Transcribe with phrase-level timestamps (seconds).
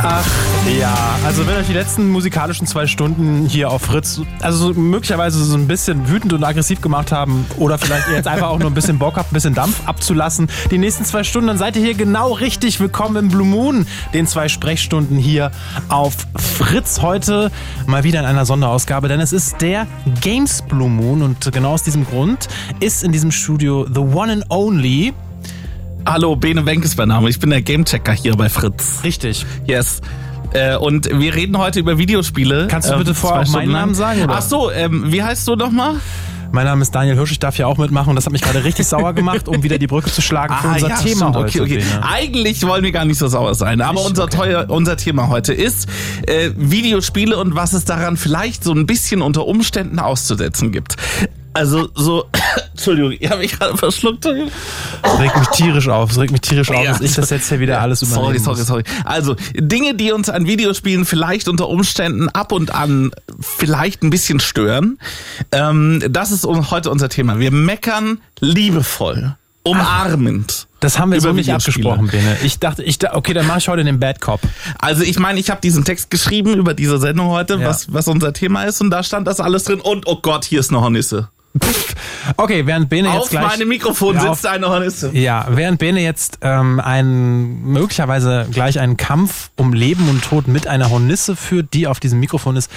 [0.00, 0.24] Ach
[0.78, 5.42] ja, also wenn euch die letzten musikalischen zwei Stunden hier auf Fritz, also so möglicherweise
[5.42, 8.70] so ein bisschen wütend und aggressiv gemacht haben oder vielleicht ihr jetzt einfach auch nur
[8.70, 11.82] ein bisschen Bock habt, ein bisschen Dampf abzulassen, die nächsten zwei Stunden, dann seid ihr
[11.82, 15.50] hier genau richtig willkommen im Blue Moon, den zwei Sprechstunden hier
[15.88, 17.02] auf Fritz.
[17.02, 17.50] Heute
[17.86, 19.88] mal wieder in einer Sonderausgabe, denn es ist der
[20.20, 22.46] Games Blue Moon und genau aus diesem Grund
[22.78, 25.12] ist in diesem Studio The One and Only
[26.10, 27.28] Hallo, Bene Wenk ist mein Name.
[27.28, 29.00] Ich bin der Gamechecker hier bei Fritz.
[29.04, 29.44] Richtig.
[29.66, 30.00] Yes.
[30.52, 32.66] Äh, und wir reden heute über Videospiele.
[32.70, 33.72] Kannst du bitte Ähm, vorher auch meinen.
[33.72, 34.36] Namen sagen, oder?
[34.38, 35.96] Ach so, ähm, wie heißt du nochmal?
[36.50, 38.64] Mein Name ist Daniel Hirsch, ich darf ja auch mitmachen und das hat mich gerade
[38.64, 41.34] richtig sauer gemacht, um wieder die Brücke zu schlagen für unser Thema Ah, stimmt.
[41.34, 41.62] heute.
[41.62, 41.82] Okay, okay.
[42.00, 44.36] Eigentlich wollen wir gar nicht so sauer sein, aber unser, Okay.
[44.38, 45.90] teuer, unser Thema heute ist
[46.26, 50.96] äh, Videospiele und was es daran vielleicht so ein bisschen unter Umständen auszusetzen gibt.
[51.58, 52.24] Also so,
[52.72, 54.24] Entschuldigung, ich habe mich gerade verschluckt.
[54.24, 56.92] Es regt mich tierisch auf, es regt mich tierisch auf, Ja.
[56.92, 58.66] dass ich das jetzt hier wieder alles Sorry, übernehmen sorry, muss.
[58.68, 58.84] sorry.
[59.04, 64.38] Also, Dinge, die uns an Videospielen vielleicht unter Umständen ab und an vielleicht ein bisschen
[64.40, 64.98] stören.
[65.50, 67.38] Ähm, das ist heute unser Thema.
[67.40, 70.66] Wir meckern liebevoll, umarmend.
[70.80, 71.90] Das haben wir so Über nicht Videospiele.
[71.90, 72.36] abgesprochen, Bene.
[72.44, 74.40] Ich dachte, ich da, okay, dann mache ich heute den Bad Cop.
[74.78, 77.66] Also ich meine, ich habe diesen Text geschrieben über diese Sendung heute, Ja.
[77.66, 80.60] was, was unser Thema ist und da stand das alles drin und oh Gott, hier
[80.60, 81.30] ist eine Hornisse.
[82.36, 83.46] Okay, während Bene jetzt Auf gleich...
[83.46, 85.10] meinem Mikrofon Ja, sitzt eine Hornisse.
[85.14, 90.66] Ja, während Bene jetzt ähm, ein, möglicherweise gleich einen Kampf um Leben und Tod mit
[90.66, 92.70] einer Hornisse führt, die auf diesem Mikrofon ist.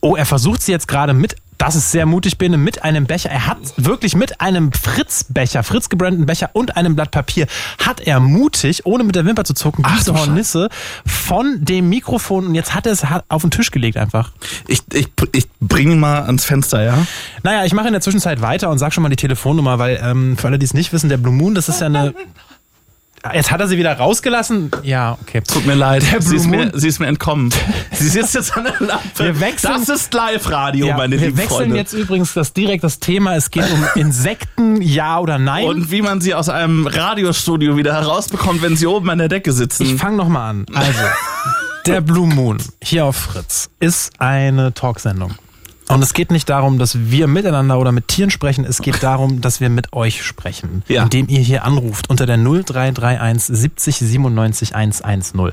[0.00, 3.30] Oh, er versucht sie jetzt gerade mit, das ist sehr mutig, Bene, mit einem Becher.
[3.30, 7.46] Er hat wirklich mit einem Fritz-Becher, Fritz gebrandeten Becher und einem Blatt Papier,
[7.78, 10.12] hat er mutig, ohne mit der Wimper zu zucken, Ach, diese.
[10.12, 10.70] Hornisse
[11.06, 14.32] von dem Mikrofon und jetzt hat er es auf den Tisch gelegt einfach.
[14.66, 17.06] Ich, ich, ich bringe mal ans Fenster, ja?
[17.44, 20.36] Naja, ich mache in der Zwischenzeit weiter und sag schon mal die Telefonnummer, weil ähm,
[20.36, 22.12] für alle, die es nicht wissen, der Blue Moon, das ist ja eine.
[23.32, 24.70] Jetzt hat er sie wieder rausgelassen.
[24.82, 25.42] Ja, okay.
[25.46, 27.50] Tut mir leid, sie ist, mir, sie ist mir entkommen.
[27.92, 29.04] Sie sitzt jetzt an der Lampe.
[29.18, 31.76] Wir wechseln- das ist Live-Radio, Ja, meine wir lieben wechseln Freunde.
[31.76, 33.36] jetzt übrigens das direkt das Thema.
[33.36, 35.66] Es geht um Insekten, ja oder nein.
[35.66, 39.52] Und wie man sie aus einem Radiostudio wieder herausbekommt, wenn sie oben an der Decke
[39.52, 39.84] sitzen.
[39.84, 40.66] ich fange nochmal an.
[40.74, 40.98] Also,
[41.86, 45.34] der Blue Moon hier auf Fritz ist eine Talksendung.
[45.92, 48.64] Und es geht nicht darum, dass wir miteinander oder mit Tieren sprechen.
[48.64, 50.82] Es geht darum, dass wir mit euch sprechen.
[50.88, 51.02] Ja.
[51.02, 55.52] Indem ihr hier anruft unter der 0331 70 97 110.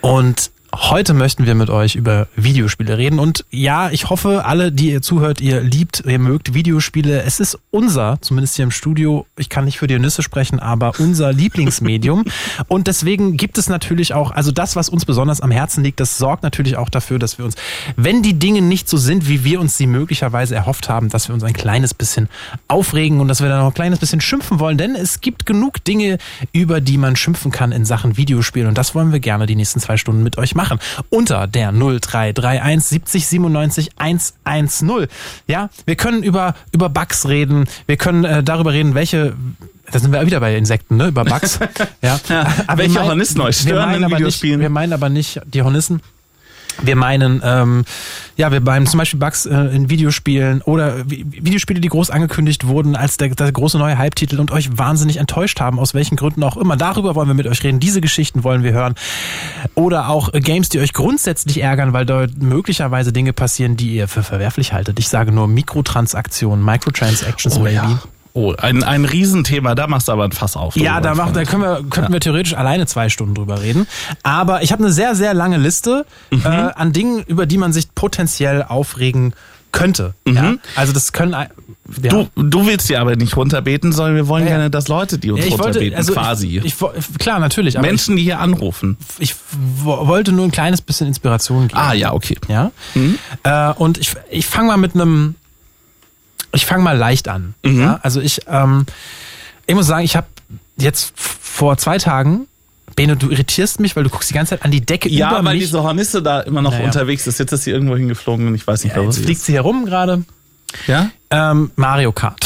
[0.00, 3.18] Und heute möchten wir mit euch über Videospiele reden.
[3.18, 7.22] Und ja, ich hoffe, alle, die ihr zuhört, ihr liebt, ihr mögt Videospiele.
[7.22, 11.32] Es ist unser, zumindest hier im Studio, ich kann nicht für Dionisse sprechen, aber unser
[11.32, 12.24] Lieblingsmedium.
[12.68, 16.18] Und deswegen gibt es natürlich auch, also das, was uns besonders am Herzen liegt, das
[16.18, 17.54] sorgt natürlich auch dafür, dass wir uns,
[17.96, 21.34] wenn die Dinge nicht so sind, wie wir uns sie möglicherweise erhofft haben, dass wir
[21.34, 22.28] uns ein kleines bisschen
[22.68, 24.78] aufregen und dass wir dann noch ein kleines bisschen schimpfen wollen.
[24.78, 26.18] Denn es gibt genug Dinge,
[26.52, 28.68] über die man schimpfen kann in Sachen Videospielen.
[28.68, 30.65] Und das wollen wir gerne die nächsten zwei Stunden mit euch machen.
[31.10, 35.08] Unter der 0331 70 97 110.
[35.46, 37.64] Ja, wir können über, über Bugs reden.
[37.86, 39.34] Wir können äh, darüber reden, welche
[39.92, 41.06] da sind wir wieder bei Insekten, ne?
[41.08, 41.60] Über Bugs.
[42.02, 42.18] Ja.
[42.66, 44.58] Aber welche wir meinen- Hornissen euch wir stören meinen in aber Videospielen?
[44.58, 46.00] Nicht, wir meinen aber nicht die Hornissen.
[46.82, 47.84] Wir meinen, ähm,
[48.36, 52.66] ja, wir meinen zum Beispiel Bugs äh, in Videospielen oder Vi- Videospiele, die groß angekündigt
[52.66, 56.42] wurden als der, der große neue Hype-Titel und euch wahnsinnig enttäuscht haben, aus welchen Gründen
[56.42, 56.76] auch immer.
[56.76, 57.80] Darüber wollen wir mit euch reden.
[57.80, 58.94] Diese Geschichten wollen wir hören.
[59.74, 64.08] Oder auch äh, Games, die euch grundsätzlich ärgern, weil dort möglicherweise Dinge passieren, die ihr
[64.08, 64.98] für verwerflich haltet.
[64.98, 67.74] Ich sage nur Mikrotransaktionen, Microtransactions, oh, maybe.
[67.76, 68.02] ja.
[68.36, 70.76] Oh, ein, ein Riesenthema, da machst du aber ein Fass auf.
[70.76, 73.86] Ja, da, machen, da können wir, könnten wir theoretisch alleine zwei Stunden drüber reden.
[74.22, 77.94] Aber ich habe eine sehr, sehr lange Liste äh, an Dingen, über die man sich
[77.94, 79.32] potenziell aufregen
[79.72, 80.14] könnte.
[80.26, 80.54] Ja?
[80.76, 81.32] Also das können...
[82.02, 82.10] Ja.
[82.10, 84.56] Du, du willst sie aber nicht runterbeten, sondern wir wollen Ja, ja.
[84.56, 86.60] gerne, dass Leute, die uns Ja, ich wollte, runterbeten, also quasi.
[86.64, 87.78] Ich, ich, klar, natürlich.
[87.78, 88.96] Menschen, die hier anrufen.
[89.18, 89.36] ich, ich
[89.84, 91.78] wo- wollte nur ein kleines bisschen Inspiration geben.
[91.80, 92.36] Ah, ja, okay.
[92.48, 92.72] Ja.
[93.44, 95.36] Äh, und ich, ich fange mal mit einem,
[96.56, 97.54] ich fange mal leicht an.
[97.64, 97.98] Ja?
[98.02, 98.86] Also ich, ähm,
[99.66, 100.26] ich muss sagen, ich habe
[100.76, 102.46] jetzt vor zwei Tagen,
[102.94, 105.44] Bene, du irritierst mich, weil du guckst die ganze Zeit an die Decke Ja, über
[105.44, 105.64] weil mich.
[105.64, 106.84] diese Hornisse da immer noch Naja.
[106.86, 107.38] unterwegs ist.
[107.38, 109.46] Jetzt ist sie irgendwo hingeflogen und ich weiß nicht, ja, wo jetzt sie fliegt ist.
[109.46, 110.24] sie herum gerade.
[110.86, 111.10] Ja?
[111.30, 112.40] Ähm, Mario Kart.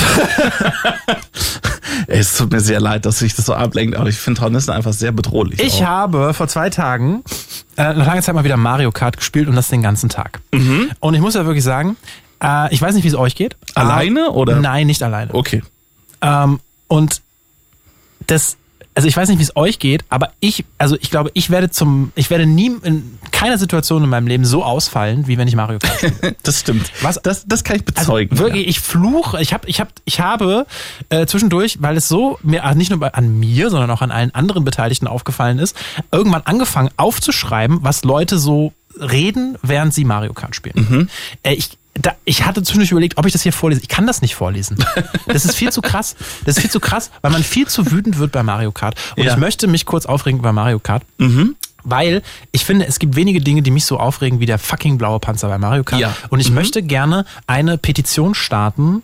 [2.06, 4.70] Ey, es tut mir sehr leid, dass sich das so ablenkt, aber ich finde Hornissen
[4.72, 5.60] einfach sehr bedrohlich.
[5.60, 5.86] Ich auch.
[5.86, 7.22] habe vor zwei Tagen
[7.76, 10.40] äh, nach langer Zeit mal wieder Mario Kart gespielt und das den ganzen Tag.
[11.00, 11.96] Und ich muss ja wirklich sagen,
[12.42, 13.56] äh, ich weiß nicht, wie es euch geht.
[13.74, 14.56] Alleine oder?
[14.60, 15.32] Nein, nicht alleine.
[15.34, 15.62] Okay.
[16.22, 17.22] Ähm, und
[18.26, 18.56] das,
[18.94, 21.70] also ich weiß nicht, wie es euch geht, aber ich, also ich glaube, ich werde
[21.70, 25.56] zum, ich werde nie in keine Situation in meinem Leben so ausfallen, wie wenn ich
[25.56, 26.36] Mario Kart spiele.
[26.42, 26.92] Das stimmt.
[27.00, 28.38] Was- Das, das kann ich Also bezeugen.
[28.38, 30.66] wirklich, ich fluche, ich habe, ich habe, ich habe
[31.08, 34.10] äh, zwischendurch, weil es so mir ah, nicht nur bei, an mir, sondern auch an
[34.10, 35.74] allen anderen Beteiligten aufgefallen ist,
[36.12, 41.08] irgendwann angefangen aufzuschreiben, was Leute so reden, während sie Mario Kart spielen.
[41.42, 43.82] Äh, ich da, ich hatte zwischendurch überlegt, ob ich das hier vorlese.
[43.82, 44.76] Ich kann das nicht vorlesen.
[45.26, 46.14] Das ist viel zu krass.
[46.44, 48.94] Das ist viel zu krass, weil man viel zu wütend wird bei Mario Kart.
[49.16, 49.32] Und Ja.
[49.32, 51.02] ich möchte mich kurz aufregen über Mario Kart.
[51.82, 52.22] Weil
[52.52, 55.48] ich finde, es gibt wenige Dinge, die mich so aufregen wie der fucking blaue Panzer
[55.48, 56.00] bei Mario Kart.
[56.00, 56.14] Ja.
[56.28, 59.02] Und ich möchte gerne eine Petition starten.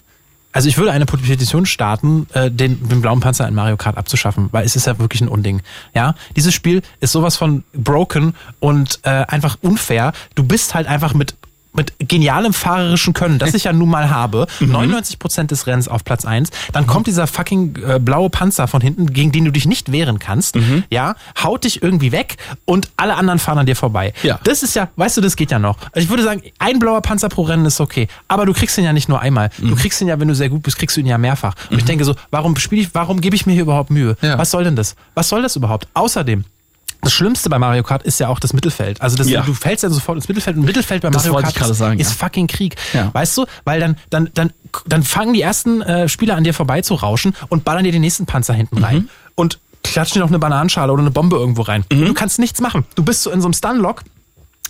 [0.53, 4.49] Also ich würde eine Petition starten, äh, den, den blauen Panzer in Mario Kart abzuschaffen,
[4.53, 5.61] weil es ist ja wirklich ein Unding.
[5.95, 10.13] Ja, dieses Spiel ist sowas von broken und äh, einfach unfair.
[10.35, 11.35] Du bist halt einfach mit
[11.77, 16.05] mit genialem fahrerischen Können, das ich ja nun mal habe, 99 Prozent des Rennens auf
[16.05, 19.67] Platz eins, dann kommt dieser fucking äh, blaue Panzer von hinten, gegen den du dich
[19.67, 20.57] nicht wehren kannst,
[20.91, 24.13] ja, haut dich irgendwie weg und alle anderen fahren an dir vorbei.
[24.23, 24.39] Ja.
[24.45, 25.77] Das ist ja, weißt du, das geht ja noch.
[25.93, 28.85] Also ich würde sagen, ein blauer Panzer pro Rennen ist okay, aber du kriegst ihn
[28.85, 29.51] ja nicht nur einmal.
[29.59, 29.77] Du Mhm.
[29.77, 31.55] kriegst ihn ja, wenn du sehr gut bist, kriegst du ihn ja mehrfach.
[31.71, 34.17] Und ich denke so, warum spiele ich, warum gebe ich mir hier überhaupt Mühe?
[34.23, 34.39] Ja.
[34.39, 34.95] Was soll denn das?
[35.15, 35.87] Was soll das überhaupt?
[35.95, 36.45] Außerdem
[37.07, 39.01] das Schlimmste bei Mario Kart ist ja auch das Mittelfeld.
[39.01, 39.43] Also das, Ja.
[39.43, 42.17] du fällst ja sofort ins Mittelfeld und Mittelfeld bei Mario Kart ist, sagen, ist ja.
[42.17, 42.75] fucking Krieg.
[42.93, 43.15] Ja.
[43.15, 43.47] Weißt du?
[43.65, 44.53] Weil dann, dann, dann,
[44.87, 48.01] dann fangen die ersten äh, Spieler an dir vorbei zu rauschen und ballern dir den
[48.01, 48.97] nächsten Panzer hinten rein.
[48.97, 49.09] Mhm.
[49.37, 51.85] Und klatschen dir noch eine Bananenschale oder eine Bombe irgendwo rein.
[51.93, 52.85] Und du kannst nichts machen.
[52.97, 54.03] Du bist so in so einem Stunlock.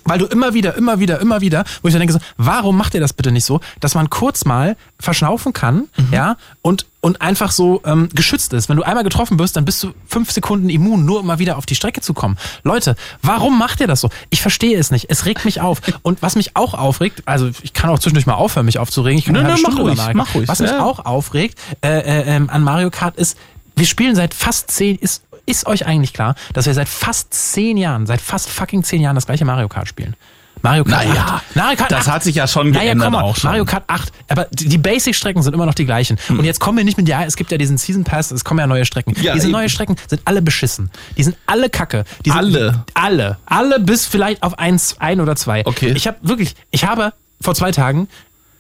[0.07, 2.95] Weil du immer wieder, immer wieder, immer wieder, wo ich dann denke so, warum macht
[2.95, 7.51] ihr das bitte nicht so, dass man kurz mal verschnaufen kann, ja, und, und einfach
[7.51, 8.69] so ähm, geschützt ist.
[8.69, 11.57] Wenn du einmal getroffen wirst, dann bist du fünf Sekunden immun, nur um mal wieder
[11.59, 12.37] auf die Strecke zu kommen.
[12.63, 14.09] Leute, warum macht ihr das so?
[14.31, 15.07] Ich verstehe es nicht.
[15.11, 15.81] Es regt mich auf.
[16.03, 19.19] Und was mich auch aufregt, also ich kann auch zwischendurch mal aufhören, mich aufzuregen.
[19.19, 20.49] Ich kann halbe nö, mach ruhig, mach ruhig.
[20.49, 20.83] Was mich Ja.
[20.83, 23.37] auch aufregt äh, äh, ähm, an Mario Kart ist,
[23.79, 27.77] wir spielen seit fast zehn, ist, ist euch eigentlich klar, dass wir seit fast zehn
[27.77, 30.15] Jahren, seit fast fucking zehn Jahren das gleiche Mario Kart spielen?
[30.63, 31.57] Mario Kart Naja, 8.
[31.57, 32.15] Mario Kart das 8.
[32.15, 33.51] hat sich ja schon naja, geändert komm mal, auch schon.
[33.51, 34.13] Mario Kart 8.
[34.29, 36.19] Aber die Basic-Strecken sind immer noch die gleichen.
[36.29, 38.59] Und jetzt kommen wir nicht mit, ja, es gibt ja diesen Season Pass, es kommen
[38.59, 39.15] ja neue Strecken.
[39.21, 39.53] Ja, Diese eben.
[39.53, 40.91] neue Strecken sind alle beschissen.
[41.17, 42.05] Die sind alle kacke.
[42.25, 42.85] Die sind, Alle?
[42.95, 43.37] Alle.
[43.47, 45.65] Alle bis vielleicht auf eins, ein oder zwei.
[45.67, 45.93] Okay.
[45.95, 48.09] Ich habe wirklich, ich habe vor zwei Tagen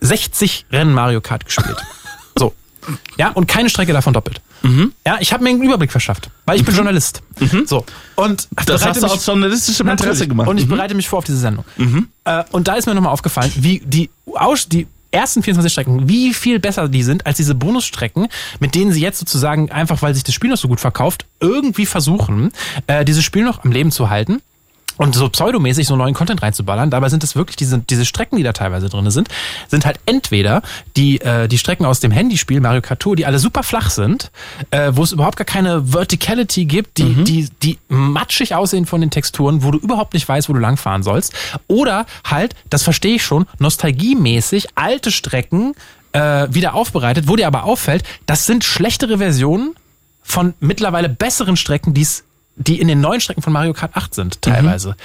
[0.02, 1.76] 60 Rennen Mario Kart gespielt.
[2.38, 2.54] so.
[3.16, 4.40] Ja, und keine Strecke davon doppelt.
[4.62, 4.92] Mhm.
[5.06, 7.22] Ja, ich habe mir einen Überblick verschafft, weil ich bin Journalist.
[7.66, 7.84] So.
[8.16, 10.28] Und Das hast du aus journalistischem Interesse Natürlich.
[10.30, 10.48] gemacht.
[10.48, 10.70] Und ich Mhm.
[10.70, 11.64] bereite mich vor auf diese Sendung.
[12.24, 16.34] Äh, und da ist mir nochmal aufgefallen, wie die, Aus die ersten 24 Strecken, wie
[16.34, 18.28] viel besser die sind als diese Bonusstrecken,
[18.60, 21.86] mit denen sie jetzt sozusagen einfach, weil sich das Spiel noch so gut verkauft, irgendwie
[21.86, 22.50] versuchen,
[22.86, 24.42] äh, dieses Spiel noch am Leben zu halten.
[24.98, 26.90] Und so pseudomäßig so neuen Content reinzuballern.
[26.90, 29.28] Dabei sind es wirklich diese, diese Strecken, die da teilweise drin sind,
[29.68, 30.62] sind halt entweder
[30.96, 34.30] die, äh, die Strecken aus dem Handyspiel Mario Kart Tour, die alle super flach sind,
[34.70, 39.10] äh, wo es überhaupt gar keine Verticality gibt, die, die, die matschig aussehen von den
[39.10, 41.34] Texturen, wo du überhaupt nicht weißt, wo du langfahren sollst.
[41.66, 45.74] Oder halt, das verstehe ich schon, nostalgiemäßig alte Strecken
[46.12, 49.74] äh, wieder aufbereitet, wo dir aber auffällt, das sind schlechtere Versionen
[50.22, 52.24] von mittlerweile besseren Strecken, die es
[52.56, 54.96] die in den neuen Strecken von Mario Kart 8 sind, teilweise.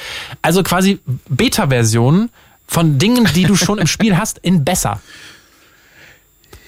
[0.41, 0.99] Also quasi
[1.29, 2.29] Beta-Versionen
[2.67, 5.01] von Dingen, die du schon im Spiel hast, in besser.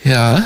[0.03, 0.43] Ja.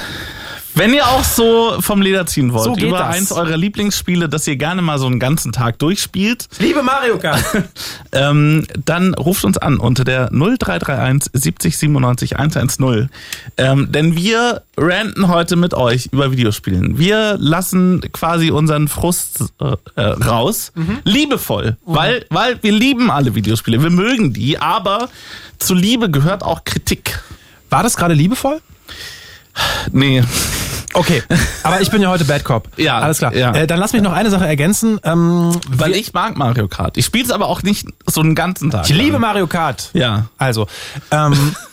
[0.78, 3.16] Wenn ihr auch so vom Leder ziehen wollt, So über das.
[3.16, 7.44] eins eurer Lieblingsspiele, das ihr gerne mal so einen ganzen Tag durchspielt, Liebe Mario Kart!
[8.12, 13.10] ähm, dann ruft uns an unter der 0331 70 97 110.
[13.58, 17.00] Ähm, denn wir ranten heute mit euch über Videospielen.
[17.00, 20.74] Wir lassen quasi unseren Frust äh, äh, raus.
[21.04, 21.78] Liebevoll.
[21.86, 23.82] Weil, weil wir lieben alle Videospiele.
[23.82, 25.10] Wir mögen die, aber
[25.58, 27.20] zu Liebe gehört auch Kritik.
[27.72, 28.62] War das gerade liebevoll?
[29.92, 30.24] Nee.
[30.94, 31.22] Okay,
[31.64, 32.70] aber ich bin ja heute Bad Cop.
[32.78, 33.34] Ja, Alles klar.
[33.36, 33.52] ja.
[33.54, 35.00] Äh, dann lass mich noch eine Sache ergänzen.
[35.04, 36.98] Ähm, Weil ich mag Mario Kart.
[36.98, 38.90] Ich spiele es aber auch nicht so einen ganzen Tag.
[38.90, 39.90] ich liebe Mario Kart.
[39.94, 40.26] Ja.
[40.38, 40.68] Also,
[41.12, 41.56] ähm,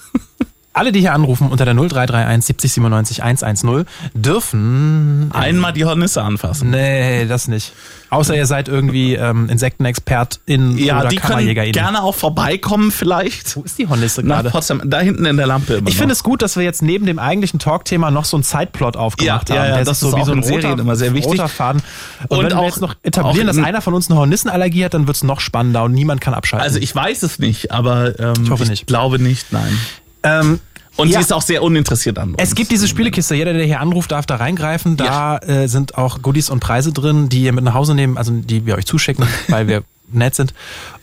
[0.74, 6.70] alle, die hier anrufen unter der 0331 70 97 110, dürfen Einmal die Hornisse anfassen.
[6.70, 7.72] Nee, das nicht.
[8.10, 11.72] Außer ihr seid irgendwie ähm, Insektenexpertin Ja, oder die Kammerjägerin.
[11.72, 13.56] gerne auch vorbeikommen vielleicht.
[13.56, 14.50] Wo ist die Hornisse gerade?
[14.50, 17.06] Potsdam, da hinten in der Lampe immer Ich finde es gut, dass wir jetzt neben
[17.06, 19.70] dem eigentlichen Talkthema noch so einen Zeitplot aufgemacht Ja, ja, haben.
[19.70, 21.32] ja, das ist so wie so ein in Serien roter, immer sehr wichtig.
[21.32, 21.82] roter Faden.
[22.28, 24.84] Und, Und wenn wir auch- jetzt noch etablieren, dass in- einer von uns eine Hornissenallergie
[24.84, 26.64] hat, dann wird's noch spannender und niemand kann abschalten.
[26.66, 28.86] also ich weiß es nicht, aber ähm, Ich hoffe nicht.
[28.86, 29.76] glaube nicht, nein.
[30.24, 30.58] Ähm,
[30.96, 31.18] Und Ja.
[31.18, 32.36] sie ist auch sehr uninteressiert an uns.
[32.38, 33.34] Es gibt diese Spielekiste.
[33.34, 34.96] Jeder, der hier anruft, darf da reingreifen.
[34.96, 38.30] Da äh, sind auch Goodies und Preise drin, die ihr mit nach Hause nehmen, also
[38.32, 40.54] die wir euch zuschicken, weil wir nett sind.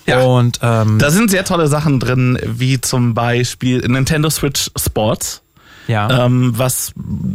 [0.06, 0.22] Ja.
[0.24, 5.42] Und ähm, Da sind sehr tolle Sachen drin, wie zum Beispiel Nintendo Switch Sports.
[5.88, 6.26] ja.
[6.26, 6.94] ähm, was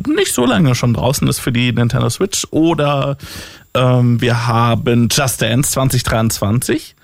[0.09, 2.47] nicht so lange schon draußen ist für die Nintendo Switch.
[2.53, 3.19] Oder
[3.75, 6.96] ähm, wir haben Just Dance 2023.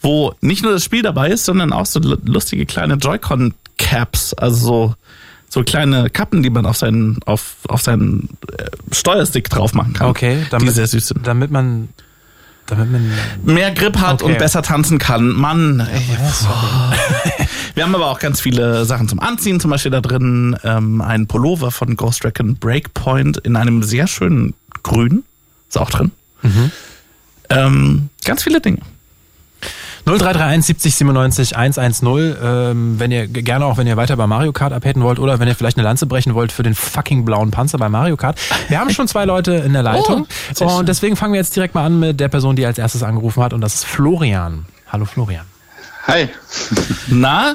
[0.00, 4.56] wo nicht nur das Spiel dabei ist, sondern auch so lu- lustige kleine Joy-Con-Caps, also
[4.66, 4.94] so,
[5.48, 10.08] so kleine Kappen, die man auf seinen, auf, auf seinen äh, Steuerstick drauf machen kann.
[10.08, 11.26] Okay, die damit, sehr süß sind.
[11.26, 11.88] damit man,
[12.66, 13.12] damit man,
[13.44, 14.32] Mehr Grip hat Okay.
[14.32, 15.28] und besser tanzen kann.
[15.32, 16.02] Mann, ey,
[16.32, 16.96] sorry.
[17.74, 21.26] Wir haben aber auch ganz viele Sachen zum Anziehen, zum Beispiel da drin ähm, ein
[21.26, 25.24] Pullover von Ghost Recon Breakpoint in einem sehr schönen Grün.
[25.68, 26.10] Ist auch drin.
[26.42, 26.70] Mhm.
[27.48, 28.78] Ähm, ganz viele Dinge.
[30.18, 34.72] 0331 70 97 110, ähm, wenn ihr gerne auch, wenn ihr weiter bei Mario Kart
[34.72, 37.78] abhätten wollt oder wenn ihr vielleicht eine Lanze brechen wollt für den fucking blauen Panzer
[37.78, 38.38] bei Mario Kart.
[38.68, 40.78] Wir haben schon zwei Leute in der Leitung Oh, sehr schön.
[40.78, 43.42] und deswegen fangen wir jetzt direkt mal an mit der Person, die als erstes angerufen
[43.42, 44.66] hat und das ist Florian.
[44.88, 45.44] Hallo Florian.
[46.06, 46.28] Hi.
[47.08, 47.54] Na,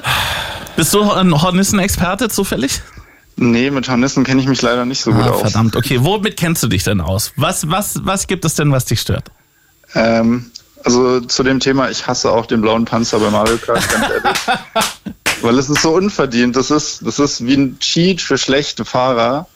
[0.76, 2.80] bist du ein Hornissen-Experte zufällig?
[3.36, 5.40] Nee, mit Hornissen kenne ich mich leider nicht so gut Ah, aus.
[5.42, 5.76] verdammt.
[5.76, 7.32] Okay, womit kennst du dich denn aus?
[7.36, 9.30] Was, was, was gibt es denn, was dich stört?
[9.94, 10.50] Ähm,
[10.86, 14.38] also zu dem Thema, ich hasse auch den blauen Panzer bei Mario Kart, ganz ehrlich.
[15.42, 16.54] Weil es ist so unverdient.
[16.54, 19.48] Das ist, das ist wie ein Cheat für schlechte Fahrer,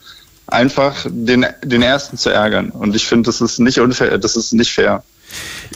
[0.47, 2.69] einfach den, den ersten zu ärgern.
[2.69, 5.03] Und ich finde, das ist nicht unfair, das ist nicht fair.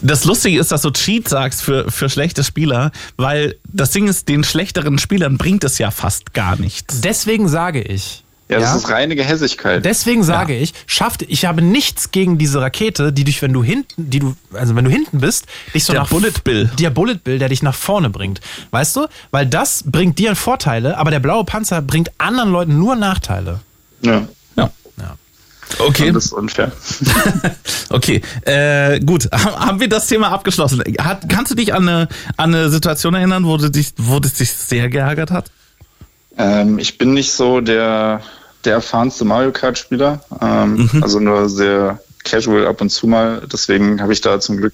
[0.02, 4.28] Das Lustige ist, dass du Cheat sagst für, für schlechte Spieler, weil das Ding ist,
[4.28, 7.00] den schlechteren Spielern bringt es ja fast gar nichts.
[7.00, 8.25] Deswegen sage ich.
[8.48, 9.84] Ja, das ist reine Gehässigkeit.
[9.84, 14.10] Deswegen sage ich, schafft, ich habe nichts gegen diese Rakete, die dich, wenn du hinten,
[14.10, 16.70] die du, also wenn du hinten bist, dich so Der nach Bullet Bill.
[16.78, 18.42] Der Bullet Bill, der dich nach vorne bringt.
[18.70, 19.08] Weißt du?
[19.32, 23.62] Weil das bringt dir Vorteile, aber der blaue Panzer bringt anderen Leuten nur Nachteile.
[24.02, 24.70] ja, Ja.
[25.00, 25.16] Ja.
[25.80, 26.12] Okay.
[26.12, 26.72] das ist unfair.
[27.90, 29.30] Okay, äh, gut.
[29.32, 30.84] Haben wir das Thema abgeschlossen?
[31.00, 34.34] Hat, kannst du dich an eine, an eine Situation erinnern, wo, du dich, wo das
[34.34, 35.52] dich sehr geärgert hat?
[36.38, 38.22] Ähm, ich bin nicht so der,
[38.64, 43.42] der erfahrenste Mario Kart-Spieler, ähm, also nur sehr casual ab und zu mal.
[43.52, 44.74] Deswegen habe ich da zum Glück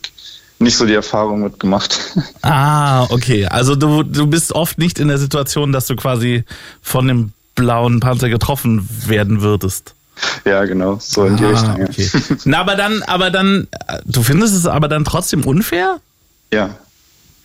[0.60, 2.00] nicht so die Erfahrung mitgemacht.
[2.44, 3.46] Ah, okay.
[3.46, 6.44] Also du, du bist oft nicht in der Situation, dass du quasi
[6.82, 9.94] von dem blauen Panzer getroffen werden würdest.
[10.46, 11.78] ja, genau, so in die Richtung.
[11.78, 11.86] ja.
[11.86, 12.10] Ah, okay.
[12.46, 13.68] Na, aber dann, aber dann,
[14.06, 16.00] du findest es aber dann trotzdem unfair?
[16.52, 16.72] Ja,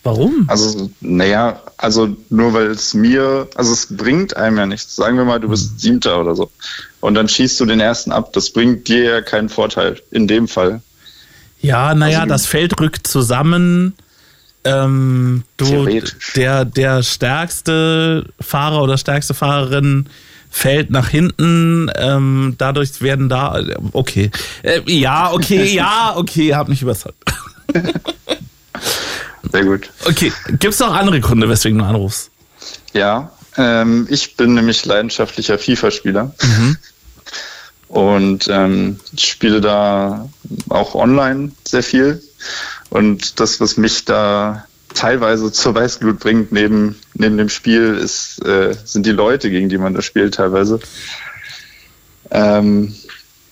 [0.07, 0.45] Warum?
[0.47, 4.95] also, naja, also nur weil es mir, also es bringt einem ja nichts.
[4.95, 6.49] Sagen wir mal, du bist Siebter oder so.
[7.01, 8.31] Und dann schießt du den ersten ab.
[8.31, 9.99] Das bringt dir ja keinen Vorteil.
[10.11, 10.81] In dem Fall.
[11.59, 13.95] Ja, naja, Also- das Feld rückt zusammen.
[14.63, 15.87] Ähm, du,
[16.35, 20.07] der, der stärkste Fahrer oder stärkste Fahrerin
[20.49, 21.91] fällt nach hinten.
[21.95, 23.61] Ähm, dadurch werden da.
[23.91, 24.31] Okay.
[24.63, 27.17] Äh, ja, okay, ja, okay, hab mich überzeugt.
[29.51, 29.89] Sehr gut.
[30.05, 32.31] Okay, gibt's noch andere Gründe, weswegen du anrufst?
[32.93, 36.33] Ja, ähm, ich bin nämlich leidenschaftlicher FIFA-Spieler.
[37.87, 40.29] Und ähm, ich spiele da
[40.69, 42.21] auch online sehr viel.
[42.89, 48.75] Und das, was mich da teilweise zur Weißglut bringt, neben, neben dem Spiel, ist, äh,
[48.83, 50.79] sind die Leute, gegen die man da spielt teilweise.
[52.31, 52.93] Ähm,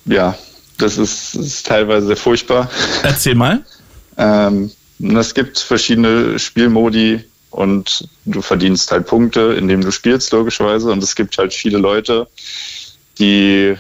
[0.06, 0.38] ja,
[0.78, 2.70] das ist, ist teilweise sehr furchtbar.
[3.04, 3.64] Erzähl mal.
[4.18, 10.92] Ähm, es gibt verschiedene Spielmodi und du verdienst halt Punkte, indem du spielst, logischerweise.
[10.92, 12.28] Und es gibt halt viele Leute,
[13.20, 13.76] die,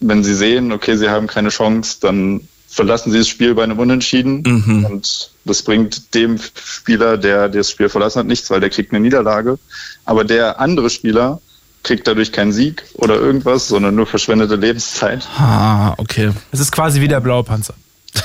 [0.00, 3.78] wenn sie sehen, okay, sie haben keine Chance, dann verlassen sie das Spiel bei einem
[3.78, 4.42] Unentschieden.
[4.46, 4.84] Mhm.
[4.86, 9.00] Und das bringt dem Spieler, der das Spiel verlassen hat, nichts, weil der kriegt eine
[9.00, 9.58] Niederlage.
[10.04, 11.40] Aber der andere Spieler
[11.82, 15.26] kriegt dadurch keinen Sieg oder irgendwas, sondern nur verschwendete Lebenszeit.
[15.36, 16.32] Ah, okay.
[16.50, 17.74] Es ist quasi wie der blaue Panzer.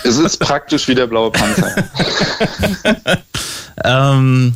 [0.03, 1.71] Es ist praktisch wie der blaue Panzer.
[3.83, 4.55] Ähm,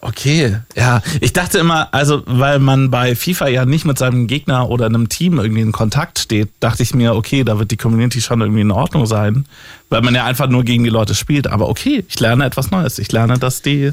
[0.00, 1.02] okay, ja.
[1.20, 5.08] Ich dachte immer, also weil man bei FIFA ja nicht mit seinem Gegner oder einem
[5.08, 8.62] Team irgendwie in Kontakt steht, dachte ich mir, okay, da wird die Community schon irgendwie
[8.62, 9.46] in Ordnung sein,
[9.88, 11.46] weil man ja einfach nur gegen die Leute spielt.
[11.46, 12.98] Aber okay, ich lerne etwas Neues.
[12.98, 13.92] Ich lerne, dass die,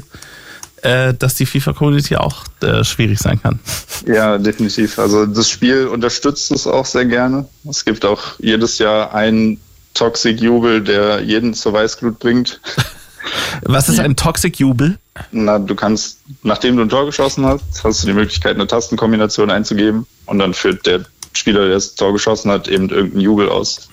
[0.82, 3.58] äh, dass die FIFA-Community auch äh, schwierig sein kann.
[4.06, 4.98] Ja, definitiv.
[4.98, 7.48] Also das Spiel unterstützt es auch sehr gerne.
[7.68, 9.60] Es gibt auch jedes Jahr einen
[9.98, 12.60] Toxic Jubel, der jeden zur Weißglut bringt.
[13.62, 14.96] Was ist ein Toxic Jubel?
[15.32, 19.50] Na, du kannst, nachdem du ein Tor geschossen hast, hast du die Möglichkeit, eine Tastenkombination
[19.50, 21.00] einzugeben und dann führt der
[21.32, 23.88] Spieler, der das Tor geschossen hat, eben irgendeinen Jubel aus.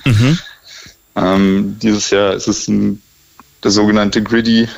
[1.15, 3.01] Ähm, dieses Jahr ist es ein,
[3.63, 4.69] der sogenannte Griddy.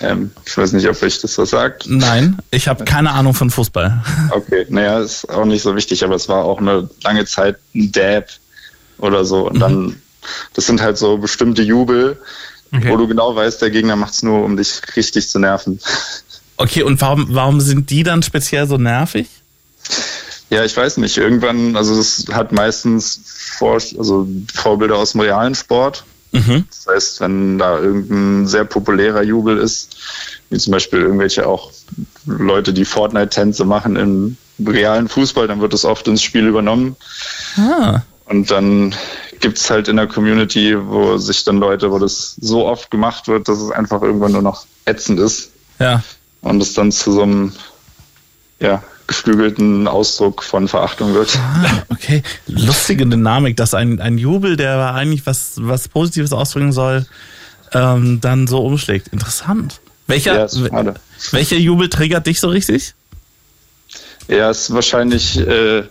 [0.00, 1.84] Ähm, ich weiß nicht, ob euch das was sagt.
[1.88, 4.02] Nein, ich habe keine Ahnung von Fußball.
[4.30, 7.92] Okay, naja, ist auch nicht so wichtig, aber es war auch eine lange Zeit ein
[7.92, 8.26] Dab
[8.98, 9.48] oder so.
[9.48, 10.02] Und dann,
[10.54, 12.18] das sind halt so bestimmte Jubel,
[12.74, 12.88] Okay.
[12.88, 15.78] wo du genau weißt, der Gegner macht's nur, um dich richtig zu nerven.
[16.58, 19.26] Okay, und warum, warum sind die dann speziell so nervig?
[20.50, 21.16] Ja, ich weiß nicht.
[21.16, 23.20] Irgendwann, also das hat meistens
[23.58, 26.04] Vor also Vorbilder aus dem realen Sport.
[26.30, 29.96] Das heißt, wenn da irgendein sehr populärer Jubel ist,
[30.50, 31.72] wie zum Beispiel irgendwelche auch
[32.26, 36.96] Leute, die Fortnite-Tänze machen im realen Fußball, dann wird das oft ins Spiel übernommen.
[37.56, 38.02] Ah.
[38.26, 38.94] Und dann
[39.42, 43.48] gibt's halt in der Community, wo sich dann Leute, wo das so oft gemacht wird,
[43.48, 46.02] dass es einfach irgendwann nur noch ätzend ist Ja.
[46.40, 47.52] und es dann zu so einem
[48.58, 51.38] ja, geflügelten Ausdruck von Verachtung wird.
[51.90, 57.04] Okay, lustige Dynamik, dass ein, ein Jubel, der eigentlich was, was Positives ausdrücken soll,
[57.72, 59.08] ähm, dann so umschlägt.
[59.08, 59.80] Interessant.
[60.06, 60.94] Welcher, Ja,
[61.32, 62.94] welcher Jubel triggert dich so richtig?
[64.28, 65.82] Ja, es ist wahrscheinlich äh,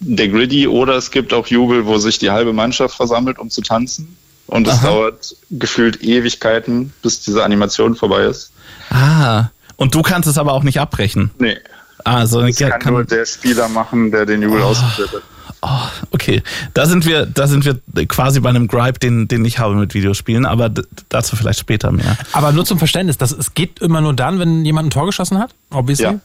[0.00, 3.60] der Griddy oder es gibt auch Jubel, wo sich die halbe Mannschaft versammelt, um zu
[3.62, 4.16] tanzen.
[4.46, 4.86] Und es Aha.
[4.88, 8.52] dauert gefühlt Ewigkeiten, bis diese Animation vorbei ist.
[8.90, 9.46] Ah,
[9.76, 11.30] und du kannst es aber auch nicht abbrechen.
[11.38, 11.56] Nee,
[12.04, 15.22] Also, das ja, kann, kann- nur der Spieler machen, der den Jubel ausgeführt hat.
[15.66, 16.42] Oh, okay,
[16.74, 19.94] da sind wir, da sind wir quasi bei einem Gripe, den, den ich habe mit
[19.94, 20.70] Videospielen, aber
[21.08, 22.18] dazu vielleicht später mehr.
[22.32, 25.38] Aber nur zum Verständnis, das, es geht immer nur dann, wenn jemand ein Tor geschossen
[25.38, 25.54] hat?
[25.70, 26.04] Obviously?
[26.04, 26.20] Ja,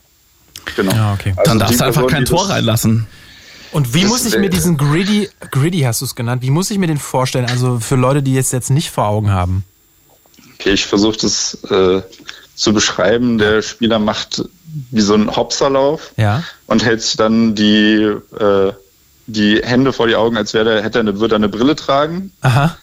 [0.75, 0.91] genau.
[0.91, 1.33] Ja, okay.
[1.37, 3.07] Also Dann darfst du einfach Person, kein Tor reinlassen.
[3.71, 6.71] Und wie Das muss ich mir diesen Gritty, Gritty hast du es genannt, wie muss
[6.71, 7.45] ich mir den vorstellen?
[7.45, 9.63] Also für Leute, die jetzt jetzt nicht vor Augen haben.
[10.55, 12.01] Okay, ich versuche das äh,
[12.55, 13.37] zu beschreiben.
[13.37, 14.43] Der Spieler macht
[14.91, 16.43] wie so einen Hopserlauf Ja.
[16.67, 17.95] und hält sich dann die,
[18.39, 18.73] äh,
[19.27, 21.75] die Hände vor die Augen, als wäre er, hätte er eine, würde er eine Brille
[21.75, 22.31] tragen.
[22.41, 22.75] Aha.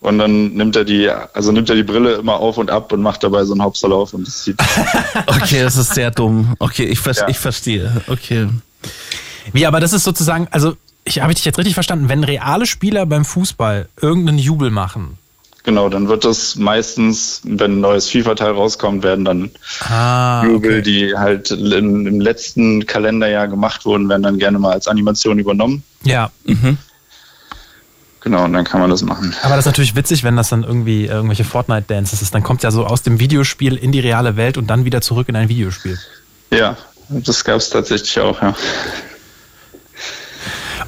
[0.00, 3.02] Und dann nimmt er die, also nimmt er die Brille immer auf und ab und
[3.02, 4.56] macht dabei so einen Hopserlauf und das sieht
[5.26, 6.54] Okay, das ist sehr dumm.
[6.60, 7.28] Okay, ich, ver Ja.
[7.28, 8.00] ich verstehe.
[8.06, 8.48] Okay.
[9.52, 12.66] Wie, aber das ist sozusagen, also ich habe ich dich jetzt richtig verstanden, wenn reale
[12.66, 15.18] Spieler beim Fußball irgendeinen Jubel machen.
[15.64, 19.50] genau, dann wird das meistens, wenn ein neues FIFA-Teil rauskommt, werden dann
[19.80, 24.86] Ah, Jubel, die halt im, im letzten Kalenderjahr gemacht wurden, werden dann gerne mal als
[24.88, 25.82] Animation übernommen.
[26.04, 26.30] Ja,
[28.20, 29.34] Genau, und dann kann man das machen.
[29.42, 32.34] aber das ist natürlich witzig, wenn das dann irgendwie irgendwelche Fortnite-Dances ist.
[32.34, 35.28] Dann kommt ja so aus dem Videospiel in die reale Welt und dann wieder zurück
[35.28, 35.98] in ein Videospiel.
[36.50, 36.76] Ja,
[37.08, 38.54] das gab es tatsächlich auch, ja.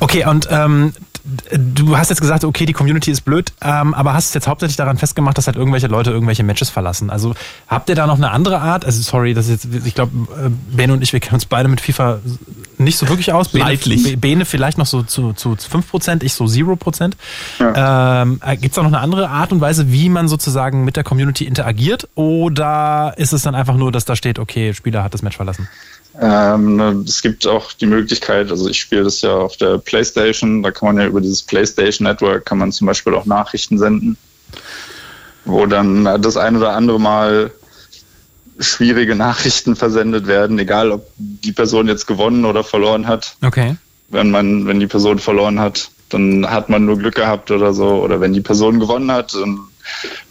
[0.00, 0.92] Okay, und ähm,
[1.52, 4.76] du hast jetzt gesagt, okay, die Community ist blöd, ähm, aber hast es jetzt hauptsächlich
[4.76, 7.10] daran festgemacht, dass halt irgendwelche Leute irgendwelche Matches verlassen.
[7.10, 7.34] Also
[7.68, 8.84] habt ihr da noch eine andere Art?
[8.84, 10.12] Also sorry, das ist jetzt, ich glaube,
[10.70, 12.20] Bene und ich, wir kennen uns beide mit FIFA
[12.78, 13.48] nicht so wirklich aus.
[13.48, 17.12] Bene, Bene vielleicht noch so zu, zu 5%, ich so 0%.
[17.60, 21.04] Ähm, Gibt es da noch eine andere Art und Weise, wie man sozusagen mit der
[21.04, 22.08] Community interagiert?
[22.14, 25.68] Oder ist es dann einfach nur, dass da steht, okay, Spieler hat das Match verlassen?
[26.18, 30.62] Ähm, ne, es gibt auch die Möglichkeit, also ich spiele das ja auf der Playstation,
[30.62, 34.16] da kann man ja über dieses Playstation Network kann man zum Beispiel auch Nachrichten senden,
[35.44, 37.52] wo dann das ein oder andere Mal
[38.58, 43.36] schwierige Nachrichten versendet werden, egal ob die Person jetzt gewonnen oder verloren hat.
[43.42, 43.76] Okay.
[44.08, 48.02] Wenn man, wenn die Person verloren hat, dann hat man nur Glück gehabt oder so.
[48.02, 49.60] Oder wenn die Person gewonnen hat, dann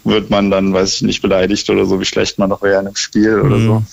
[0.04, 2.88] wird man dann, weiß ich nicht, beleidigt oder so, wie schlecht man doch wäre in
[2.88, 3.84] einem Spiel oder so.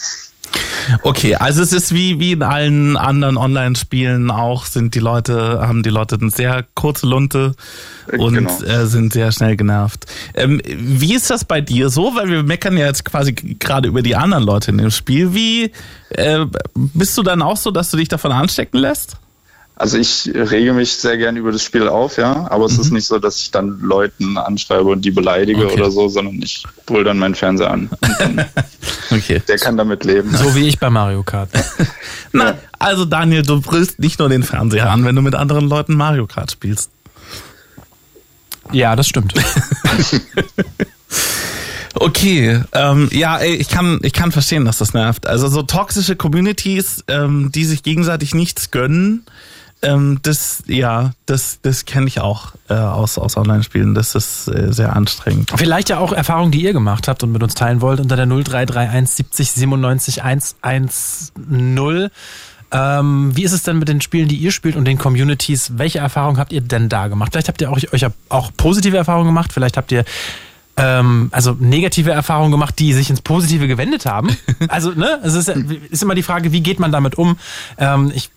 [1.03, 5.83] Okay, also es ist wie, wie in allen anderen Online-Spielen auch, sind die Leute, haben
[5.83, 7.55] die Leute eine sehr kurze Lunte
[8.11, 8.63] Äh, und genau.
[8.63, 10.07] äh, sind sehr schnell genervt.
[10.35, 12.15] Ähm, wie ist das bei dir so?
[12.15, 15.35] Weil wir meckern ja jetzt quasi gerade über die anderen Leute in dem Spiel.
[15.35, 15.73] Wie
[16.11, 19.17] äh, bist du dann auch so, dass du dich davon anstecken lässt?
[19.79, 23.07] Also ich rege mich sehr gern über das Spiel auf, ja, aber es ist nicht
[23.07, 25.75] so, dass ich dann Leuten anschreibe und die beleidige Okay.
[25.75, 27.91] oder so, sondern ich brüll dann meinen Fernseher an.
[29.09, 29.41] Okay.
[29.47, 30.35] Der kann damit leben.
[30.37, 31.49] So wie ich bei Mario Kart.
[32.33, 35.95] Na, also Daniel, du brüllst nicht nur den Fernseher an, wenn du mit anderen Leuten
[35.95, 36.91] Mario Kart spielst.
[38.73, 39.33] Ja, das stimmt.
[41.99, 45.27] Okay, ähm, ja, ey, ich kann, ich kann verstehen, dass das nervt.
[45.27, 49.25] Also so toxische Communities, ähm, die sich gegenseitig nichts gönnen,
[49.83, 53.95] ähm, das, ja, das, das kenne ich auch äh, aus, aus Online-Spielen.
[53.95, 55.53] Das ist äh, sehr anstrengend.
[55.55, 58.27] Vielleicht ja auch Erfahrungen, die ihr gemacht habt und mit uns teilen wollt unter der
[58.27, 62.11] 0331 70 97 110.
[62.73, 65.73] Ähm, wie ist es denn mit den Spielen, die ihr spielt und den Communities?
[65.77, 67.33] Welche Erfahrungen habt ihr denn da gemacht?
[67.33, 69.53] Vielleicht habt ihr auch, euch auch positive Erfahrungen gemacht.
[69.53, 70.05] Vielleicht habt ihr
[70.77, 74.37] ähm, also negative Erfahrungen gemacht, die sich ins Positive gewendet haben.
[74.69, 77.37] Also, ne, es ist, ist immer die Frage, wie geht man damit um?
[77.79, 78.31] Ähm, ich,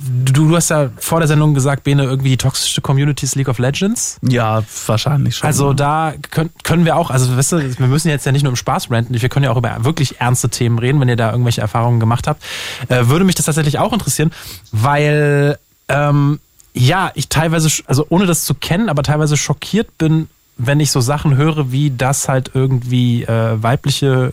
[0.00, 3.48] du, du hast ja vor der Sendung gesagt, Bene, irgendwie die toxischste Community ist League
[3.48, 4.18] of Legends.
[4.22, 5.46] Ja, wahrscheinlich schon.
[5.46, 8.50] Also da können, können wir auch, also weißt du, wir müssen jetzt ja nicht nur
[8.50, 11.30] im Spaß ranten, wir können ja auch über wirklich ernste Themen reden, wenn ihr da
[11.30, 12.42] irgendwelche Erfahrungen gemacht habt.
[12.88, 14.32] Äh, würde mich das tatsächlich auch interessieren,
[14.72, 15.58] weil
[15.88, 16.40] ähm,
[16.72, 21.00] ja, ich teilweise, also ohne das zu kennen, aber teilweise schockiert bin, wenn ich so
[21.00, 24.32] Sachen höre, wie das halt irgendwie äh, weibliche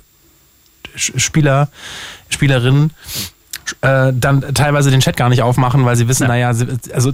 [0.96, 1.70] Spieler,
[2.30, 2.92] Spielerinnen
[3.82, 7.12] äh, dann teilweise den Chat gar nicht aufmachen, weil sie wissen, naja, sie, also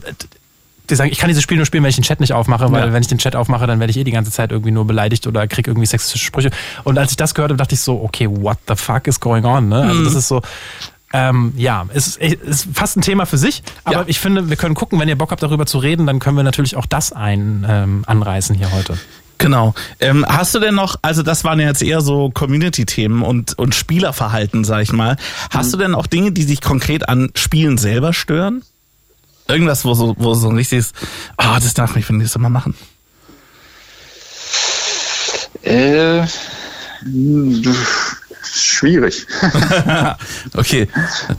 [0.90, 2.88] die sagen, ich kann dieses Spiel nur spielen, wenn ich den Chat nicht aufmache, weil
[2.88, 2.94] Ja.
[2.94, 5.26] wenn ich den Chat aufmache, dann werde ich eh die ganze Zeit irgendwie nur beleidigt
[5.28, 6.52] oder krieg irgendwie sexistische Sprüche.
[6.84, 9.46] Und als ich das gehört habe, dachte ich so, okay, what the fuck is going
[9.46, 9.70] on?
[9.70, 9.84] Ne?
[9.84, 9.90] Mhm.
[9.90, 10.42] Also das ist so,
[11.14, 14.04] ähm, ja, es ist, ist fast ein Thema für sich, aber Ja.
[14.08, 16.44] ich finde, wir können gucken, wenn ihr Bock habt, darüber zu reden, dann können wir
[16.44, 18.98] natürlich auch das ein ähm, anreißen hier heute.
[19.38, 19.74] Genau.
[20.00, 23.76] Ähm, hast du denn noch, also das waren ja jetzt eher so Community-Themen und, und
[23.76, 25.18] Spielerverhalten, sag ich mal.
[25.50, 28.64] Hast du denn auch Dinge, die sich konkret an Spielen selber stören?
[29.48, 30.94] Irgendwas, wo so, wo so ein richtiges,
[31.38, 32.76] ah, das darf ich für nächstes Mal machen.
[35.64, 36.26] Äh,
[38.44, 39.26] schwierig.
[40.54, 40.88] okay.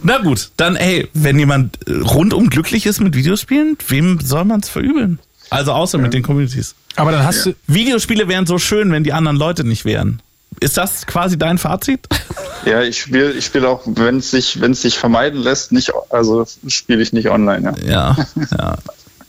[0.02, 4.68] Na gut, dann ey, wenn jemand rundum glücklich ist mit Videospielen, wem soll man es
[4.68, 5.18] verübeln?
[5.54, 6.74] Also außer mit den Communities.
[6.96, 10.20] Aber dann hast du, Videospiele wären so schön, wenn die anderen Leute nicht wären.
[10.60, 12.06] Ist das quasi dein Fazit?
[12.66, 15.92] Ja, ich spiele ich spiel auch, wenn es sich, wenn es sich vermeiden lässt, nicht,
[16.08, 18.16] also spiele ich nicht online, ja.
[18.16, 18.26] Ja,
[18.58, 18.78] ja.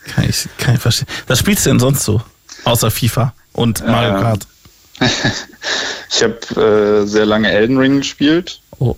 [0.05, 1.09] Kann ich, kann ich verstehen.
[1.27, 2.21] Was spielst du denn sonst so?
[2.63, 4.47] Außer FIFA und Mario Kart.
[6.09, 8.61] Ich habe äh, sehr lange Elden Ring gespielt.
[8.79, 8.95] Oh.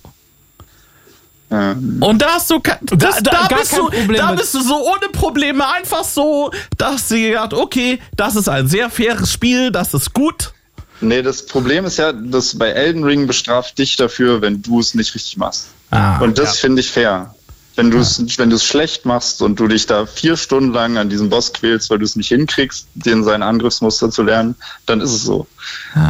[1.50, 4.40] Ähm, Und da hast du, das, da da, gar bist kein du, Problem da mit.
[4.42, 8.90] bist du so ohne Probleme einfach so, dass sie gedacht, okay, das ist ein sehr
[8.90, 10.52] faires Spiel, das ist gut.
[11.00, 14.94] nee, das Problem ist ja, dass bei Elden Ring bestraft dich dafür, wenn du es
[14.94, 15.68] nicht richtig machst.
[15.92, 17.34] Ah, und das finde ich fair.
[17.78, 20.98] Wenn du es wenn du es schlecht machst und du dich da vier Stunden lang
[20.98, 24.56] an diesem Boss quälst, weil du es nicht hinkriegst, den sein Angriffsmuster zu lernen,
[24.88, 25.46] dann ist es so.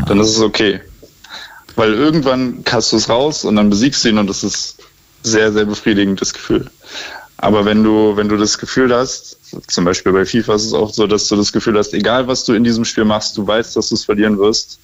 [0.07, 0.79] Dann ist es okay.
[1.75, 4.77] Weil irgendwann hast du es raus und dann besiegst du ihn und das ist
[5.23, 6.69] sehr, sehr befriedigendes Gefühl.
[7.37, 10.91] Aber wenn du, wenn du das Gefühl hast, zum Beispiel bei FIFA ist es auch
[10.93, 13.75] so, dass du das Gefühl hast, egal was du in diesem Spiel machst, du weißt,
[13.75, 14.79] dass du es verlieren wirst,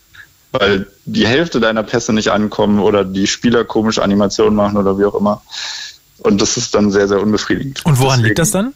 [0.52, 5.06] weil die Hälfte deiner Pässe nicht ankommen oder die Spieler komische Animationen machen oder wie
[5.06, 5.42] auch immer.
[6.20, 7.84] Und das ist dann sehr, sehr unbefriedigend.
[7.86, 8.74] und woran Deswegen- liegt das dann?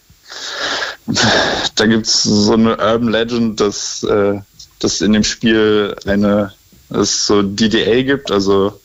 [1.75, 4.39] da gibt's so eine Urban Legend, dass äh,
[4.79, 6.51] dass in dem Spiel eine
[6.89, 8.79] es so DDA gibt, also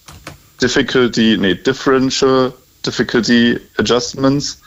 [0.61, 2.53] Difficulty, nee, Differential
[2.87, 4.61] Difficulty Adjustments.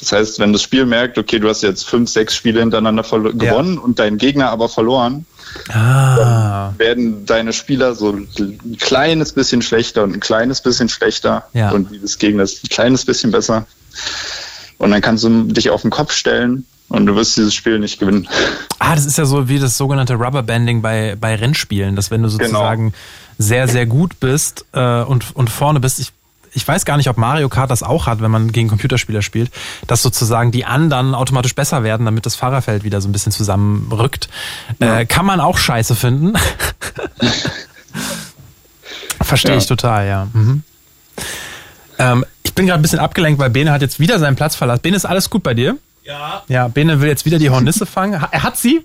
[0.00, 3.32] Das heißt, wenn das Spiel merkt, okay, du hast jetzt fünf, sechs Spiele hintereinander verlo-
[3.42, 3.50] Ja.
[3.52, 5.24] gewonnen und dein Gegner aber verloren,
[5.68, 8.28] Ah, werden deine Spieler so ein
[8.80, 11.70] kleines bisschen schlechter und ein kleines bisschen schlechter Ja.
[11.70, 13.66] und die des Gegners ein kleines bisschen besser.
[14.78, 18.00] Und dann kannst du dich auf den Kopf stellen und du wirst dieses Spiel nicht
[18.00, 18.28] gewinnen.
[18.80, 22.28] ah, das ist ja so wie das sogenannte Rubberbanding bei, bei Rennspielen, dass wenn du
[22.28, 22.92] sozusagen
[23.38, 26.12] sehr, sehr gut bist äh, und, und vorne bist, ich,
[26.54, 29.50] ich weiß gar nicht, ob Mario Kart das auch hat, wenn man gegen Computerspieler spielt,
[29.86, 34.28] dass sozusagen die anderen automatisch besser werden, damit das Fahrerfeld wieder so ein bisschen zusammenrückt.
[34.78, 36.34] Äh, kann man auch scheiße finden.
[39.20, 39.58] Verstehe Ja.
[39.58, 40.28] ich total, ja.
[40.32, 40.62] Mhm.
[41.98, 44.82] Ähm, ich bin gerade ein bisschen abgelenkt, weil Bene hat jetzt wieder seinen Platz verlassen.
[44.82, 45.76] Bene, ist alles gut bei dir?
[46.04, 46.42] Ja.
[46.48, 48.22] Ja, Bene will jetzt wieder die Hornisse fangen.
[48.30, 48.84] Er hat sie.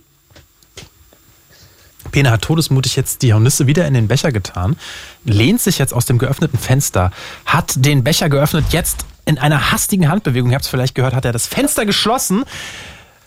[2.12, 4.78] Bene hat todesmutig jetzt die Hornisse wieder in den Becher getan,
[5.26, 7.12] lehnt sich jetzt aus dem geöffneten Fenster,
[7.46, 11.26] hat den Becher geöffnet, jetzt in einer hastigen Handbewegung, ihr habt es vielleicht gehört, hat
[11.26, 12.46] er das Fenster geschlossen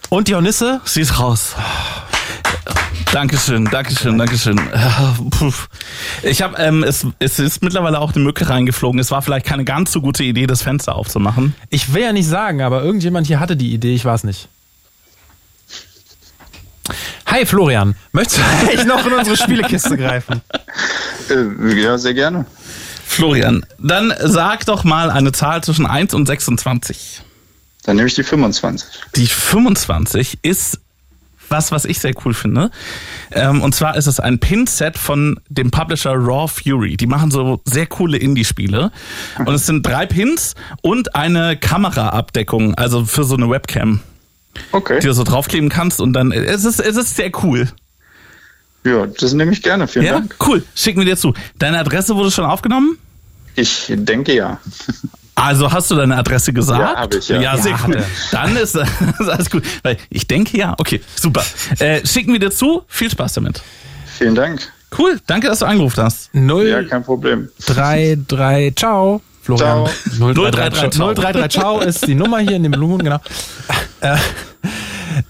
[0.09, 1.55] und die Hornisse, Sie ist raus.
[3.13, 4.59] Dankeschön, Dankeschön, Dankeschön.
[6.23, 8.99] Ich habe, ähm, es, es ist mittlerweile auch eine Mücke reingeflogen.
[8.99, 11.55] Es war vielleicht keine ganz so gute Idee, das Fenster aufzumachen.
[11.69, 14.49] ich will ja nicht sagen, aber irgendjemand hier hatte die Idee, ich weiß nicht.
[17.26, 20.40] Hi Florian, möchtest du eigentlich noch in unsere Spielekiste greifen?
[21.31, 22.46] Äh, ja, sehr gerne.
[23.07, 27.22] Florian, dann sag doch mal eine Zahl zwischen 1 und 26.
[27.85, 28.88] Dann nehme ich die 25.
[29.16, 30.81] Die 25 ist
[31.52, 32.70] was, was ich sehr cool finde.
[33.31, 36.96] Ähm, und zwar ist es ein Pin-Set von dem Publisher Raw Fury.
[36.96, 38.90] Die machen so sehr coole Indie-Spiele.
[39.38, 44.00] Und es sind drei Pins und eine Kameraabdeckung, also für so eine Webcam,
[44.73, 45.01] Okay.
[45.01, 46.01] die du so draufkleben kannst.
[46.01, 47.69] Und dann, es ist, es ist sehr cool.
[48.85, 49.87] Ja, das nehme ich gerne.
[49.87, 50.35] Vielen Ja, Dank.
[50.47, 50.62] cool.
[50.75, 51.35] Schicken wir dir zu.
[51.59, 52.99] Deine Adresse wurde schon aufgenommen?
[53.55, 54.59] Ich denke ja.
[55.35, 56.81] Also hast du deine Adresse gesagt?
[56.81, 57.41] Ja, hab ich, ja.
[57.41, 58.05] Ja, sehr Ja, cool.
[58.33, 58.75] Dann ist,
[59.21, 59.62] ist alles gut.
[59.83, 60.75] Weil ich denke ja.
[60.79, 61.45] Okay, super.
[61.79, 62.83] Äh, schicken wir dir zu.
[62.88, 63.62] Viel Spaß damit.
[64.19, 64.73] Vielen Dank.
[64.99, 65.21] Cool.
[65.27, 66.35] Danke, dass du angerufen hast.
[66.35, 67.49] Null Ja, kein Problem.
[67.67, 69.23] 3, 3, ciao.
[69.42, 69.87] Florian.
[70.16, 70.33] Ciao.
[70.33, 71.12] 033 ciao.
[71.14, 73.18] 033 ciao ist die Nummer hier in dem Blumen, genau.
[74.00, 74.16] Äh,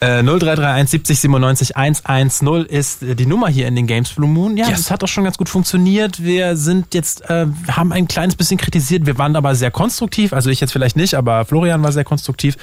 [0.01, 4.57] äh, 0331 70 97 110 ist äh, die Nummer hier in den Games Blue Moon.
[4.57, 4.79] Ja, Yes.
[4.79, 6.23] das hat doch schon ganz gut funktioniert.
[6.23, 9.07] Wir sind jetzt, äh, haben ein kleines bisschen kritisiert.
[9.07, 10.33] Wir waren aber sehr konstruktiv.
[10.33, 12.57] Also ich jetzt vielleicht nicht, aber Florian war sehr konstruktiv.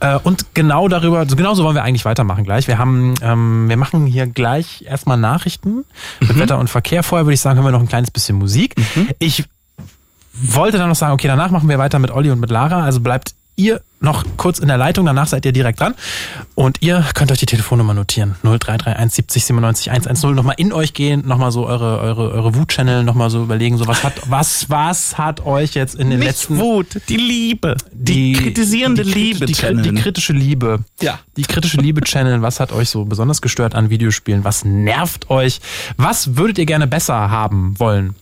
[0.00, 2.68] Äh, und genau darüber, also genauso wollen wir eigentlich weitermachen gleich.
[2.68, 5.84] Wir haben, ähm, wir machen hier gleich erstmal Nachrichten
[6.20, 7.02] mit Wetter und Verkehr.
[7.02, 8.74] Vorher würde ich sagen, hören wir noch ein kleines bisschen Musik.
[9.18, 9.44] Ich
[10.34, 13.00] wollte dann noch sagen, okay, danach machen wir weiter mit Olli und mit Lara, also
[13.00, 15.94] bleibt ihr noch kurz in der Leitung, danach seid ihr direkt dran.
[16.54, 18.36] Und ihr könnt euch die Telefonnummer notieren.
[18.42, 20.34] 0331 70 97 110.
[20.34, 24.04] Nochmal in euch gehen, nochmal so eure, eure, eure Wut-Channel nochmal so überlegen, so was
[24.04, 27.76] hat, was, was hat euch jetzt in den Nicht letzten Wut, die Liebe.
[27.92, 29.46] Die, kritisierende die, Liebe.
[29.46, 30.80] die, die, die kritische Liebe.
[31.00, 31.18] Ja.
[31.36, 34.44] Die kritische Liebe-Channel, was hat euch so besonders gestört an Videospielen?
[34.44, 35.60] Was nervt euch?
[35.96, 38.14] Was würdet ihr gerne besser haben wollen?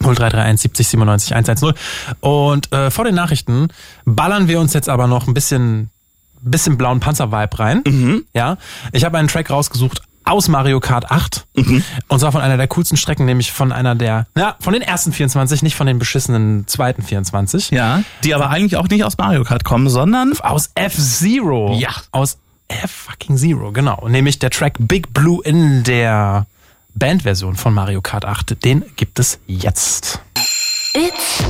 [0.00, 1.74] 0331 70 97 110.
[2.20, 3.68] Und äh, vor den Nachrichten
[4.04, 5.90] ballern wir uns jetzt aber noch ein bisschen,
[6.40, 7.82] bisschen blauen Panzer-Vibe rein.
[7.86, 8.24] Mhm.
[8.34, 8.56] Ja,
[8.92, 11.46] ich habe einen Track rausgesucht aus Mario Kart 8.
[11.56, 11.82] Mhm.
[12.08, 15.12] Und zwar von einer der coolsten Strecken, nämlich von einer der, ja, von den ersten
[15.12, 17.70] 24, nicht von den beschissenen zweiten 24.
[17.70, 21.76] Ja, die aber eigentlich auch nicht aus Mario Kart kommen, sondern Aus F-Zero.
[21.78, 21.90] Ja.
[22.12, 24.06] Aus F-Fucking-Zero, genau.
[24.08, 26.46] Nämlich der Track Big Blue in der
[26.94, 28.64] Bandversion von Mario Kart 8.
[28.64, 30.20] Den gibt es jetzt.
[30.94, 31.42] It's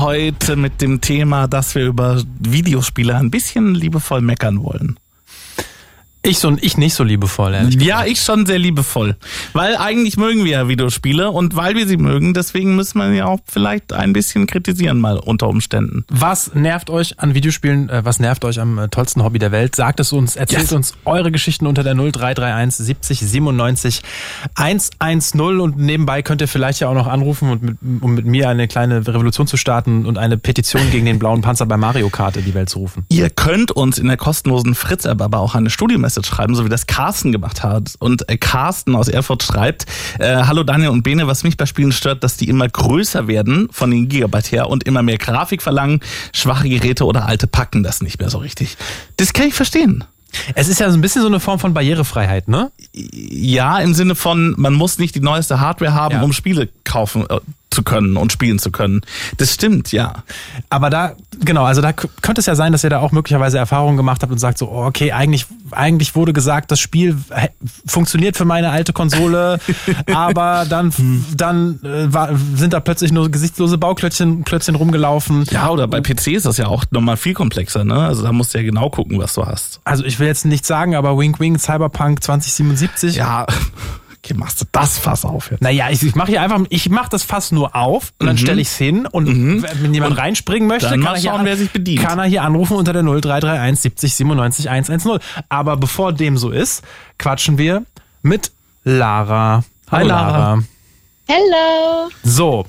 [0.01, 4.99] Heute mit dem Thema, dass wir über Videospiele ein bisschen liebevoll meckern wollen.
[6.23, 9.17] Ich so ich nicht so liebevoll, ehrlich Ja, ich schon sehr liebevoll.
[9.53, 13.27] Weil eigentlich mögen wir ja Videospiele und weil wir sie mögen, deswegen müssen wir ja
[13.27, 16.05] auch vielleicht ein bisschen kritisieren mal unter Umständen.
[16.09, 17.89] Was nervt euch an Videospielen?
[17.89, 19.77] Äh, was nervt euch am äh, tollsten Hobby der Welt?
[19.77, 20.73] Sagt es uns, erzählt Yes.
[20.73, 24.03] uns eure Geschichten unter der 0331 70 97
[24.55, 28.49] 110 und nebenbei könnt ihr vielleicht ja auch noch anrufen und mit, um mit mir
[28.49, 32.37] eine kleine Revolution zu starten und eine Petition gegen den blauen Panzer bei Mario Kart
[32.37, 33.05] in die Welt zu rufen.
[33.09, 35.71] Ihr könnt uns in der kostenlosen Fritz-App aber auch eine
[36.09, 37.95] Studio-Message schreiben, so wie das Carsten gemacht hat.
[37.99, 39.87] Und äh, Carsten aus Erfurt schreibt,
[40.19, 43.69] äh, Hallo Daniel und Bene, was mich bei Spielen stört, dass die immer größer werden
[43.71, 46.01] von den Gigabyte her und immer mehr Grafik verlangen.
[46.33, 48.77] Schwache Geräte oder alte packen das nicht mehr so richtig.
[49.17, 50.05] Das kann ich verstehen.
[50.55, 52.71] Es ist ja so ein bisschen so eine Form von Barrierefreiheit, ne?
[52.93, 56.23] Ja, im Sinne von, man muss nicht die neueste Hardware haben, Ja.
[56.23, 57.39] um Spiele kaufen äh,
[57.71, 59.03] zu können und spielen zu können.
[59.37, 60.25] Das stimmt, ja.
[60.71, 63.97] Aber da, genau, also da könnte es ja sein, dass ihr da auch möglicherweise Erfahrungen
[63.97, 67.17] gemacht habt und sagt so, oh, okay, eigentlich, eigentlich wurde gesagt, das Spiel
[67.87, 69.59] funktioniert für meine alte Konsole,
[70.13, 70.93] aber dann,
[71.37, 75.45] dann äh, war, sind da plötzlich nur gesichtslose Bauklötzchen Klötzchen rumgelaufen.
[75.51, 78.07] Ja, oder bei PC ist das ja auch nochmal viel komplexer, ne?
[78.07, 79.81] Also da musst du ja genau gucken, was du hast.
[79.85, 83.17] Also ich will jetzt nichts sagen, aber Wink Wink Cyberpunk 2077.
[83.17, 83.47] Ja,
[84.23, 85.63] okay, machst du das Fass auf jetzt.
[85.63, 88.61] Naja, ich, ich mache hier einfach, ich mache das Fass nur auf und dann stelle
[88.61, 91.57] ich es hin und wenn jemand reinspringen möchte, dann kann er, hier schauen, an- wer
[91.57, 92.03] sich bedient.
[92.03, 95.19] kann er hier anrufen unter der 0331 70 97 110.
[95.49, 96.83] Aber bevor dem so ist,
[97.19, 97.85] quatschen wir
[98.23, 98.51] mit
[98.85, 99.65] Lara.
[99.91, 100.31] Hi Hallo, Lara.
[100.39, 100.63] Lara.
[101.29, 102.11] Hello.
[102.23, 102.67] So.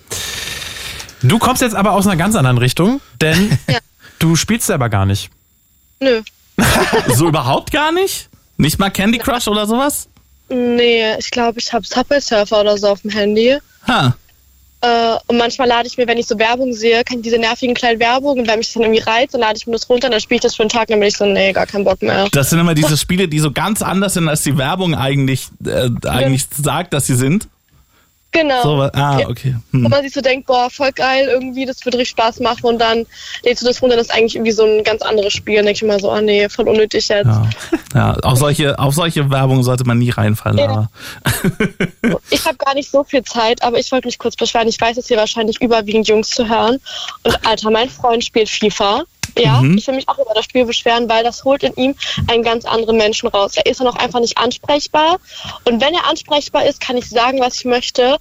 [1.21, 3.79] Du kommst jetzt aber aus einer ganz anderen Richtung, denn Ja.
[4.19, 5.29] du spielst selber gar nicht.
[5.99, 6.21] Nö.
[7.15, 8.29] So überhaupt gar nicht?
[8.57, 10.09] Nicht mal Candy Crush oder sowas?
[10.49, 13.57] Nee, ich glaube, ich habe Subway Surfer oder so auf dem Handy.
[13.87, 14.15] Ha.
[14.81, 17.75] Äh, und manchmal lade ich mir, wenn ich so Werbung sehe, kann ich diese nervigen
[17.75, 20.09] kleinen Werbungen, und wenn mich das dann irgendwie reizt, dann lade ich mir das runter,
[20.09, 22.01] dann spiele ich das für einen Tag, dann bin ich so, nee, gar keinen Bock
[22.01, 22.29] mehr.
[22.31, 25.89] Das sind immer diese Spiele, die so ganz anders sind, als die Werbung eigentlich, äh,
[26.07, 27.47] eigentlich sagt, dass sie sind.
[28.31, 28.61] Genau.
[28.61, 29.55] So, ah, okay.
[29.71, 29.89] Wo Hm.
[29.89, 33.05] man sich so denkt, boah, voll geil, irgendwie, das wird richtig Spaß machen und dann
[33.43, 35.55] lädst du das runter, das ist eigentlich irgendwie so ein ganz anderes Spiel.
[35.55, 37.25] Dann denke ich immer so, oh nee, voll unnötig jetzt.
[37.25, 37.49] Ja,
[37.95, 40.89] ja auf, solche, auf solche Werbung sollte man nie reinfallen, Ja.
[42.29, 44.67] Ich habe gar nicht so viel Zeit, aber ich wollte mich kurz beschweren.
[44.67, 46.79] Ich weiß, dass hier wahrscheinlich überwiegend Jungs zu hören.
[47.23, 49.03] Und Alter, mein Freund spielt FIFA.
[49.37, 49.77] Ja, Mhm.
[49.77, 51.95] ich will mich auch über das Spiel beschweren, weil das holt in ihm
[52.27, 53.53] einen ganz anderen Menschen raus.
[53.55, 55.17] Er ist dann auch einfach nicht ansprechbar.
[55.65, 58.17] Und wenn er ansprechbar ist, kann ich sagen, was ich möchte.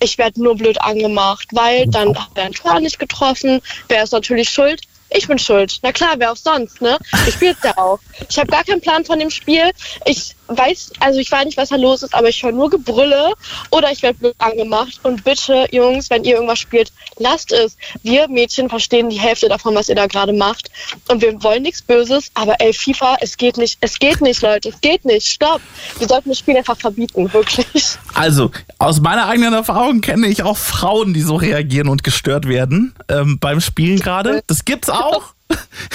[0.00, 3.60] Ich werde nur blöd angemacht, weil dann hat er ein Tor nicht getroffen.
[3.88, 4.80] Wer ist natürlich schuld?
[5.14, 5.78] Ich bin schuld.
[5.82, 6.96] Na klar, wer auch sonst, ne?
[7.26, 7.98] Ich spiele ja auch.
[8.30, 9.70] Ich habe gar keinen Plan von dem Spiel.
[10.06, 13.32] Ich weiß, also ich weiß nicht, was da los ist, aber ich höre nur Gebrülle
[13.70, 15.00] oder ich werde blöd angemacht.
[15.02, 17.76] Und bitte, Jungs, wenn ihr irgendwas spielt, lasst es.
[18.02, 20.70] Wir Mädchen verstehen die Hälfte davon, was ihr da gerade macht.
[21.08, 23.78] Und wir wollen nichts Böses, aber ey, FIFA, es geht nicht.
[23.80, 24.70] Es geht nicht, Leute.
[24.70, 25.26] Es geht nicht.
[25.26, 25.60] Stopp.
[25.98, 27.66] Wir sollten das Spiel einfach verbieten, wirklich.
[28.14, 32.94] Also, aus meiner eigenen Erfahrung kenne ich auch Frauen, die so reagieren und gestört werden
[33.08, 34.42] ähm, beim Spielen gerade.
[34.46, 35.34] Das gibt's auch.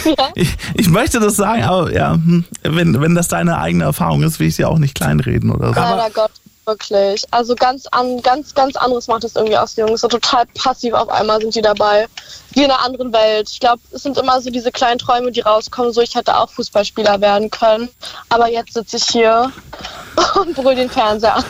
[0.06, 0.30] Ja.
[0.36, 4.40] Ich, ich möchte das sagen, aber ja, hm, wenn, wenn das deine eigene Erfahrung ist,
[4.40, 5.80] will ich sie auch nicht kleinreden oder so.
[5.80, 6.32] Leider Gott,
[6.68, 7.24] wirklich.
[7.32, 10.02] Also ganz an, ganz, ganz anderes macht es irgendwie aus, die Jungs.
[10.02, 12.08] So total passiv auf einmal sind die dabei.
[12.52, 13.50] Wie in einer anderen Welt.
[13.50, 15.94] Ich glaube, es sind immer so diese kleinen Träume, die rauskommen.
[15.94, 17.90] So, ich hätte auch Fußballspieler werden können.
[18.30, 19.52] Aber jetzt sitze ich hier
[20.36, 21.46] und brüll den Fernseher an.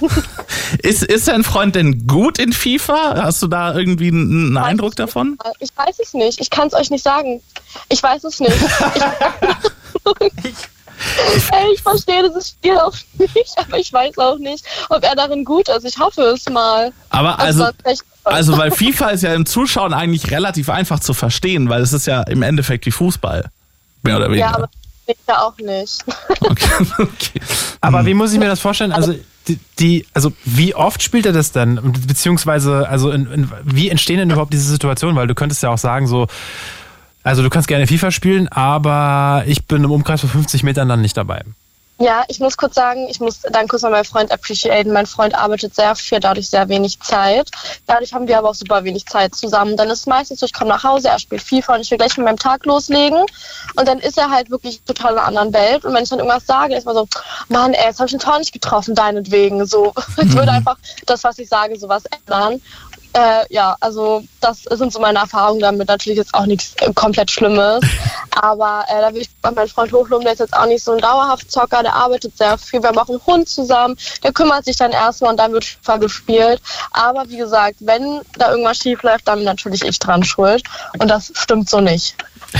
[0.81, 3.23] Ist, ist dein Freund denn gut in FIFA?
[3.23, 5.37] Hast du da irgendwie einen einen Eindruck davon?
[5.59, 6.39] Ich weiß es nicht.
[6.39, 7.41] Ich kann es euch nicht sagen.
[7.89, 8.55] Ich weiß es nicht.
[10.43, 10.53] Ich,
[11.51, 15.45] Ey, ich verstehe dieses Spiel auch nicht, aber ich weiß auch nicht, ob er darin
[15.45, 15.85] gut ist.
[15.85, 16.91] Ich hoffe es mal.
[17.09, 17.67] Aber also,
[18.23, 22.07] also weil FIFA ist ja im Zuschauen eigentlich relativ einfach zu verstehen, weil es ist
[22.07, 23.49] ja im Endeffekt wie Fußball.
[24.03, 24.45] Mehr oder weniger.
[24.45, 24.69] ja, aber
[25.07, 26.03] ich ja auch nicht.
[26.41, 26.85] okay.
[26.97, 27.41] okay.
[27.81, 28.91] Aber wie muss ich mir das vorstellen?
[28.91, 29.15] Also
[29.79, 31.79] die, also wie oft spielt er das dann?
[31.79, 35.15] Und Beziehungsweise, also in, in, wie entstehen denn überhaupt diese Situationen?
[35.15, 36.27] Weil du könntest ja auch sagen, so,
[37.23, 41.01] also du kannst gerne FIFA spielen, aber ich bin im Umkreis von 50 Metern dann
[41.01, 41.43] nicht dabei.
[41.99, 44.93] Ja, ich muss kurz sagen, ich muss dann kurz mal meinen Freund appreciaten.
[44.93, 47.49] Mein Freund arbeitet sehr viel, dadurch sehr wenig Zeit.
[47.87, 49.77] Dadurch haben wir aber auch super wenig Zeit zusammen.
[49.77, 51.97] Dann ist es meistens so, ich komme nach Hause, er spielt FIFA und ich will
[51.97, 53.25] gleich mit meinem Tag loslegen.
[53.75, 55.85] Und dann ist er halt wirklich total in einer anderen Welt.
[55.85, 57.07] Und wenn ich dann irgendwas sage, ist man so,
[57.49, 59.65] Mann, ey, jetzt habe ich den Tor nicht getroffen, deinetwegen.
[59.65, 62.61] So, ich würde einfach das, was ich sage, sowas ändern.
[63.17, 65.87] Äh, ja, also das sind so meine Erfahrungen damit.
[65.87, 67.83] Natürlich ist auch nichts äh, komplett Schlimmes.
[68.31, 70.91] Aber äh, da will ich bei meinem Freund hochloben, der ist jetzt auch nicht so
[70.91, 72.79] ein dauerhaft Zocker, der arbeitet sehr viel.
[72.83, 75.97] Wir haben auch einen Hund zusammen, der kümmert sich dann erstmal und dann wird FIFA
[75.97, 76.61] gespielt.
[76.91, 80.61] Aber wie gesagt, wenn da irgendwas schief läuft, dann bin natürlich ich dran schuld.
[80.99, 82.15] Und das stimmt so nicht.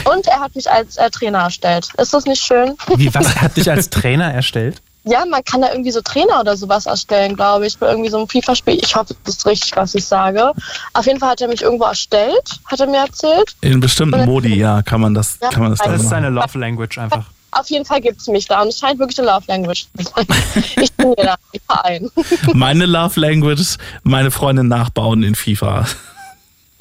[0.06, 1.90] Und er hat mich als äh, Trainer erstellt.
[1.98, 2.76] Ist das nicht schön?
[2.96, 4.82] Wie, was hat dich als Trainer erstellt?
[5.08, 8.18] Ja, man kann da irgendwie so Trainer oder sowas erstellen, glaube ich, bei irgendwie so
[8.18, 8.80] einem FIFA-Spiel.
[8.82, 10.52] Ich hoffe, das ist richtig, was ich sage.
[10.94, 13.56] Auf jeden Fall hat er mich irgendwo erstellt, hat er mir erzählt.
[13.62, 16.58] In bestimmten Modi, ja, kann man das, Ja, kann man das Das ist seine Love
[16.60, 17.26] Language einfach.
[17.52, 20.04] Auf jeden Fall gibt es mich da und es scheint wirklich eine Love Language zu
[20.04, 20.28] sein.
[20.82, 22.12] Ich bin hier da im Verein.
[22.54, 25.86] Meine Love Language, meine Freundin nachbauen in FIFA.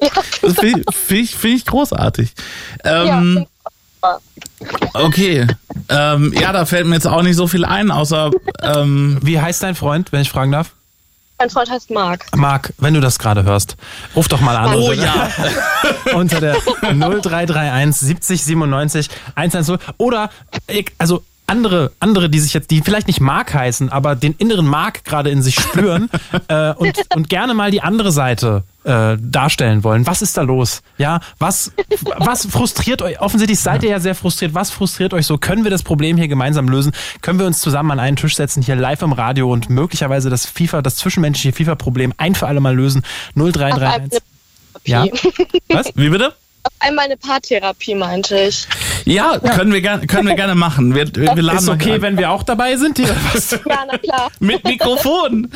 [0.01, 0.09] ja,
[0.41, 2.33] Das finde ich, find ich, find ich großartig.
[2.83, 3.47] ja, Ähm, super.
[4.93, 5.47] Okay.
[5.89, 8.31] Ähm, ja, da fällt mir jetzt auch nicht so viel ein, außer
[8.61, 10.71] ähm, Wie heißt dein Freund, wenn ich fragen darf?
[11.39, 12.25] Mein Freund heißt Marc.
[12.35, 13.77] Marc, wenn du das gerade hörst,
[14.15, 14.73] ruf doch mal an.
[14.73, 15.29] Oh unter, ja.
[16.15, 19.77] unter der 0331 70 97 110.
[19.97, 20.31] Oder,
[20.65, 24.67] ich- also andere, andere, die sich jetzt, die vielleicht nicht Mark heißen, aber den inneren
[24.67, 26.09] Mark gerade in sich spüren
[26.49, 30.05] äh, und, und gerne mal die andere Seite äh, darstellen wollen.
[30.05, 30.81] Was ist da los?
[30.97, 31.71] Ja, was,
[32.17, 33.19] was frustriert euch?
[33.21, 34.53] Offensichtlich seid ihr ja sehr frustriert.
[34.53, 35.37] Was frustriert euch so?
[35.37, 36.91] Können wir das Problem hier gemeinsam lösen?
[37.21, 40.45] Können wir uns zusammen an einen Tisch setzen, hier live im Radio und möglicherweise das
[40.45, 43.03] FIFA, das zwischenmenschliche FIFA-Problem ein für alle Mal lösen?
[43.35, 44.21] Auf einmal 0331.
[44.85, 45.05] Ja?
[45.69, 45.91] Was?
[45.95, 46.33] wie bitte?
[46.63, 48.67] Auf einmal eine Paartherapie, meinte ich.
[49.07, 50.93] Ja, können wir gerne, können wir gerne machen.
[50.93, 52.97] Wir, wir, laden Ist okay, wenn wir auch dabei sind?
[52.97, 53.09] Hier?
[53.33, 53.51] Was?
[53.51, 53.59] Ja,
[53.91, 54.29] na klar.
[54.39, 55.49] mit Mikrofon.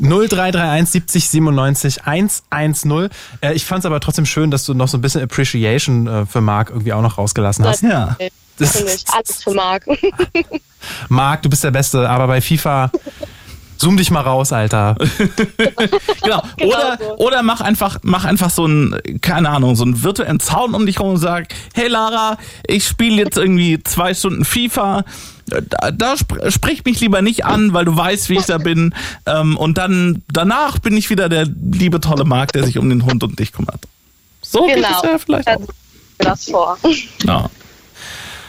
[0.00, 3.08] 0331 70 97 110.
[3.40, 6.26] Äh, ich fand es aber trotzdem schön, dass du noch so ein bisschen Appreciation äh,
[6.26, 7.82] für Marc irgendwie auch noch rausgelassen hast.
[7.82, 8.16] Ja.
[8.58, 9.04] Das- Finde ich.
[9.12, 9.84] Alles für Marc.
[11.08, 12.90] Marc, du bist der Beste, aber bei FIFA
[13.78, 14.96] zoom dich mal raus, Alter.
[16.22, 16.42] Genau.
[16.56, 17.16] Genau Oder, so.
[17.18, 21.00] oder mach einfach, mach einfach so einen, keine Ahnung, so einen virtuellen Zaun um dich
[21.00, 25.04] rum und sag, hey Lara, ich spiele jetzt irgendwie zwei Stunden FIFA.
[25.46, 28.94] Da, da sp sprich mich lieber nicht an, weil du weißt, wie ich da bin.
[29.26, 33.04] Ähm, und dann danach bin ich wieder der liebe tolle Marc, der sich um den
[33.04, 33.80] Hund und dich kümmert.
[34.40, 34.88] So geht Genau.
[34.88, 35.58] es ja vielleicht auch.
[35.60, 35.66] mir
[36.18, 36.78] das vor.
[37.24, 37.50] Ja.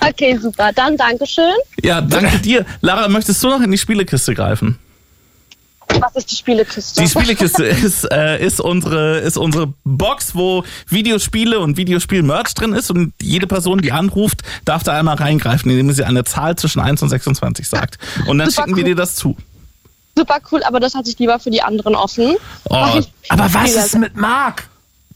[0.08, 0.72] Okay, super.
[0.74, 1.56] Dann Dankeschön.
[1.84, 2.66] ja, danke dir.
[2.82, 4.78] Lara, möchtest du noch in die Spielekiste greifen?
[6.00, 7.02] Was ist die Spielekiste?
[7.02, 12.92] Die Spielekiste ist, äh, ist, unsere, ist unsere Box, wo Videospiele und Videospiel-Merch drin ist
[12.92, 17.02] und jede Person, die anruft, darf da einmal reingreifen, indem sie eine Zahl zwischen 1
[17.02, 17.98] und 26 sagt.
[18.28, 18.90] Und dann Super schicken wir cool.
[18.90, 19.38] dir das zu.
[20.18, 22.36] Super cool, aber das hatte ich lieber für die anderen offen.
[22.70, 22.76] Oh,
[23.30, 24.68] Aber was Ja, ist mit Marc?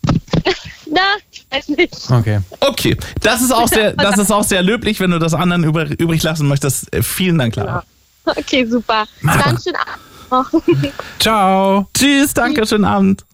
[0.92, 1.96] Na, ich weiß nicht.
[2.10, 2.40] Okay.
[2.62, 5.86] okay, das ist auch sehr, das ist auch sehr löblich, wenn du das anderen über,
[5.86, 6.94] übrig lassen möchtest.
[6.94, 7.84] Äh, Vielen Dank, Clara.
[8.26, 9.06] Okay, super.
[9.22, 9.44] Marc.
[9.44, 10.09] Dann schönen Abend noch.
[11.20, 11.88] Ciao.
[11.94, 13.26] Tschüss, danke, schönen Abend.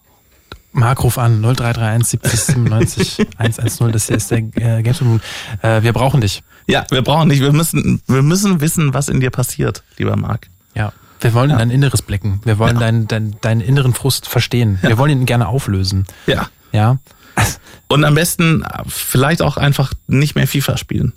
[0.72, 3.92] Marc, ruf an 0331 70 97 110.
[3.92, 5.22] Das hier ist der äh, Games Moon.
[5.62, 6.44] Äh, wir brauchen dich.
[6.68, 10.48] Ja, wir brauchen nicht, wir müssen, wir müssen wissen, was in dir passiert, lieber Marc.
[10.74, 10.92] Ja.
[11.22, 12.42] Wir wollen in dein Inneres blicken.
[12.44, 14.78] Wir wollen deinen dein, deinen inneren Frust verstehen.
[14.82, 16.06] Wir wollen ihn gerne auflösen.
[16.28, 16.50] Ja.
[16.72, 16.98] Ja.
[17.88, 21.14] Und am besten äh, vielleicht auch einfach nicht mehr FIFA spielen.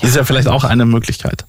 [0.00, 1.46] Ist ja vielleicht auch eine Möglichkeit.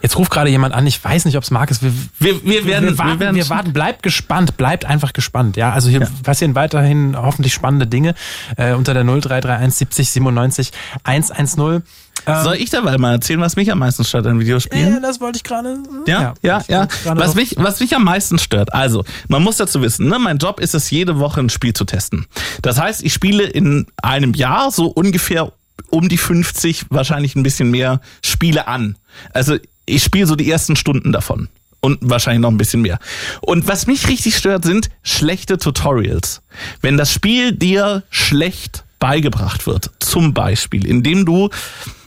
[0.00, 0.86] Jetzt ruft gerade jemand an.
[0.86, 1.82] Ich weiß nicht, ob es Marc ist.
[1.82, 3.72] Wir, Wir, wir werden, wir warten, wir werden wir warten.
[3.72, 5.56] Bleibt gespannt, bleibt einfach gespannt.
[5.56, 6.08] Ja, also hier Ja.
[6.22, 8.14] passieren weiterhin hoffentlich spannende Dinge
[8.56, 10.70] äh, unter der 0331 70 97
[11.02, 11.82] 110.
[12.26, 15.00] Ähm, Soll ich dabei mal erzählen, was mich am meisten stört an äh, Videospielen?
[15.02, 15.78] das wollte ich gerade.
[16.06, 16.86] Ja, ja, ja.
[17.04, 18.74] Was mich, was mich am meisten stört.
[18.74, 21.84] Also, man muss dazu wissen, ne, mein Job ist es, jede Woche ein Spiel zu
[21.86, 22.26] testen.
[22.62, 25.50] Das heißt, ich spiele in einem Jahr so ungefähr
[25.88, 28.96] um die 50, wahrscheinlich ein bisschen mehr Spiele an.
[29.32, 29.56] Also,
[29.86, 31.48] ich spiele so die ersten Stunden davon.
[31.82, 32.98] Und wahrscheinlich noch ein bisschen mehr.
[33.40, 36.42] Und was mich richtig stört, sind schlechte Tutorials.
[36.82, 41.48] Wenn das Spiel dir schlecht beigebracht wird, zum Beispiel, indem du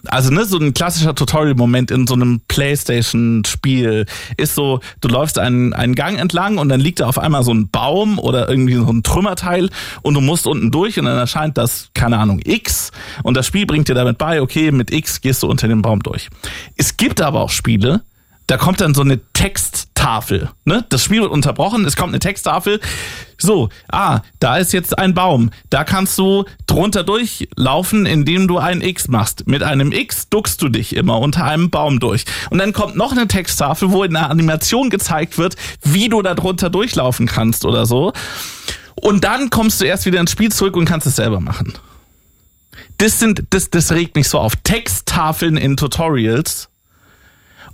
[0.08, 5.74] Also ne, so ein klassischer Tutorial-Moment in so einem Playstation-Spiel ist so, du läufst einen,
[5.74, 8.90] einen Gang entlang und dann liegt da auf einmal so ein Baum oder irgendwie so
[8.90, 9.70] ein Trümmerteil
[10.02, 12.92] und du musst unten durch und dann erscheint das, keine Ahnung, X
[13.24, 16.04] und das Spiel bringt dir damit bei, okay, mit X gehst du unter den Baum
[16.04, 16.30] durch.
[16.76, 18.02] Es gibt aber auch Spiele,
[18.48, 20.50] da kommt dann so eine Texttafel.
[20.66, 20.86] Ne?
[20.90, 22.80] Das Spiel wird unterbrochen, es kommt eine Texttafel.
[23.38, 25.50] So, ah, da ist jetzt ein Baum.
[25.70, 29.48] Da kannst du drunter durchlaufen, indem du ein X machst.
[29.48, 32.26] Mit einem X duckst du dich immer unter einem Baum durch.
[32.50, 36.36] Und dann kommt noch eine Texttafel, wo in einer Animation gezeigt wird, wie du da
[36.36, 38.14] drunter durchlaufen kannst oder so.
[38.96, 41.74] Und dann kommst du erst wieder ins Spiel zurück und kannst es selber machen.
[42.98, 44.56] Das sind, das, das regt mich so auf.
[44.58, 46.70] Texttafeln in Tutorials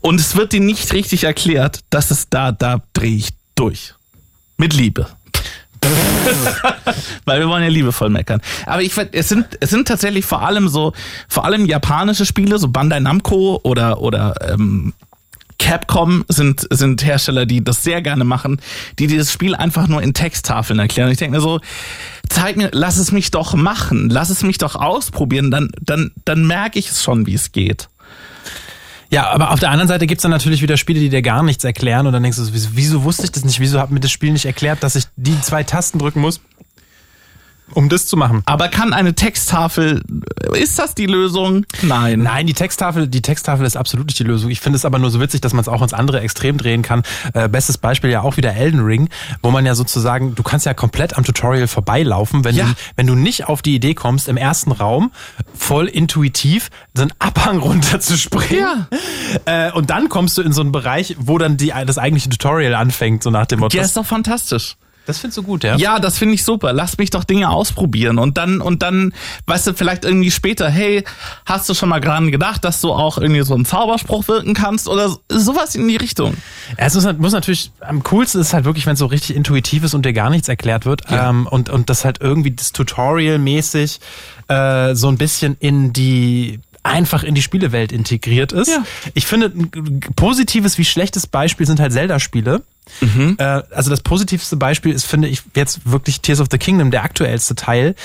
[0.01, 3.93] und es wird dir nicht richtig erklärt, dass es da, da drehe ich durch.
[4.57, 5.07] Mit Liebe.
[7.25, 8.41] Weil wir wollen ja liebevoll meckern.
[8.65, 10.93] Aber ich es sind es sind tatsächlich vor allem so
[11.27, 14.93] vor allem japanische Spiele, so Bandai Namco oder oder ähm,
[15.57, 18.59] Capcom sind sind Hersteller, die das sehr gerne machen,
[18.97, 21.07] die dieses Spiel einfach nur in Texttafeln erklären.
[21.07, 21.59] Und ich denke mir so,
[22.27, 26.47] zeig mir, lass es mich doch machen, lass es mich doch ausprobieren, dann dann dann
[26.47, 27.89] merke ich es schon, wie es geht.
[29.11, 31.63] Ja, aber auf der anderen Seite gibt's dann natürlich wieder Spiele, die dir gar nichts
[31.63, 33.59] erklären und dann denkst du, wieso, wieso wusste ich das nicht?
[33.59, 36.41] Wieso hat mir das Spiel nicht erklärt, dass ich die zwei Tasten drücken muss?
[37.73, 38.41] Um das zu machen.
[38.45, 40.03] Aber kann eine Texttafel,
[40.53, 41.65] ist das die Lösung?
[41.81, 42.19] Nein.
[42.19, 44.49] Nein, die Texttafel, die Texttafel ist absolut nicht die Lösung.
[44.49, 46.81] Ich finde es aber nur so witzig, dass man es auch ins andere Extrem drehen
[46.81, 47.03] kann.
[47.33, 49.09] Äh, bestes Beispiel ja auch wieder Elden Ring,
[49.41, 52.65] wo man ja sozusagen, du kannst ja komplett am Tutorial vorbeilaufen, wenn, ja.
[52.65, 55.11] du, wenn du nicht auf die Idee kommst, im ersten Raum
[55.55, 58.87] voll intuitiv so einen Abhang runter zu springen.
[59.45, 59.67] Ja.
[59.67, 62.75] Äh, und dann kommst du in so einen Bereich, wo dann die, das eigentliche Tutorial
[62.75, 63.77] anfängt, so nach dem Motto.
[63.77, 64.75] Ja, ist doch fantastisch.
[65.09, 65.75] Das findest du gut, ja?
[65.75, 66.71] Ja, das finde ich super.
[66.71, 69.13] Lass mich doch Dinge ausprobieren und dann und dann,
[69.47, 71.03] weißt du, vielleicht irgendwie später, hey,
[71.45, 74.87] hast du schon mal dran gedacht, dass du auch irgendwie so einen Zauberspruch wirken kannst
[74.87, 76.35] oder sowas in die Richtung?
[76.77, 79.83] Ja, es muss, muss natürlich, am coolsten ist halt wirklich, wenn es so richtig intuitiv
[79.83, 81.29] ist und dir gar nichts erklärt wird ja.
[81.29, 83.99] ähm, und und das halt irgendwie das Tutorial mäßig
[84.47, 88.69] äh, so ein bisschen in die einfach in die Spielewelt integriert ist.
[88.69, 88.83] Ja.
[89.13, 92.63] Ich finde, ein positives wie schlechtes Beispiel sind halt Zelda-Spiele.
[93.01, 93.35] Mhm.
[93.37, 97.03] Äh, also das positivste Beispiel ist, finde ich, jetzt wirklich Tears of the Kingdom, der
[97.03, 97.95] aktuellste Teil,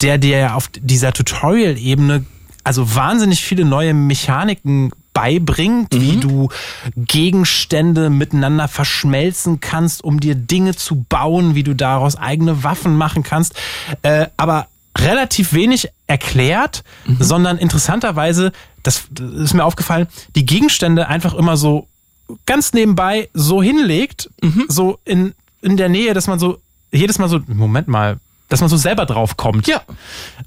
[0.00, 2.24] der dir ja auf dieser Tutorial-Ebene
[2.64, 6.00] also wahnsinnig viele neue Mechaniken beibringt, mhm.
[6.00, 6.48] wie du
[6.96, 13.22] Gegenstände miteinander verschmelzen kannst, um dir Dinge zu bauen, wie du daraus eigene Waffen machen
[13.22, 13.54] kannst.
[14.02, 17.16] Äh, aber relativ wenig erklärt, mhm.
[17.20, 21.88] sondern interessanterweise, das, das ist mir aufgefallen, die Gegenstände einfach immer so
[22.46, 24.66] ganz nebenbei so hinlegt, mhm.
[24.68, 26.58] so in, in der Nähe, dass man so
[26.90, 28.18] jedes Mal so, Moment mal,
[28.48, 29.66] dass man so selber drauf kommt.
[29.66, 29.82] Ja.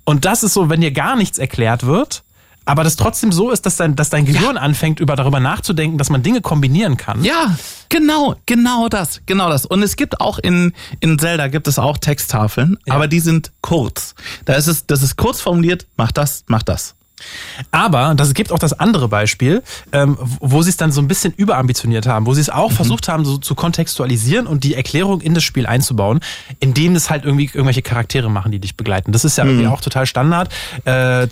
[0.03, 2.23] Und das ist so, wenn dir gar nichts erklärt wird,
[2.65, 4.61] aber das trotzdem so ist, dass dein, dass dein Gehirn ja.
[4.61, 7.23] anfängt, über darüber nachzudenken, dass man Dinge kombinieren kann.
[7.23, 7.55] Ja,
[7.89, 9.65] genau, genau das, genau das.
[9.65, 12.95] Und es gibt auch in, in Zelda gibt es auch Texttafeln, ja.
[12.95, 14.15] aber die sind kurz.
[14.45, 16.95] Da ist es, das ist kurz formuliert, mach das, mach das.
[17.71, 21.33] Aber das gibt auch das andere Beispiel, ähm, wo sie es dann so ein bisschen
[21.33, 22.75] überambitioniert haben, wo sie es auch mhm.
[22.75, 26.19] versucht haben, so zu kontextualisieren und die Erklärung in das Spiel einzubauen,
[26.59, 29.11] indem es halt irgendwie irgendwelche Charaktere machen, die dich begleiten.
[29.11, 29.51] Das ist ja mhm.
[29.51, 30.49] irgendwie auch total Standard.
[30.85, 31.27] Äh,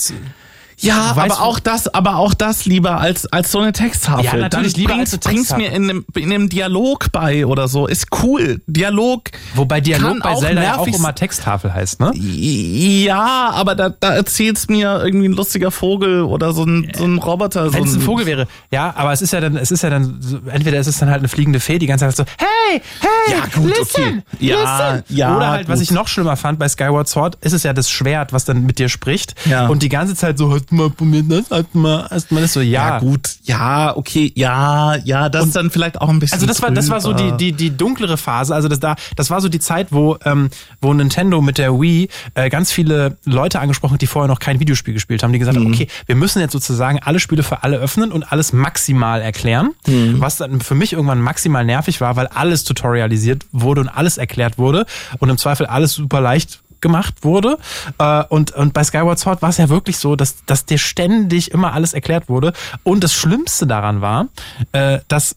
[0.84, 4.26] ja, weißt aber auch das, aber auch das lieber als als so eine Texttafel.
[4.26, 5.64] Ja, natürlich Dann lieber bring's, als eine Texttafel.
[5.64, 7.88] mir in einem, in einem Dialog bei oder so.
[7.88, 8.62] Ist cool.
[8.68, 9.24] Dialog.
[9.56, 12.12] Wobei Dialog bei Zelda ja auch immer Texttafel heißt, ne?
[12.16, 17.18] Ja, aber da, da erzählt's mir irgendwie ein lustiger Vogel oder so ein, so ein
[17.18, 17.74] Roboter.
[17.74, 19.90] Wenn so es ein Vogel wäre, ja, aber es ist ja dann, es ist ja
[19.90, 20.20] dann,
[20.52, 23.46] entweder ist es dann halt eine fliegende Fee, die ganze Zeit so, hey, hey, ja,
[23.54, 24.46] gut, listen, okay.
[24.46, 25.16] ja, listen.
[25.16, 25.74] Ja, oder halt, gut.
[25.74, 28.66] was ich noch schlimmer fand bei Skyward Sword, ist es ja das Schwert, was dann
[28.66, 29.68] mit dir spricht ja.
[29.68, 32.90] und die ganze Zeit so, mal probiert das erstmal, erstmal ist so, ja.
[32.90, 33.00] ja.
[33.00, 36.36] gut, ja, okay, ja, ja, das und, ist dann vielleicht auch ein bisschen.
[36.36, 38.54] Also das war, das war so die, die, die dunklere Phase.
[38.54, 40.50] Also das da, das war so die Zeit, wo, ähm,
[40.82, 44.60] wo Nintendo mit der Wii äh, ganz viele Leute angesprochen hat, die vorher noch kein
[44.60, 45.66] Videospiel gespielt haben, die gesagt mhm.
[45.66, 49.72] haben, okay, wir müssen jetzt sozusagen alle Spiele für alle öffnen und alles maximal erklären.
[49.88, 50.20] Mhm.
[50.20, 54.58] Was dann für mich irgendwann maximal nervig war, weil alles tutorialisiert wurde und alles erklärt
[54.58, 54.86] wurde
[55.20, 57.58] und im Zweifel alles super leicht gemacht wurde.
[57.98, 61.50] Äh, und, und bei Skyward Sword war es ja wirklich so, dass, dass dir ständig
[61.50, 62.54] immer alles erklärt wurde.
[62.84, 64.28] Und das Schlimmste daran war,
[64.74, 65.36] äh, dass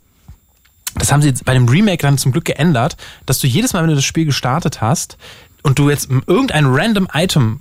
[0.99, 3.91] das haben sie bei dem Remake dann zum Glück geändert, dass du jedes Mal, wenn
[3.91, 5.19] du das Spiel gestartet hast
[5.63, 7.61] und du jetzt irgendein random Item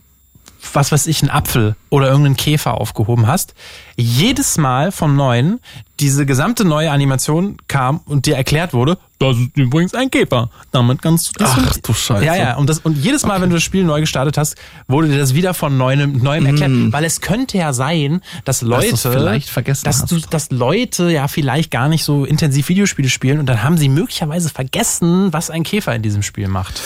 [0.74, 3.54] was weiß ich, einen Apfel oder irgendeinen Käfer aufgehoben hast,
[3.96, 5.60] jedes Mal vom Neuen
[6.00, 10.50] diese gesamte neue Animation kam und dir erklärt wurde, das ist übrigens ein Käfer.
[10.72, 11.52] Damit kannst du das.
[11.56, 12.26] Ach, du Scheiße.
[12.26, 12.56] Ja, ja.
[12.58, 14.56] Und, das, und jedes Mal, wenn du das Spiel neu gestartet hast,
[14.88, 16.72] wurde dir das wieder von neuem, neuem erklärt.
[16.92, 21.30] Weil es könnte ja sein, dass Leute, du's vielleicht vergessen dass, du, dass Leute ja
[21.30, 25.64] vielleicht gar nicht so intensiv Videospiele spielen und dann haben sie möglicherweise vergessen, was ein
[25.64, 26.82] Käfer in diesem Spiel macht.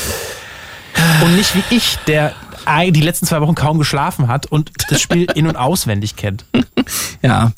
[1.24, 2.34] Und nicht wie ich, der
[2.92, 6.46] die letzten zwei Wochen kaum geschlafen hat und das Spiel in- und auswendig kennt.
[7.22, 7.52] Ja,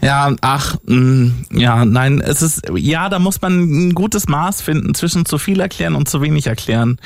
[0.00, 4.94] ja, ach, mh, ja, nein, es ist, ja, da muss man ein gutes Maß finden
[4.94, 6.98] zwischen zu viel erklären und zu wenig erklären.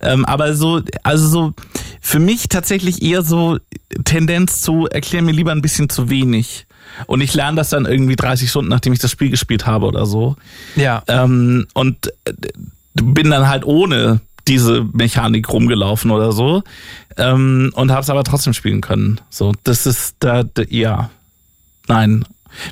[0.00, 1.54] Ähm, aber so, also so,
[2.00, 3.58] für mich tatsächlich eher so
[4.04, 6.66] Tendenz zu, erklär mir lieber ein bisschen zu wenig.
[7.06, 10.06] Und ich lerne das dann irgendwie 30 Stunden, nachdem ich das Spiel gespielt habe oder
[10.06, 10.36] so.
[10.76, 11.02] Ja.
[11.06, 12.32] Ähm, und äh,
[12.94, 14.20] bin dann halt ohne
[14.50, 16.62] diese Mechanik rumgelaufen oder so
[17.16, 19.20] ähm, und habe es aber trotzdem spielen können.
[19.30, 21.10] So, das ist da, da ja,
[21.86, 22.24] nein,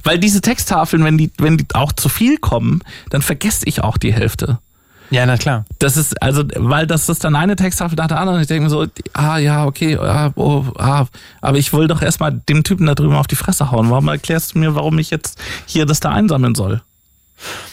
[0.03, 3.97] weil diese Texttafeln, wenn die wenn die auch zu viel kommen, dann vergesse ich auch
[3.97, 4.59] die Hälfte.
[5.11, 5.65] Ja, na klar.
[5.79, 8.41] Das ist also, weil das ist dann eine Texttafel nach der anderen.
[8.43, 11.07] Ich denke mir so, ah ja, okay, ah, oh, ah,
[11.41, 13.89] aber ich will doch erstmal dem Typen da drüben auf die Fresse hauen.
[13.89, 16.83] Warum erklärst du mir, warum ich jetzt hier das da einsammeln soll?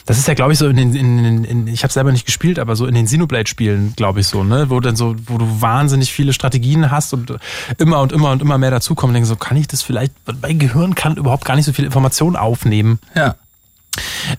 [0.05, 2.25] Das ist ja, glaube ich, so in den, in, in, in ich habe selber nicht
[2.25, 5.61] gespielt, aber so in den Xenoblade-Spielen, glaube ich so, ne, wo dann so, wo du
[5.61, 7.33] wahnsinnig viele Strategien hast und
[7.77, 9.13] immer und immer und immer mehr dazukommen.
[9.13, 10.13] Denke so, kann ich das vielleicht?
[10.41, 12.99] Mein Gehirn kann überhaupt gar nicht so viel Information aufnehmen.
[13.15, 13.35] Ja.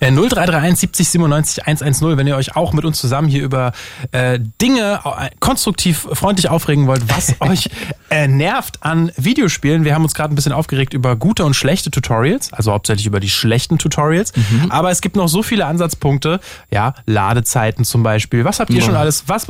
[0.01, 3.73] Äh, 0331 70 97 110, wenn ihr euch auch mit uns zusammen hier über
[4.13, 7.71] äh, Dinge äh, konstruktiv freundlich aufregen wollt, was euch
[8.11, 9.85] äh, nervt an Videospielen.
[9.85, 13.21] Wir haben uns gerade ein bisschen aufgeregt über gute und schlechte Tutorials, also hauptsächlich über
[13.21, 14.33] die schlechten Tutorials.
[14.69, 16.41] Aber es gibt noch so viele Ansatzpunkte,
[16.71, 18.45] ja, Ladezeiten zum Beispiel.
[18.45, 19.25] Was habt ihr schon alles?
[19.27, 19.47] Was,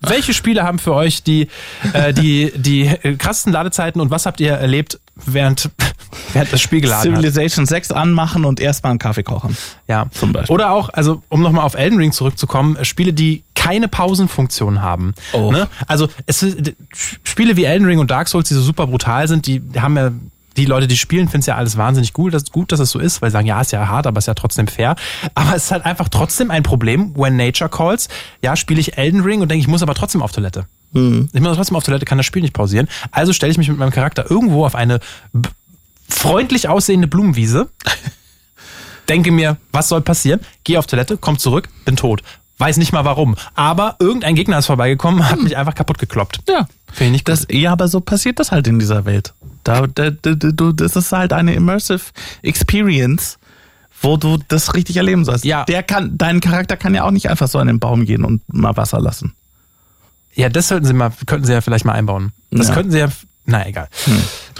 [0.00, 1.48] welche Spiele haben für euch die,
[1.92, 5.70] äh, die, die äh, krassesten Ladezeiten und was habt ihr erlebt, während,
[6.32, 7.20] während das Spiel geladen hat?
[7.20, 9.56] Civilization 6 anmachen und erstmal einen Kaffee kochen.
[9.88, 10.54] Ja, Zum Beispiel.
[10.54, 15.14] Oder auch, also um nochmal auf Elden Ring zurückzukommen, äh, Spiele, die keine Pausenfunktion haben.
[15.32, 15.50] Oh.
[15.50, 15.68] Ne?
[15.86, 16.44] Also es
[17.22, 20.10] Spiele wie Elden Ring und Dark Souls, die so super brutal sind, die haben ja
[20.56, 22.98] die Leute, die spielen, finden es ja alles wahnsinnig gut, das, gut, dass es so
[22.98, 24.96] ist, weil sie sagen, ja, ist ja hart, aber ist ja trotzdem fair.
[25.34, 28.08] Aber es ist halt einfach trotzdem ein Problem, when nature calls.
[28.42, 30.66] Ja, spiele ich Elden Ring und denke, ich muss aber trotzdem auf Toilette.
[31.32, 32.88] Ich muss trotzdem auf Toilette, kann das Spiel nicht pausieren.
[33.10, 35.00] Also stelle ich mich mit meinem Charakter irgendwo auf eine
[36.08, 37.68] freundlich aussehende Blumenwiese
[39.08, 40.40] denke mir, was soll passieren?
[40.64, 42.22] Gehe auf Toilette, komm zurück, bin tot.
[42.58, 43.34] Weiß nicht mal warum.
[43.54, 46.40] Aber irgendein Gegner ist vorbeigekommen, hat mich einfach kaputt gekloppt.
[46.48, 46.68] Ja.
[46.92, 49.34] Finde ich nicht Das, ja, aber so passiert das halt in dieser Welt.
[49.64, 52.02] Da, da, da, da, das ist halt eine immersive
[52.42, 53.38] Experience,
[54.00, 55.44] wo du das richtig erleben sollst.
[55.44, 55.64] Ja.
[55.64, 58.42] Der kann, dein Charakter kann ja auch nicht einfach so an den Baum gehen und
[58.52, 59.34] mal Wasser lassen.
[60.34, 62.32] Ja, das sollten sie mal, könnten sie ja vielleicht mal einbauen.
[62.50, 62.74] Das Ja.
[62.74, 63.08] könnten sie ja,
[63.46, 63.88] na egal.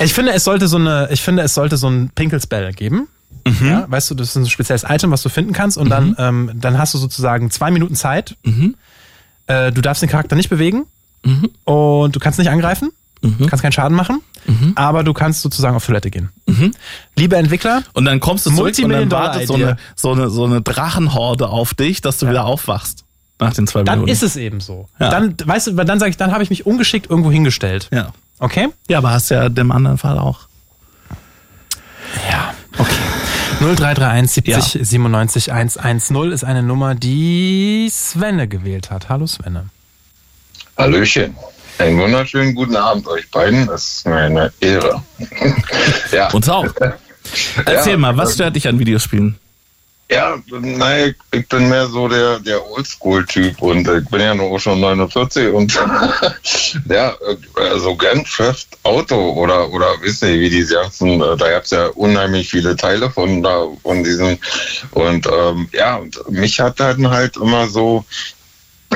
[0.01, 3.09] Ich finde, es sollte so eine, ich finde, es sollte so ein Pinkelspell geben.
[3.63, 6.51] Ja, weißt du, das ist ein spezielles Item, was du finden kannst und dann, ähm,
[6.55, 8.37] dann hast du sozusagen zwei Minuten Zeit.
[9.47, 10.85] Äh, du darfst den Charakter nicht bewegen
[11.65, 12.91] und du kannst nicht angreifen,
[13.49, 14.21] kannst keinen Schaden machen,
[14.77, 16.31] aber du kannst sozusagen auf Toilette gehen.
[17.17, 20.45] Liebe Entwickler, Und dann kommst du zurück und dann wartet so eine, so, eine, so
[20.45, 23.04] eine Drachenhorde auf dich, dass du wieder aufwachst.
[23.41, 24.13] Nach den zwei dann Minuten.
[24.13, 24.89] ist es eben so.
[25.01, 25.11] Ja.
[25.11, 27.89] Dann, weißt du, weil dann sage ich, dann habe ich mich ungeschickt irgendwo hingestellt.
[27.93, 28.13] ja.
[28.41, 28.69] Okay?
[28.89, 30.41] Ja, aber hast ja dem anderen Fall auch.
[32.31, 32.93] Ja, okay.
[33.61, 34.85] 0331 70 Ja.
[34.85, 39.09] 97 110 ist eine Nummer, die Svenne gewählt hat.
[39.09, 39.71] Hallo Svenne.
[40.77, 41.37] Hallöchen.
[41.79, 43.67] Einen wunderschönen guten Abend euch beiden.
[43.67, 45.03] Das ist mir eine Ehre.
[46.13, 46.31] ja.
[46.33, 46.67] Uns auch.
[47.65, 49.39] Erzähl Ja, mal, was ähm, stört dich an Videospielen?
[50.11, 54.79] Ja, nein, ich bin mehr so der, der Oldschool-Typ und ich bin ja nur schon
[54.79, 55.75] 49 und
[56.89, 57.15] ja,
[57.55, 58.29] also Grand
[58.83, 63.11] Auto oder, oder wisst ihr, wie diese ganzen, äh, da gab's ja unheimlich viele Teile
[63.11, 64.39] von da, von diesen
[64.91, 68.05] und ähm, ja, und mich hat dann halt immer so,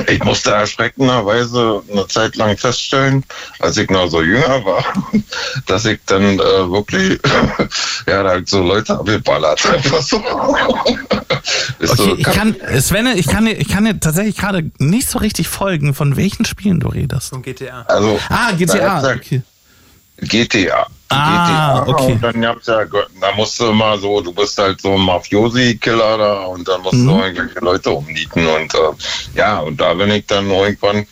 [0.07, 3.23] ich musste erschreckenderweise eine Zeit lang feststellen,
[3.59, 4.83] als ich noch so jünger war,
[5.65, 7.19] dass ich dann äh, wirklich,
[8.07, 9.65] ja, da ich so Leute abgeballert.
[9.65, 10.17] Einfach so.
[11.79, 15.09] Ist Okay, so, ich kann, Svenne, ich kann dir, ich kann dir tatsächlich gerade nicht
[15.09, 17.33] so richtig folgen, von welchen Spielen du redest.
[17.33, 17.83] Und GTA.
[17.87, 19.13] also, Ah, GTA.
[19.15, 19.41] Okay.
[20.21, 20.87] GTA.
[21.11, 21.91] Ah, GTA.
[21.91, 22.11] okay.
[22.13, 26.17] Und dann gab's ja, da musst du immer so, du bist halt so ein Mafiosi-Killer
[26.17, 27.07] da und dann musst Mhm.
[27.07, 28.79] du irgendwelche Leute umnieten und äh,
[29.35, 31.05] ja, und da bin ich dann irgendwann,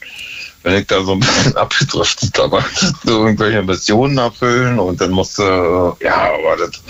[0.68, 2.66] wenn ich da so ein bisschen abgedriftet, war
[3.06, 6.82] so irgendwelche Missionen erfüllen und dann musste, äh, ja, aber das,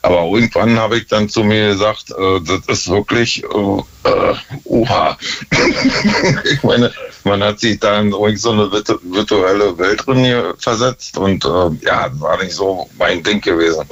[0.00, 5.18] aber irgendwann habe ich dann zu mir gesagt, äh, das ist wirklich, äh, äh, oha.
[6.50, 6.90] ich meine,
[7.24, 12.42] man hat sich da in so eine virtuelle Welt drin versetzt und äh, ja, war
[12.42, 13.84] nicht so mein Ding gewesen.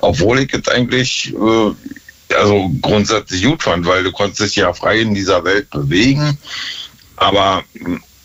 [0.00, 4.98] Obwohl ich es eigentlich äh, also grundsätzlich gut fand, weil du konntest dich ja frei
[5.00, 6.36] in dieser Welt bewegen.
[7.16, 7.62] Aber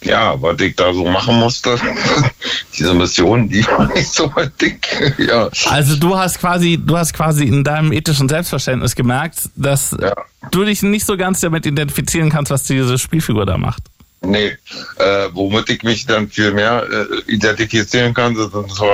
[0.03, 1.77] ja, was ich da so machen musste,
[2.77, 4.79] diese Mission, die war nicht so mein Ding.
[5.17, 5.49] ja.
[5.65, 10.13] Also du hast quasi, du hast quasi in deinem ethischen Selbstverständnis gemerkt, dass ja.
[10.51, 13.83] du dich nicht so ganz damit identifizieren kannst, was diese Spielfigur da macht.
[14.21, 14.57] Nee,
[14.97, 18.85] äh, womit ich mich dann viel mehr äh, identifizieren kann, sind so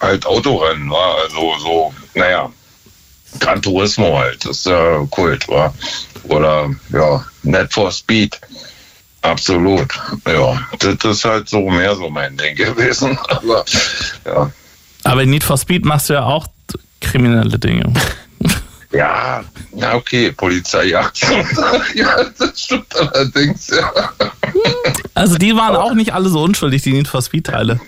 [0.00, 2.50] halt Autorennen, war also so, naja,
[3.40, 5.74] Gran Turismo halt, das ist ja Kult, war.
[6.24, 8.40] Oder ja, Net for Speed.
[9.28, 9.88] Absolut,
[10.26, 10.60] ja.
[10.78, 13.18] Das ist halt so mehr so mein Ding gewesen.
[13.28, 13.64] Aber
[14.24, 14.50] ja.
[15.04, 16.46] Aber in Need for Speed machst du ja auch
[17.00, 17.92] kriminelle Dinge.
[18.90, 21.20] Ja, na okay, Polizeijagd.
[21.94, 23.92] ja, das stimmt allerdings, ja.
[25.14, 27.80] Also die waren auch nicht alle so unschuldig, die Need for Speed-Teile.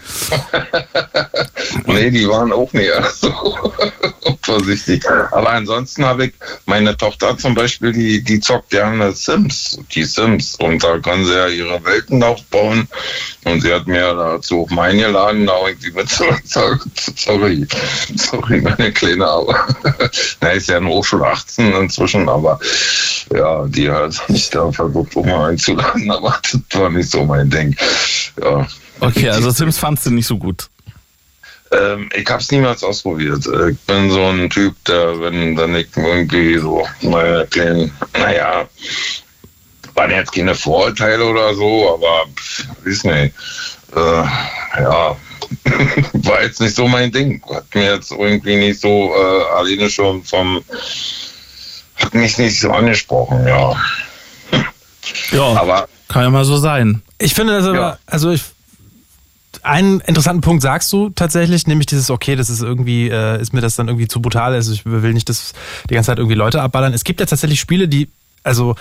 [1.86, 3.32] nee, die waren auch nicht so
[4.42, 5.08] vorsichtig.
[5.30, 6.32] Aber ansonsten habe ich,
[6.66, 10.56] meine Tochter zum Beispiel, die, die zockt gerne Sims, die Sims.
[10.56, 12.88] Und da kann sie ja ihre Welten aufbauen.
[13.44, 16.08] Und sie hat mir dazu auch meine geladen, da irgendwie mit
[16.44, 17.66] sorry,
[18.16, 19.66] sorry, meine Kleine, aber
[20.40, 22.58] na, ist ja nur 18 inzwischen, aber
[23.32, 27.48] ja, die hat sich da versucht, um mal einzuladen, aber das war nicht so mein
[27.50, 27.76] Ding.
[28.42, 28.66] Ja.
[29.00, 30.68] Okay, also Sims fandst du nicht so gut.
[31.72, 33.46] Ähm, ich habe es niemals ausprobiert.
[33.70, 38.68] Ich bin so ein Typ, der, wenn dann ich irgendwie so meine kleinen, naja,
[39.94, 42.26] waren jetzt keine Vorurteile oder so, aber
[42.84, 43.34] weiß nicht.
[43.94, 45.16] Äh, ja,
[46.12, 47.42] war jetzt nicht so mein Ding.
[47.52, 50.62] Hat mir jetzt irgendwie nicht so äh, alleine schon vom
[51.96, 53.76] hat mich nicht so angesprochen, ja.
[55.32, 57.02] Ja, aber kann ja mal so sein.
[57.18, 57.98] Ich finde das aber, ja.
[58.06, 58.42] also ich
[59.62, 63.60] einen interessanten Punkt sagst du tatsächlich, nämlich dieses, okay, das ist irgendwie, äh, ist mir
[63.60, 65.52] das dann irgendwie zu brutal, also ich will nicht das
[65.88, 66.94] die ganze Zeit irgendwie Leute abballern.
[66.94, 68.08] Es gibt ja tatsächlich Spiele, die,
[68.42, 68.76] also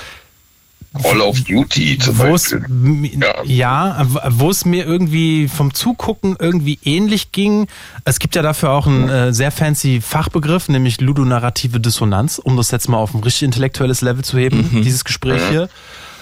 [1.02, 3.12] Call of Duty zum Beispiel.
[3.20, 7.68] Ja, ja wo es mir irgendwie vom Zugucken irgendwie ähnlich ging.
[8.06, 12.72] Es gibt ja dafür auch einen äh, sehr fancy Fachbegriff, nämlich ludonarrative Dissonanz, um das
[12.72, 14.82] jetzt mal auf ein richtig intellektuelles Level zu heben, mhm.
[14.82, 15.50] dieses Gespräch mhm.
[15.50, 15.70] hier.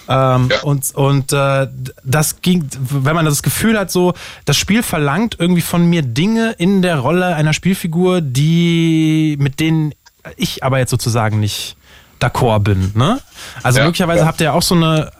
[0.09, 0.61] Ähm, ja.
[0.63, 1.68] Und, und äh,
[2.03, 4.13] das ging, wenn man das Gefühl hat, so,
[4.45, 9.93] das Spiel verlangt irgendwie von mir Dinge in der Rolle einer Spielfigur, die, mit denen
[10.36, 11.78] ich aber jetzt sozusagen nicht
[12.20, 12.91] d'accord bin.
[12.95, 13.20] Ne?
[13.63, 14.28] Also ja, möglicherweise ja.
[14.28, 15.11] habt ihr auch so eine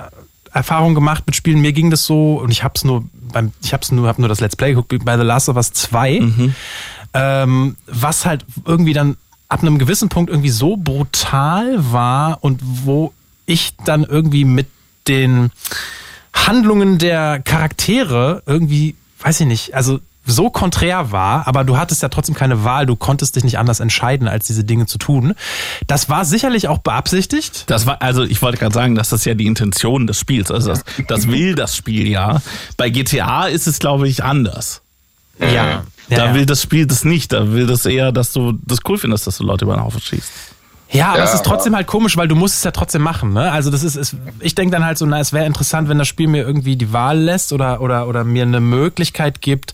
[0.54, 1.62] Erfahrung gemacht mit Spielen.
[1.62, 4.39] Mir ging das so und ich hab's nur beim, ich hab's nur, hab nur das
[4.39, 6.56] Let's Play geguckt bei The Last of Us 2, mhm.
[7.14, 9.18] ähm, was halt irgendwie dann
[9.50, 13.14] ab einem gewissen Punkt irgendwie so brutal war und wo
[13.45, 14.68] ich dann irgendwie mit
[15.08, 15.52] den
[16.34, 22.09] Handlungen der Charaktere irgendwie, weiß ich nicht, also so konträr war, aber du hattest ja
[22.09, 25.34] trotzdem keine Wahl, du konntest dich nicht anders entscheiden, als diese Dinge zu tun.
[25.88, 27.63] Das war sicherlich auch beabsichtigt.
[27.67, 30.69] Das war, also ich wollte gerade sagen, dass das ja die Intention des Spiels, also
[30.69, 32.41] das, das will das Spiel ja.
[32.75, 34.82] Bei GTA ist es, glaube ich, anders.
[35.39, 35.84] Ja.
[36.09, 38.97] Da ja, will das Spiel das nicht, da will das eher, dass du das cool
[38.97, 40.32] findest, dass du Leute über den Haufen schießt.
[40.89, 43.34] Ja, aber ja, es ist trotzdem halt komisch, weil du musst es ja trotzdem machen.
[43.34, 43.51] Ne?
[43.51, 46.07] Also das ist, ist ich denke dann halt so, na, es wäre interessant, wenn das
[46.07, 49.73] Spiel mir irgendwie die Wahl lässt oder oder oder mir eine Möglichkeit gibt,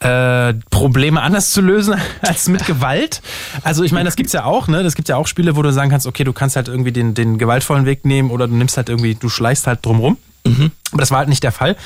[0.00, 3.22] äh, Probleme anders zu lösen als mit Gewalt.
[3.62, 4.82] Also ich meine, das gibt's ja auch, ne?
[4.82, 7.14] Das gibt ja auch Spiele, wo du sagen kannst, okay, du kannst halt irgendwie den,
[7.14, 10.18] den gewaltvollen Weg nehmen oder du nimmst halt irgendwie, du schleichst halt drumrum.
[10.44, 10.70] Mhm.
[10.92, 11.76] Aber das war halt nicht der Fall.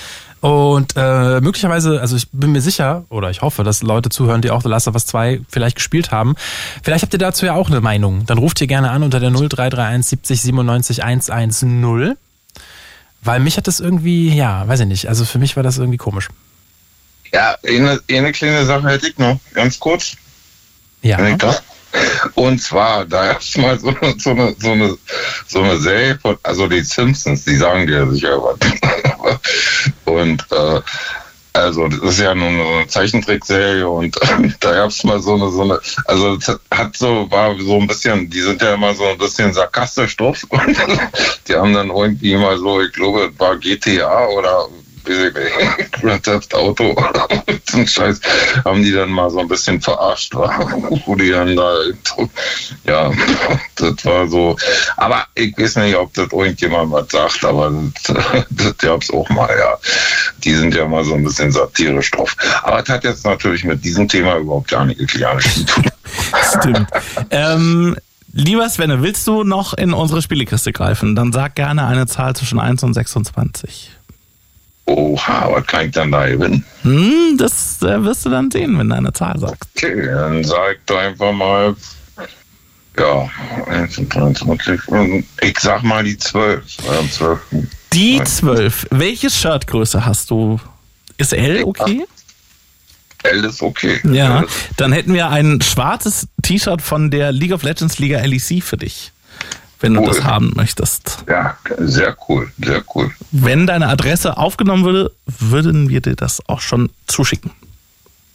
[0.40, 4.50] Und äh, möglicherweise, also ich bin mir sicher, oder ich hoffe, dass Leute zuhören, die
[4.50, 6.34] auch The Last of Us 2 vielleicht gespielt haben.
[6.82, 8.24] Vielleicht habt ihr dazu ja auch eine Meinung.
[8.26, 12.16] Dann ruft ihr gerne an unter der 0331 70 97 110.
[13.22, 15.08] Weil mich hat das irgendwie, ja, weiß ich nicht.
[15.08, 16.28] Also für mich war das irgendwie komisch.
[17.32, 20.16] Ja, eine, eine kleine Sache hätte ich noch, ganz kurz.
[21.02, 21.18] Ja.
[22.34, 24.98] Und zwar, da gab es mal so, so, eine, so, eine,
[25.48, 28.58] so eine Serie von, also die Simpsons, die sagen dir sicher was.
[30.04, 30.80] Und äh,
[31.52, 35.50] also das ist ja nur eine Zeichentrickserie und äh, da gab es mal so eine,
[35.50, 36.38] so eine, also
[36.70, 40.44] hat so, war so ein bisschen, die sind ja immer so ein bisschen sarkastisch drauf
[40.48, 40.76] und
[41.48, 44.68] die haben dann irgendwie mal so, ich glaube, war GTA oder
[46.00, 46.94] Grand Theft Auto
[47.72, 48.20] ein Scheiß
[48.64, 50.34] haben die dann mal so ein bisschen verarscht,
[51.06, 51.72] wo die dann da,
[52.84, 53.12] ja,
[53.76, 54.56] das war so,
[54.96, 57.72] aber ich weiß nicht, ob das irgendjemand was sagt, aber
[58.04, 58.16] das,
[58.50, 59.78] das gab's auch mal, ja.
[60.44, 62.36] Die sind ja mal so ein bisschen satirisch drauf.
[62.62, 65.84] Aber es hat jetzt natürlich mit diesem Thema überhaupt gar nichts zu tun.
[66.58, 66.88] Stimmt.
[67.30, 67.96] ähm,
[68.32, 71.16] Lieber Svenne, willst du noch in unsere Spielekiste greifen?
[71.16, 73.90] Dann sag gerne eine Zahl zwischen 1 und 26.
[74.90, 76.64] Oha, was kann ich dann da gewinnen?
[76.82, 79.70] Hm, das äh, wirst du dann sehen, wenn du eine Zahl sagst.
[79.76, 81.76] Okay, dann sag doch einfach mal,
[82.98, 83.30] ja,
[83.68, 84.80] 23,
[85.42, 86.64] ich sag mal die 12.
[86.98, 87.40] Am 12.
[87.92, 88.26] Die Nein.
[88.26, 88.88] 12.
[88.90, 90.58] Welche Shirtgröße hast du?
[91.18, 92.04] Ist L okay?
[93.22, 94.00] L ist okay.
[94.10, 94.44] Ja.
[94.76, 99.12] Dann hätten wir ein schwarzes T-Shirt von der League of Legends Liga LEC für dich.
[99.80, 100.08] Wenn du Cool.
[100.08, 101.24] das haben möchtest.
[101.28, 103.10] Ja, sehr cool, sehr cool.
[103.30, 107.50] Wenn deine Adresse aufgenommen würde, würden wir dir das auch schon zuschicken.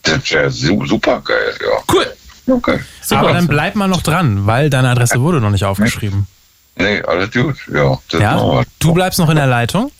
[0.02, 1.94] Das wäre su super geil, ja.
[1.94, 2.06] Cool.
[2.48, 2.80] Okay.
[3.02, 3.22] Super.
[3.22, 6.28] Aber dann bleib mal noch dran, weil deine Adresse wurde noch nicht aufgeschrieben.
[6.76, 7.98] Nee, alles gut, ja.
[8.20, 8.64] Ja?
[8.80, 9.92] Du bleibst noch in der Leitung?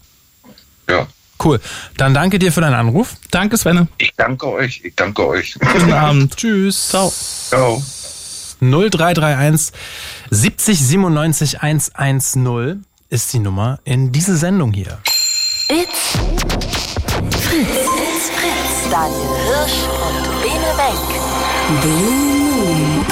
[0.90, 1.08] Ja.
[1.44, 1.60] Cool.
[1.98, 3.16] Dann danke dir für deinen Anruf.
[3.32, 3.88] Danke, Svenne.
[3.98, 5.58] Ich danke euch, ich danke euch.
[5.60, 6.36] Guten Abend.
[6.38, 6.90] Tschüss.
[6.90, 7.12] Ciao.
[7.50, 7.82] Ciao.
[8.62, 9.72] 0331
[10.32, 14.98] 70 97 110 ist die Nummer in diese Sendung hier.
[15.70, 16.18] It's
[17.42, 17.70] Fritz.
[17.70, 18.90] It's Fritz.
[18.90, 21.82] Daniel Hirsch und Bene Wenk.
[21.82, 22.12] Blue
[22.56, 23.06] Moon.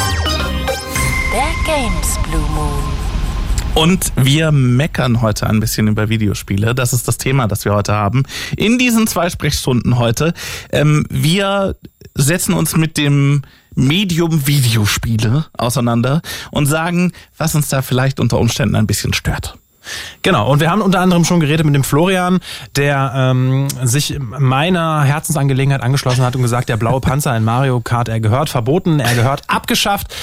[1.32, 2.84] Der Games Blue Moon.
[3.76, 6.74] Und wir meckern heute ein bisschen über Videospiele.
[6.74, 8.24] Das ist das Thema, das wir heute haben.
[8.57, 10.34] In diesen zwei Sprechstunden heute.
[10.72, 11.76] Ähm, wir
[12.16, 13.43] setzen uns mit dem
[13.76, 16.21] Medium Videospiele auseinander
[16.51, 19.57] und sagen, was uns da vielleicht unter Umständen ein bisschen stört.
[20.21, 22.39] Genau, und wir haben unter anderem schon geredet mit dem Florian,
[22.76, 28.07] der ähm, sich meiner Herzensangelegenheit angeschlossen hat und gesagt, der blaue Panzer in Mario Kart,
[28.07, 30.13] er gehört verboten, er gehört abgeschafft,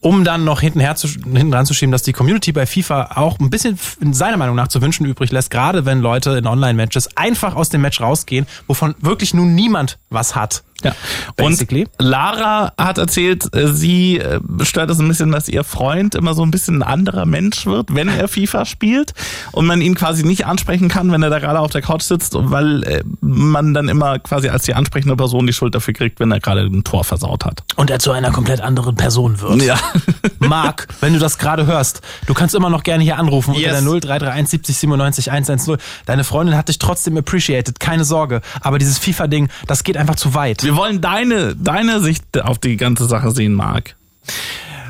[0.00, 3.10] um dann noch hinten, her zu, hinten dran zu schieben, dass die Community bei FIFA
[3.16, 6.46] auch ein bisschen in seiner Meinung nach zu wünschen übrig lässt, gerade wenn Leute in
[6.46, 10.64] Online-Matches einfach aus dem Match rausgehen, wovon wirklich nun niemand was hat.
[10.82, 10.92] Ja.
[11.36, 11.84] Basically.
[11.98, 16.34] Und Lara hat erzählt, äh, sie äh, stört es ein bisschen, dass ihr Freund immer
[16.34, 19.14] so ein bisschen ein anderer Mensch wird, wenn er FIFA spielt
[19.52, 22.34] und man ihn quasi nicht ansprechen kann, wenn er da gerade auf der Couch sitzt,
[22.36, 26.30] weil äh, man dann immer quasi als die ansprechende Person die Schuld dafür kriegt, wenn
[26.32, 27.62] er gerade ein Tor versaut hat.
[27.76, 29.62] Und er zu einer komplett anderen Person wird.
[29.62, 29.78] Ja.
[30.38, 33.78] Marc, wenn du das gerade hörst, du kannst immer noch gerne hier anrufen Yes.
[33.80, 35.76] unter der 0331 70 97 110.
[36.06, 38.40] Deine Freundin hat dich trotzdem appreciated, keine Sorge.
[38.60, 40.62] Aber dieses FIFA-Ding, das geht einfach zu weit.
[40.64, 43.96] Wir wollen deine, deine Sicht auf die ganze Sache sehen, Marc.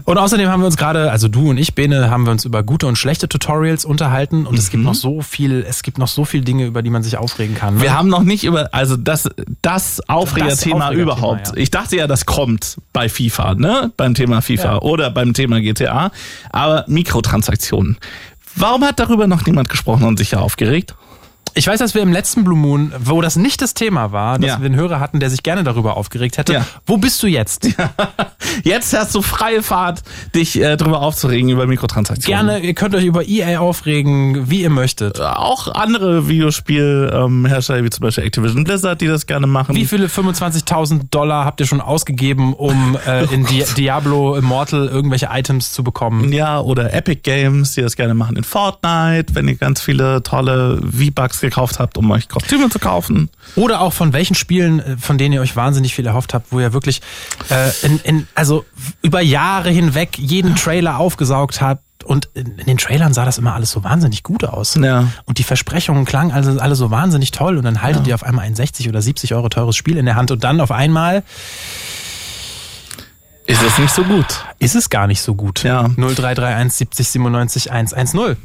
[0.04, 2.62] Und außerdem haben wir uns gerade, also du und ich, Bene, haben wir uns über
[2.62, 4.46] gute und schlechte Tutorials unterhalten.
[4.46, 7.02] Und es gibt noch so viel, es gibt noch so viel Dinge, über die man
[7.02, 7.76] sich aufregen kann.
[7.76, 7.80] Ne?
[7.82, 9.30] Wir haben noch nicht über, also das,
[9.62, 11.48] das Aufregerthema Aufregerthema, überhaupt.
[11.48, 11.52] ja.
[11.56, 13.92] Ich dachte ja, das kommt bei FIFA, ne?
[13.96, 14.82] Beim Thema FIFA Ja.
[14.82, 16.12] oder beim Thema GTA.
[16.52, 17.96] Aber Mikrotransaktionen.
[18.56, 20.94] Warum hat darüber noch niemand gesprochen und sich ja aufgeregt?
[21.56, 24.50] Ich weiß, dass wir im letzten Blue Moon, wo das nicht das Thema war, dass
[24.52, 24.58] Ja.
[24.60, 26.52] wir einen Hörer hatten, der sich gerne darüber aufgeregt hätte.
[26.54, 26.66] Ja.
[26.86, 27.68] Wo bist du jetzt?
[28.62, 30.02] Jetzt hast du freie Fahrt,
[30.34, 32.46] dich äh, darüber aufzuregen über Mikrotransaktionen.
[32.46, 35.20] Gerne, ihr könnt euch über EA aufregen, wie ihr möchtet.
[35.20, 39.74] Auch andere Videospielhersteller wie zum Beispiel Activision Blizzard, die das gerne machen.
[39.74, 45.28] Wie viele 25.000 Dollar habt ihr schon ausgegeben, um äh, in Di Diablo Immortal irgendwelche
[45.32, 46.32] Items zu bekommen?
[46.32, 50.80] Ja, oder Epic Games, die das gerne machen in Fortnite, wenn ihr ganz viele tolle
[50.82, 53.30] V-Bucks gekauft habt, um euch Kostüme zu kaufen.
[53.56, 56.60] Oder auch von welchen Spielen, äh, von denen ihr euch wahnsinnig viel erhofft habt, wo
[56.60, 57.00] ihr wirklich
[57.50, 58.64] äh, in, in, also
[59.02, 61.82] über Jahre hinweg jeden Trailer aufgesaugt habt.
[62.04, 64.74] Und in, in den Trailern sah das immer alles so wahnsinnig gut aus.
[64.74, 65.08] Ja.
[65.24, 67.56] Und die Versprechungen klangen also alle so wahnsinnig toll.
[67.56, 70.14] Und dann haltet ihr auf einmal ein 60 oder 70 Euro teures Spiel in der
[70.14, 71.22] Hand und dann auf einmal
[73.46, 74.44] Ist es nicht so gut.
[74.58, 75.62] ist es gar nicht so gut.
[75.62, 75.88] Ja.
[75.96, 78.36] 0331 70 97 110.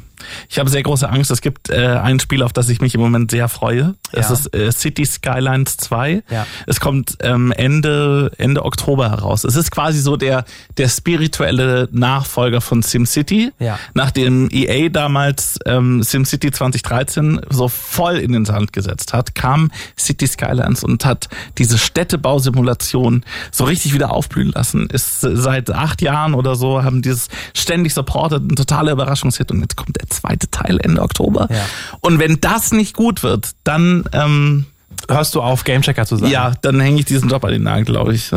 [0.48, 1.30] Ich habe sehr große Angst.
[1.30, 3.94] Es gibt äh, ein Spiel, auf das ich mich im Moment sehr freue.
[4.12, 4.34] Es Ja.
[4.34, 6.22] ist äh, City Skylines 2.
[6.30, 6.46] Ja.
[6.66, 9.44] Es kommt ähm, Ende, Ende Oktober heraus.
[9.44, 10.44] Es ist quasi so der,
[10.76, 13.52] der spirituelle Nachfolger von SimCity.
[13.58, 13.78] Ja.
[13.94, 20.26] Nachdem EA damals ähm, SimCity 2013 so voll in den Sand gesetzt hat, kam City
[20.26, 24.88] Skylines und hat diese Städtebausimulation so richtig wieder aufblühen lassen.
[24.90, 29.60] Ist äh, seit acht Jahren oder so, haben dieses ständig supported, ein totaler Überraschungshit und
[29.60, 31.48] jetzt kommt der zweite Teil Ende Oktober.
[31.50, 31.64] Ja.
[32.00, 34.66] Und wenn das nicht gut wird, dann ähm,
[35.08, 36.30] Hörst du auf, Gamechecker zu sein?
[36.30, 38.30] ja, dann hänge ich diesen Job an den Nagel, glaube ich.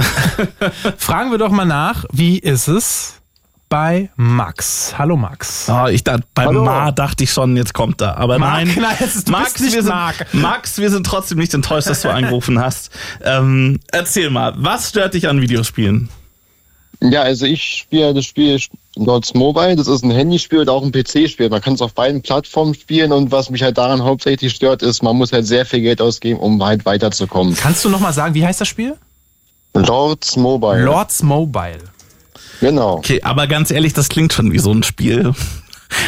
[0.97, 3.15] Fragen wir doch mal nach, wie ist es
[3.69, 4.93] bei Max?
[4.97, 5.67] Hallo Max.
[5.69, 6.63] Oh, ich dachte, bei Hallo.
[6.63, 8.17] Ma dachte ich schon, jetzt kommt er.
[8.17, 9.93] Aber Marc, nein, nein, ist- Max, wir sind.
[10.33, 12.91] Max, wir sind trotzdem nicht enttäuscht, dass du angerufen hast.
[13.23, 16.09] Ähm, erzähl mal, was stört dich an Videospielen?
[17.11, 18.59] Ja, also ich spiele das Spiel
[18.95, 19.75] Lords Mobile.
[19.75, 21.49] Das ist ein Handyspiel und auch ein PC-Spiel.
[21.49, 25.03] Man kann es auf beiden Plattformen spielen und was mich halt daran hauptsächlich stört, ist,
[25.03, 27.55] man muss halt sehr viel Geld ausgeben, um halt weiterzukommen.
[27.55, 28.95] Kannst du noch mal sagen, wie heißt das Spiel?
[29.73, 30.83] Lords Mobile.
[30.83, 31.79] Lords Mobile.
[32.61, 32.97] Genau.
[32.97, 35.33] Okay, aber ganz ehrlich, das klingt schon wie so ein Spiel.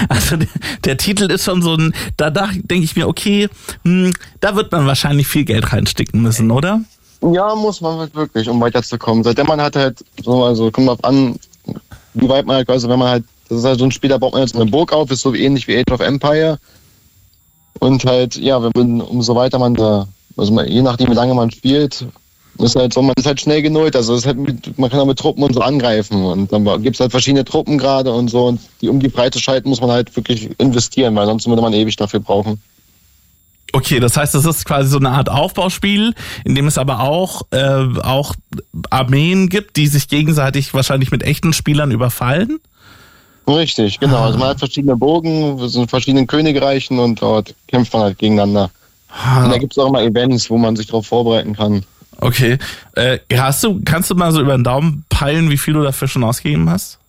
[0.10, 0.48] Also der,
[0.84, 3.50] der Titel ist schon so ein, da, da denke ich mir, okay,
[3.84, 6.82] hm, da wird man wahrscheinlich viel Geld reinstecken müssen, oder?
[7.22, 9.24] Ja, muss man halt wirklich, um weiterzukommen.
[9.24, 11.40] Seitdem man hat halt so, also kommt auf an,
[12.14, 14.18] wie weit man halt, also wenn man halt, das ist halt so ein Spiel, da
[14.18, 16.60] baut man jetzt eine Burg auf, ist so ähnlich wie Age of Empire.
[17.80, 20.08] Und halt, ja, wenn umso weiter man da,
[20.38, 22.06] also man, je nachdem, wie lange man spielt,
[22.60, 23.96] ist halt so, man ist halt schnell genullt.
[23.96, 26.24] Also es halt mit, man kann auch mit Truppen und so angreifen.
[26.24, 28.46] Und dann gibt es halt verschiedene Truppen gerade und so.
[28.46, 31.96] Und die, um die freizuschalten, muss man halt wirklich investieren, weil sonst würde man ewig
[31.96, 32.62] dafür brauchen.
[33.74, 36.14] Okay, das heißt, das ist quasi so eine Art Aufbauspiel,
[36.46, 38.34] in dem es aber auch, äh, auch
[38.90, 42.60] Armeen gibt, die sich gegenseitig wahrscheinlich mit echten Spielern überfallen.
[43.48, 44.24] Richtig, genau.
[44.24, 48.72] Also man hat verschiedene Bogen, wir sind verschiedenen Königreichen und dort kämpft man halt gegeneinander.
[49.38, 51.84] Und da gibt es auch immer Events, wo man sich darauf vorbereiten kann.
[52.20, 52.58] Okay.
[52.94, 56.08] Äh, hast du, kannst du mal so über den Daumen peilen, wie viel du dafür
[56.08, 57.00] schon ausgegeben hast?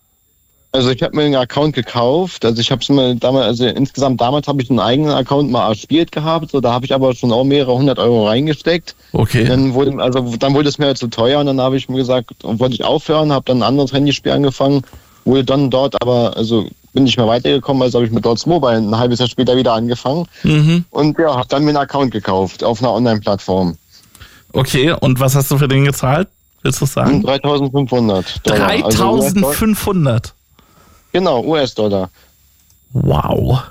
[0.73, 2.43] Also ich habe mir einen Account gekauft.
[2.45, 5.67] Also ich habe es mir damals, also insgesamt damals habe ich einen eigenen Account mal
[5.69, 6.51] erspielt gehabt.
[6.51, 8.95] So, da habe ich aber schon auch mehrere hundert Euro reingesteckt.
[9.13, 9.45] Okay.
[9.45, 11.97] Dann wurde, also dann wurde es mir halt zu teuer und dann habe ich mir
[11.97, 14.81] gesagt, wollte ich aufhören, habe dann ein anderes Handyspiel angefangen,
[15.25, 18.77] wurde dann dort aber, also bin nicht mehr weitergekommen, also habe ich mit Dots Mobile
[18.77, 20.83] ein halbes Jahr später wieder angefangen Mhm.
[20.91, 23.77] und ja, habe dann mir einen Account gekauft auf einer Online-Plattform.
[24.53, 26.27] Okay, und was hast du für den gezahlt?
[26.63, 27.21] Willst du sagen?
[27.23, 28.67] 3500 Dollar.
[28.69, 29.51] Also US-Dollar.
[29.53, 30.33] 3500.
[31.11, 32.09] genau, US-Dollar.
[32.93, 33.61] Wow.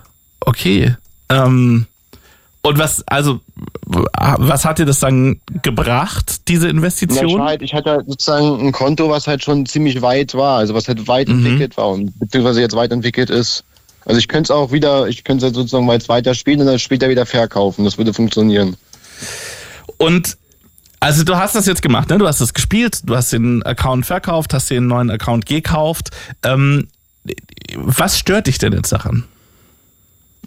[0.41, 0.95] Okay.
[1.28, 1.87] Ähm,
[2.62, 3.41] und was, also,
[3.87, 7.39] was hat dir das dann gebracht, diese Ja, Investition?
[7.41, 10.89] war halt, ich hatte sozusagen ein Konto, was halt schon ziemlich weit war, also was
[10.89, 11.45] halt weit Mhm.
[11.47, 13.62] entwickelt war und beziehungsweise jetzt weit entwickelt ist.
[14.05, 16.61] Also ich könnte es auch wieder, ich könnte es halt sozusagen mal jetzt weiter spielen
[16.61, 17.84] und dann später wieder verkaufen.
[17.84, 18.76] Das würde funktionieren.
[19.99, 20.37] Und
[21.01, 22.18] also du hast das jetzt gemacht, ne?
[22.18, 26.11] Du hast das gespielt, du hast den Account verkauft, hast den neuen Account gekauft.
[26.43, 26.89] Ähm,
[27.77, 29.24] was stört dich denn jetzt daran?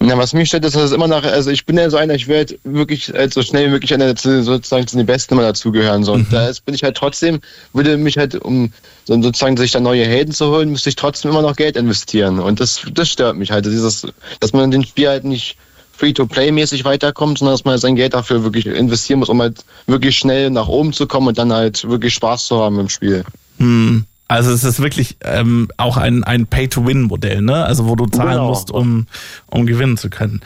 [0.01, 2.13] Ja, was mich stört, ist, dass es immer nach, also ich bin ja so einer,
[2.15, 5.43] ich werde wirklich halt so schnell wie möglich einer zu, sozusagen zu den Besten immer
[5.43, 6.05] dazugehören.
[6.05, 6.13] So.
[6.13, 7.41] Und da ist, bin ich halt trotzdem,
[7.73, 8.71] würde mich halt, um
[9.05, 12.39] so sozusagen sich da neue Helden zu holen, müsste ich trotzdem immer noch Geld investieren.
[12.39, 13.65] Und das, das stört mich halt.
[13.65, 14.07] Dieses,
[14.39, 15.57] dass man in den Spiel halt nicht
[15.97, 20.49] Free-to-Play-mäßig weiterkommt, sondern dass man sein Geld dafür wirklich investieren muss, um halt wirklich schnell
[20.49, 23.25] nach oben zu kommen und dann halt wirklich Spaß zu haben im Spiel.
[23.57, 24.05] Hm.
[24.29, 27.65] Also es ist wirklich ähm, auch ein, ein Pay-to-Win-Modell, ne?
[27.65, 28.49] Also wo du zahlen Genau.
[28.49, 29.07] musst, um,
[29.47, 30.39] um gewinnen zu können.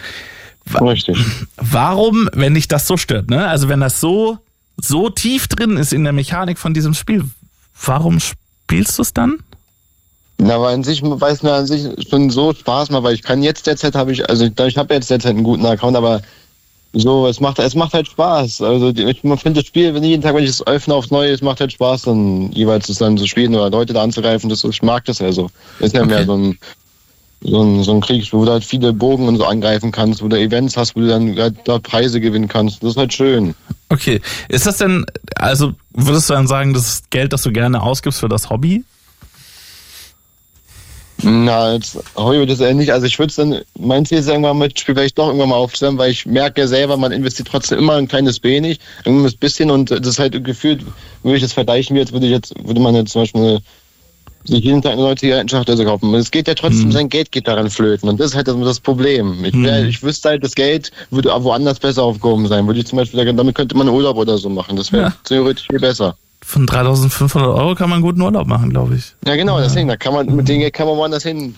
[0.80, 1.18] Richtig.
[1.58, 3.46] Warum, wenn dich das so stört, ne?
[3.46, 4.38] Also wenn das so,
[4.78, 7.26] so tief drin ist in der Mechanik von diesem Spiel,
[7.86, 9.40] warum spielst du es dann?
[10.38, 13.44] Na, aber an sich weiß mir an sich schon so Spaß mal, weil ich kann
[13.44, 16.22] jetzt derzeit habe ich, also ich, ich habe jetzt derzeit einen guten Account, aber
[16.94, 18.62] so, es macht, es macht halt Spaß.
[18.62, 21.32] Also ich man finde das Spiel, wenn jeden Tag, wenn ich es öffne aufs Neue,
[21.32, 24.50] es macht halt Spaß, dann jeweils das dann zu spielen oder Leute da anzugreifen.
[24.50, 25.50] Das, ich mag das also.
[25.80, 26.26] Ist ja mehr Okay.
[26.26, 26.58] so ein,
[27.42, 30.28] so ein, so ein Krieg, wo du halt viele Bogen und so angreifen kannst, wo
[30.28, 32.84] du Events hast, wo du dann halt da Preise gewinnen kannst.
[32.84, 33.56] Das ist halt schön.
[33.90, 34.22] Okay.
[34.50, 38.20] Ist das denn, also würdest du dann sagen, das ist Geld, das du gerne ausgibst
[38.20, 38.84] für das Hobby?
[41.24, 42.92] Na, jetzt Hobby das eher nicht.
[42.92, 45.56] Also ich würde es dann, mein Ziel ist irgendwann mit Spiel vielleicht doch irgendwann mal
[45.56, 49.72] aufzuhören, weil ich merke ja selber, man investiert trotzdem immer ein kleines wenig, ein bisschen
[49.72, 50.82] und das ist halt gefühlt,
[51.24, 53.60] würde ich das vergleichen, wie jetzt würde ich jetzt, würde man jetzt zum Beispiel
[54.46, 56.14] sich jeden Tag eine neue Zigarettenschachtel kaufen.
[56.16, 59.46] Es geht ja trotzdem, sein Geld geht daran flöten und das ist halt das, Problem.
[59.46, 62.68] Ich, wär, ich wüsste halt, das Geld würde woanders besser aufgehoben sein.
[62.68, 64.76] Würde ich zum Beispiel sagen, damit könnte man Urlaub oder so machen.
[64.76, 65.14] Das wäre Ja.
[65.24, 66.18] theoretisch viel besser.
[66.46, 69.16] Von 3500 Euro kann man einen guten Urlaub machen, glaube ich.
[69.26, 71.56] Ja genau, deswegen, da kann man, mit dem Geld kann man woanders hin.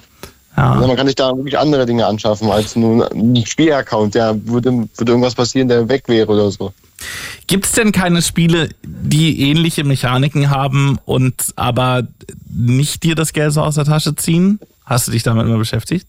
[0.55, 0.87] Also Ja.
[0.87, 4.15] man kann sich da wirklich andere Dinge anschaffen als nur ein Spielaccount.
[4.15, 6.73] Der würde, würde irgendwas passieren, der weg wäre oder so.
[7.47, 12.03] Gibt es denn keine Spiele, die ähnliche Mechaniken haben und aber
[12.49, 14.59] nicht dir das Geld so aus der Tasche ziehen?
[14.85, 16.07] Hast du dich damit mal beschäftigt?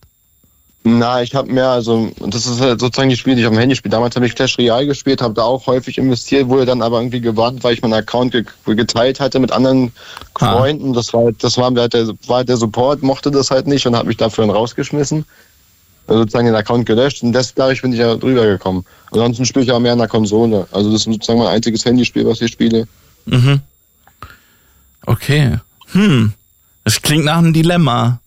[0.89, 3.59] Na, ich habe mehr, also das ist halt sozusagen die Spiele, die ich auf dem
[3.59, 3.91] Handy spiele.
[3.91, 7.21] Damals habe ich Clash Royale gespielt, habe da auch häufig investiert, wurde dann aber irgendwie
[7.21, 9.91] gewartet, weil ich meinen Account ge geteilt hatte mit anderen
[10.39, 10.53] Ah.
[10.53, 10.93] Freunden.
[10.93, 13.97] Das war, das war, halt der, war halt der Support, mochte das halt nicht und
[13.97, 15.25] hat mich dafür dann rausgeschmissen.
[16.07, 18.87] Also sozusagen den Account gelöscht und das, dadurch bin ich ja drüber gekommen.
[19.11, 20.69] Ansonsten spiele ich ja mehr an der Konsole.
[20.71, 22.87] Also das ist sozusagen mein einziges Handyspiel, was ich spiele.
[23.25, 23.61] Mhm.
[25.05, 25.59] Okay.
[25.91, 26.33] Hm.
[26.85, 28.21] Das klingt nach einem Dilemma.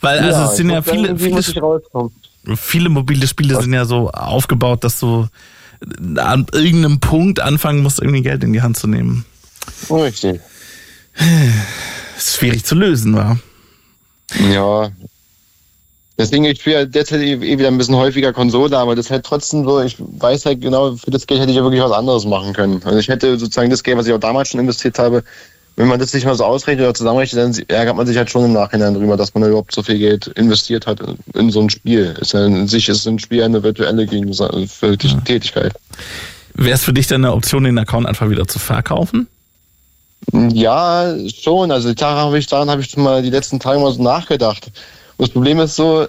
[0.00, 1.42] Weil, also es sind ja viele, viele,
[2.56, 5.28] viele mobile Spiele sind ja so aufgebaut, dass du
[6.16, 9.24] an irgendeinem Punkt anfangen musst, irgendwie Geld in die Hand zu nehmen.
[9.90, 10.40] Richtig.
[11.14, 13.38] Das ist schwierig zu lösen, war.
[14.52, 14.90] Ja.
[16.18, 19.24] Deswegen, ich spiele derzeit eh eh wieder ein bisschen häufiger Konsole, aber das ist halt
[19.24, 22.26] trotzdem so, ich weiß halt genau, für das Geld hätte ich ja wirklich was anderes
[22.26, 22.82] machen können.
[22.84, 25.24] Also ich hätte sozusagen das Geld, was ich auch damals schon investiert habe,
[25.80, 28.44] wenn man das nicht mal so ausrechnet oder zusammenrechnet, dann ärgert man sich halt schon
[28.44, 31.00] im Nachhinein drüber, dass man überhaupt so viel Geld investiert hat
[31.32, 32.14] in so ein Spiel.
[32.20, 35.72] Ist ja in sich ist ein Spiel eine virtuelle die Tätigkeit.
[36.52, 39.26] Wäre es für dich denn eine Option, den Account einfach wieder zu verkaufen?
[40.32, 41.70] Ja, schon.
[41.70, 44.02] Also die Tage habe ich daran habe ich schon mal die letzten Tage mal so
[44.02, 44.66] nachgedacht.
[45.16, 46.06] Und das Problem ist so,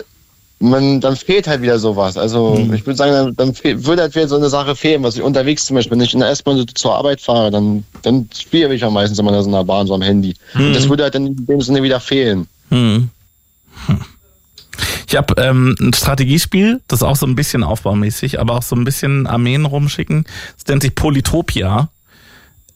[0.61, 2.17] man, dann fehlt halt wieder sowas.
[2.17, 2.73] Also Mhm.
[2.73, 5.65] ich würde sagen, dann, dann würde halt wieder so eine Sache fehlen, was ich unterwegs
[5.65, 8.89] zum Beispiel, wenn ich in der S-Bahn zur Arbeit fahre, dann, dann spiele ich ja
[8.89, 10.35] meistens immer in so einer Bahn, so am Handy.
[10.55, 12.47] Und das würde halt dann in dem Sinne wieder fehlen.
[12.69, 13.09] Hm.
[13.87, 14.01] Hm.
[15.07, 18.75] Ich habe ähm, ein Strategiespiel, das ist auch so ein bisschen aufbaumäßig, aber auch so
[18.75, 20.25] ein bisschen Armeen rumschicken.
[20.57, 21.89] Das nennt sich Polytopia.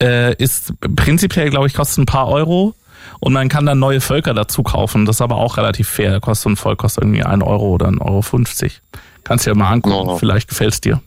[0.02, 2.76] Äh, ist prinzipiell, glaube ich, kostet ein paar Euro
[3.20, 5.06] und man kann dann neue Völker dazu kaufen.
[5.06, 6.20] Das ist aber auch relativ fair.
[6.20, 8.82] Kostet so ein Volk kostet irgendwie ein Euro oder ein Euro 50.
[9.24, 10.18] Kannst du ja mal angucken, Ja.
[10.18, 11.01] vielleicht gefällt's dir.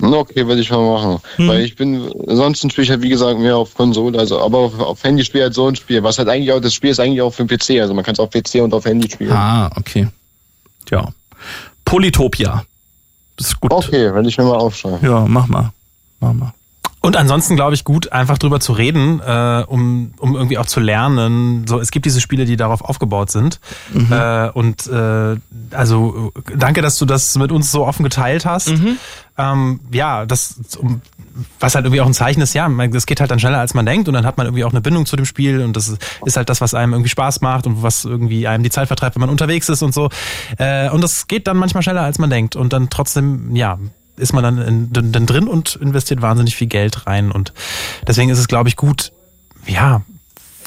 [0.00, 1.20] Na, Okay, würde ich mal machen.
[1.36, 1.48] Hm.
[1.48, 4.78] Weil ich bin, ansonsten spiele ich halt, wie gesagt, mehr auf Konsole, also, aber auf,
[4.78, 7.00] auf Handy spiele ich halt so ein Spiel, was halt eigentlich auch, das Spiel ist
[7.00, 9.32] eigentlich auch für den PC, also man kann es auf PC und auf Handy spielen.
[9.32, 10.06] Ah, okay.
[10.90, 11.08] Ja.
[11.84, 12.64] Polytopia.
[13.36, 13.72] Das ist gut.
[13.72, 14.98] Okay, werde ich mir mal aufschreiben.
[15.02, 15.72] Ja, mach mal.
[16.20, 16.52] Mach mal.
[17.08, 20.78] Und ansonsten glaube ich gut, einfach drüber zu reden, äh, um, um irgendwie auch zu
[20.78, 21.66] lernen.
[21.66, 23.60] So, es gibt diese Spiele, die darauf aufgebaut sind.
[24.12, 25.36] Äh, und äh,
[25.70, 28.68] also danke, dass du das mit uns so offen geteilt hast.
[29.38, 31.00] Ähm, ja, das um,
[31.60, 33.86] was halt irgendwie auch ein Zeichen ist, ja, das geht halt dann schneller als man
[33.86, 36.02] denkt und dann hat man irgendwie auch eine Bindung zu dem Spiel und das ist,
[36.26, 39.16] ist halt das, was einem irgendwie Spaß macht und was irgendwie einem die Zeit vertreibt,
[39.16, 40.10] wenn man unterwegs ist und so.
[40.58, 43.78] Äh, und das geht dann manchmal schneller als man denkt und dann trotzdem, ja,
[44.18, 47.30] ist man dann, dann, dann drin und investiert wahnsinnig viel Geld rein.
[47.30, 47.52] Und
[48.06, 49.12] deswegen ist es, glaube ich, gut,
[49.66, 50.02] ja,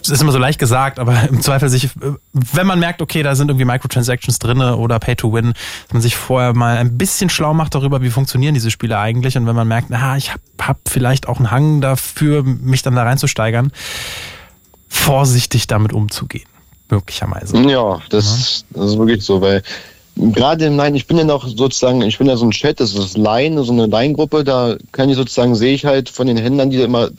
[0.03, 1.89] es ist immer so leicht gesagt, aber im Zweifel sich,
[2.31, 6.01] wenn man merkt, okay, da sind irgendwie Microtransactions drinne oder Pay to Win, dass man
[6.01, 9.37] sich vorher mal ein bisschen schlau macht darüber, wie funktionieren diese Spiele eigentlich.
[9.37, 12.95] Und wenn man merkt, na, ich habe hab vielleicht auch einen Hang dafür, mich dann
[12.95, 13.71] da reinzusteigern,
[14.87, 16.47] vorsichtig damit umzugehen,
[16.89, 17.57] möglicherweise.
[17.57, 19.61] Ja, das, das ist wirklich so, weil
[20.15, 22.93] gerade im Line, ich bin ja noch sozusagen, ich bin ja so ein Chat, das
[22.93, 26.69] ist Line, so eine Line-Gruppe, da kann ich sozusagen, sehe ich halt von den Händlern,
[26.69, 27.09] die da immer,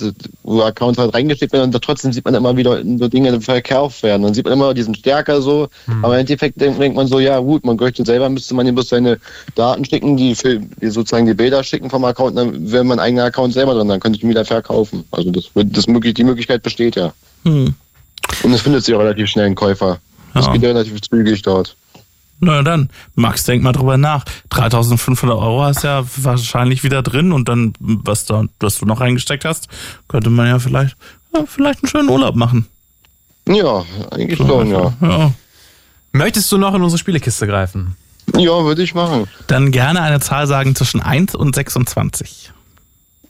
[0.42, 4.02] wo Accounts halt reingesteckt werden und da trotzdem sieht man immer wieder so Dinge verkauft
[4.02, 4.22] werden.
[4.22, 5.68] Dann sieht man immer, die sind stärker so,
[6.02, 8.74] aber im Endeffekt denkt, denkt man so, ja gut, man möchte selber, müsste man ihm
[8.74, 9.18] bloß seine
[9.54, 13.24] Daten schicken, die, für, die sozusagen die Bilder schicken vom Account, dann wäre mein eigener
[13.24, 15.04] Account selber drin, dann könnte ich ihn wieder verkaufen.
[15.10, 17.12] Also das, das möglich, die Möglichkeit besteht ja.
[17.44, 17.74] Hm.
[18.42, 19.98] Und es findet sich auch relativ schnell ein Käufer.
[20.34, 20.52] Das Ja.
[20.52, 21.76] geht relativ zügig dort.
[22.40, 24.24] Na dann, Max, denk mal drüber nach.
[24.50, 29.44] 3500 Euro hast ja wahrscheinlich wieder drin und dann, was, da, was du noch reingesteckt
[29.44, 29.68] hast,
[30.08, 30.96] könnte man ja vielleicht,
[31.34, 32.66] ja, vielleicht einen schönen Urlaub machen.
[33.46, 34.92] Ja, eigentlich schon, ja.
[35.00, 35.32] ja.
[36.12, 37.96] Möchtest du noch in unsere Spielekiste greifen?
[38.36, 39.28] Ja, würde ich machen.
[39.46, 42.52] Dann gerne eine Zahl sagen zwischen 1 und 26.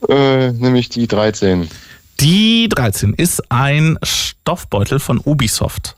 [0.09, 1.69] Äh, nämlich die 13.
[2.21, 5.97] Die 13 ist ein Stoffbeutel von Ubisoft.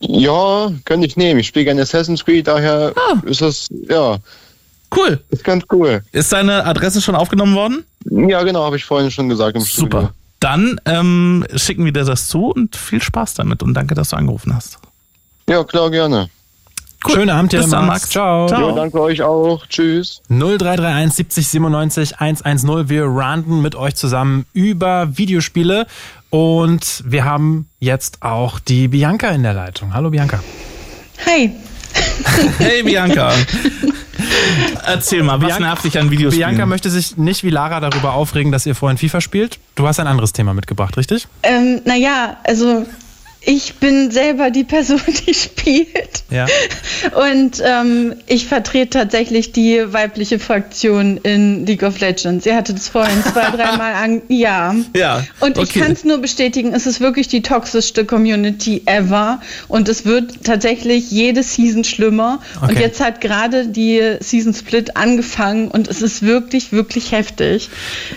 [0.00, 1.40] Ja, könnte ich nehmen.
[1.40, 3.20] Ich spiele gerne Assassin's Creed, daher Ah.
[3.26, 4.18] ist das, ja,
[4.94, 5.20] Cool.
[5.30, 6.02] ist ganz cool.
[6.12, 7.84] Ist deine Adresse schon aufgenommen worden?
[8.04, 9.84] Ja, genau, habe ich vorhin schon gesagt im Studio.
[10.00, 10.14] Super.
[10.40, 14.16] Dann ähm, schicken wir dir das zu und viel Spaß damit und danke, dass du
[14.16, 14.78] angerufen hast.
[15.48, 16.30] Ja, klar, gerne.
[17.06, 17.14] Cool.
[17.14, 17.86] Schönen Abend dir, Max.
[17.86, 18.10] Max.
[18.10, 18.48] Ciao.
[18.48, 18.70] Ciao.
[18.70, 19.64] Ja, danke euch auch.
[19.66, 20.20] Tschüss.
[20.30, 22.88] 0331 70 97 110.
[22.88, 25.86] Wir randen mit euch zusammen über Videospiele
[26.30, 29.94] und wir haben jetzt auch die Bianca in der Leitung.
[29.94, 30.40] Hallo Bianca.
[31.26, 31.52] Hi.
[32.58, 33.32] Hey Bianca.
[34.84, 36.48] Erzähl mal, was Bian- nervt dich an Videospielen?
[36.50, 39.58] Bianca möchte sich nicht wie Lara darüber aufregen, dass ihr vorhin FIFA spielt.
[39.74, 41.28] Du hast ein anderes Thema mitgebracht, richtig?
[41.42, 42.86] Ähm, naja, also
[43.48, 46.22] ich bin selber die Person, die spielt.
[46.30, 46.46] Ja.
[47.30, 52.44] Und ähm, ich vertrete tatsächlich die weibliche Fraktion in League of Legends.
[52.44, 54.20] Sie hatte das vorhin zwei, dreimal an.
[54.28, 54.74] Ja.
[54.94, 55.80] Ja, Und ich okay.
[55.80, 59.40] kann es nur bestätigen, es ist wirklich die toxischste Community ever.
[59.68, 62.40] Und es wird tatsächlich jede Season schlimmer.
[62.60, 62.82] Und Okay.
[62.82, 67.70] jetzt hat gerade die Season Split angefangen und es ist wirklich, wirklich heftig.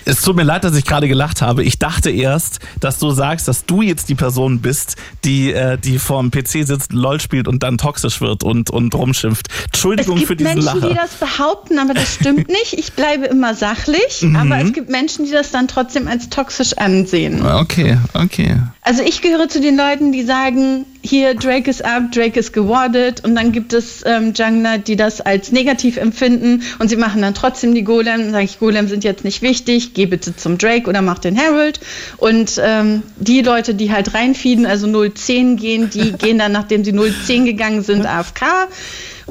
[0.03, 1.63] Es tut mir leid, dass ich gerade gelacht habe.
[1.63, 5.99] Ich dachte erst, dass du sagst, dass du jetzt die Person bist, die, äh, die
[5.99, 9.47] vorm PC sitzt, LOL spielt und dann toxisch wird und, und rumschimpft.
[9.51, 10.89] Es Entschuldigung gibt für diesen Menschen, Lacher.
[10.89, 12.73] die das behaupten, aber das stimmt nicht.
[12.73, 14.35] Ich bleibe immer sachlich, Mhm.
[14.35, 17.45] aber es gibt Menschen, die das dann trotzdem als toxisch ansehen.
[17.45, 18.57] Okay, okay.
[18.81, 23.23] Also ich gehöre zu den Leuten, die sagen, hier Drake ist ab, Drake ist gewardet
[23.25, 26.63] und dann gibt es ähm, Jungler, die das als negativ empfinden.
[26.79, 28.21] Und sie machen dann trotzdem die Golem.
[28.21, 31.35] Und sage ich, Golem sind jetzt nicht wichtig, geh bitte zum Drake oder mach den
[31.35, 31.79] Herald
[32.17, 36.93] und ähm, die Leute, die halt reinfieden, also 010 gehen, die gehen dann, nachdem sie
[36.93, 38.69] 010 gegangen sind, AFK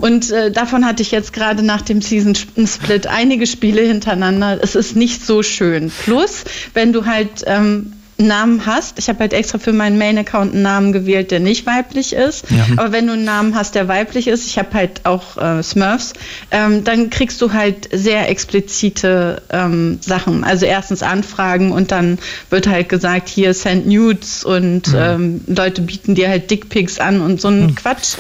[0.01, 4.59] und äh, davon hatte ich jetzt gerade nach dem Season Split einige Spiele hintereinander.
[4.63, 5.93] Es ist nicht so schön.
[6.05, 6.45] Plus,
[6.75, 7.93] wenn du halt ähm,
[8.27, 12.13] Namen hast, ich habe halt extra für meinen Main-Account einen Namen gewählt, der nicht weiblich
[12.13, 12.67] ist, ja.
[12.77, 16.13] aber wenn du einen Namen hast, der weiblich ist, ich habe halt auch äh, Smurfs,
[16.51, 20.45] ähm, dann kriegst du halt sehr explizite ähm, Sachen.
[20.45, 22.19] Also erstens Anfragen und dann
[22.51, 24.95] wird halt gesagt, hier send Nudes und mhm.
[24.97, 27.75] ähm, Leute bieten dir halt Dickpics an und so ein mhm.
[27.75, 28.17] Quatsch.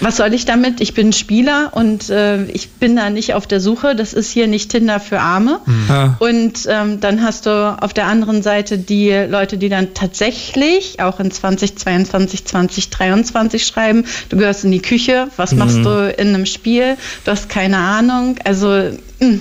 [0.00, 0.80] Was soll ich damit?
[0.80, 3.94] Ich bin Spieler und äh, ich bin da nicht auf der Suche.
[3.94, 5.60] Das ist hier nicht Tinder für Arme.
[5.64, 6.16] Mhm.
[6.18, 11.20] Und ähm, dann hast du auf der anderen Seite die Leute, die dann tatsächlich auch
[11.20, 15.58] in 2022, 2023 schreiben, du gehörst in die Küche, was mhm.
[15.58, 18.36] machst du in einem Spiel, du hast keine Ahnung.
[18.44, 18.68] Also
[19.20, 19.38] mh.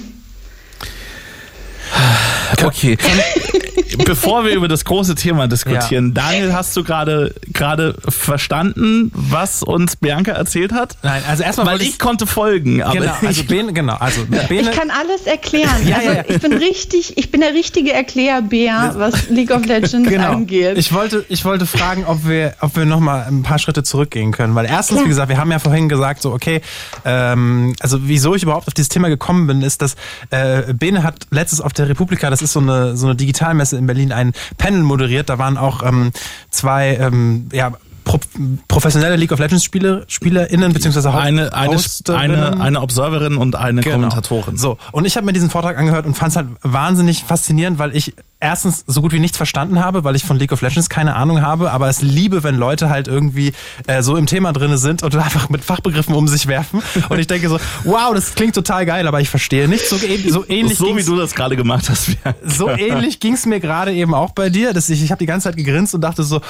[2.63, 2.97] Okay.
[4.05, 6.23] Bevor wir über das große Thema diskutieren, ja.
[6.23, 10.97] Daniel, hast du gerade gerade verstanden, was uns Bianca erzählt hat?
[11.03, 14.69] Nein, also erstmal weil ich, ich, konnte folgen, aber genau, also Bene, genau, also Bene,
[14.69, 15.69] ich kann alles erklären.
[15.87, 20.09] ja, also ja, ich bin richtig, ich bin der richtige Erklärbär, was League of Legends
[20.09, 20.31] genau.
[20.33, 20.77] angeht.
[20.77, 24.31] Ich wollte ich wollte fragen, ob wir ob wir noch mal ein paar Schritte zurückgehen
[24.31, 26.61] können, weil erstens, wie gesagt, wir haben ja vorhin gesagt, so okay,
[27.05, 29.95] ähm, also wieso ich überhaupt auf dieses Thema gekommen bin, ist, dass
[30.31, 33.87] äh, Bene hat letztes auf der Republika, das ist so eine so eine Digitalmesse in
[33.87, 35.29] Berlin ein Panel moderiert.
[35.29, 36.11] Da waren auch ähm,
[36.49, 37.73] zwei ähm, ja,
[38.05, 38.19] pro,
[38.67, 41.77] professionelle League of Legends Spieler, SpielerInnen beziehungsweise eine, eine,
[42.13, 43.95] eine, eine Observerin und eine genau.
[43.95, 44.57] Kommentatorin.
[44.57, 47.95] So, und ich habe mir diesen Vortrag angehört und fand es halt wahnsinnig faszinierend, weil
[47.95, 51.15] ich erstens so gut wie nichts verstanden habe, weil ich von League of Legends keine
[51.15, 53.53] Ahnung habe, aber es liebe, wenn Leute halt irgendwie
[53.87, 56.81] äh, so im Thema drinne sind und einfach mit Fachbegriffen um sich werfen.
[57.09, 59.87] Und ich denke so, wow, das klingt total geil, aber ich verstehe nicht.
[59.87, 60.77] So, so ähnlich.
[60.77, 62.17] So wie du das gerade gemacht hast.
[62.43, 65.25] so ähnlich ging es mir gerade eben auch bei dir, dass ich, ich habe die
[65.25, 66.41] ganze Zeit gegrinst und dachte so,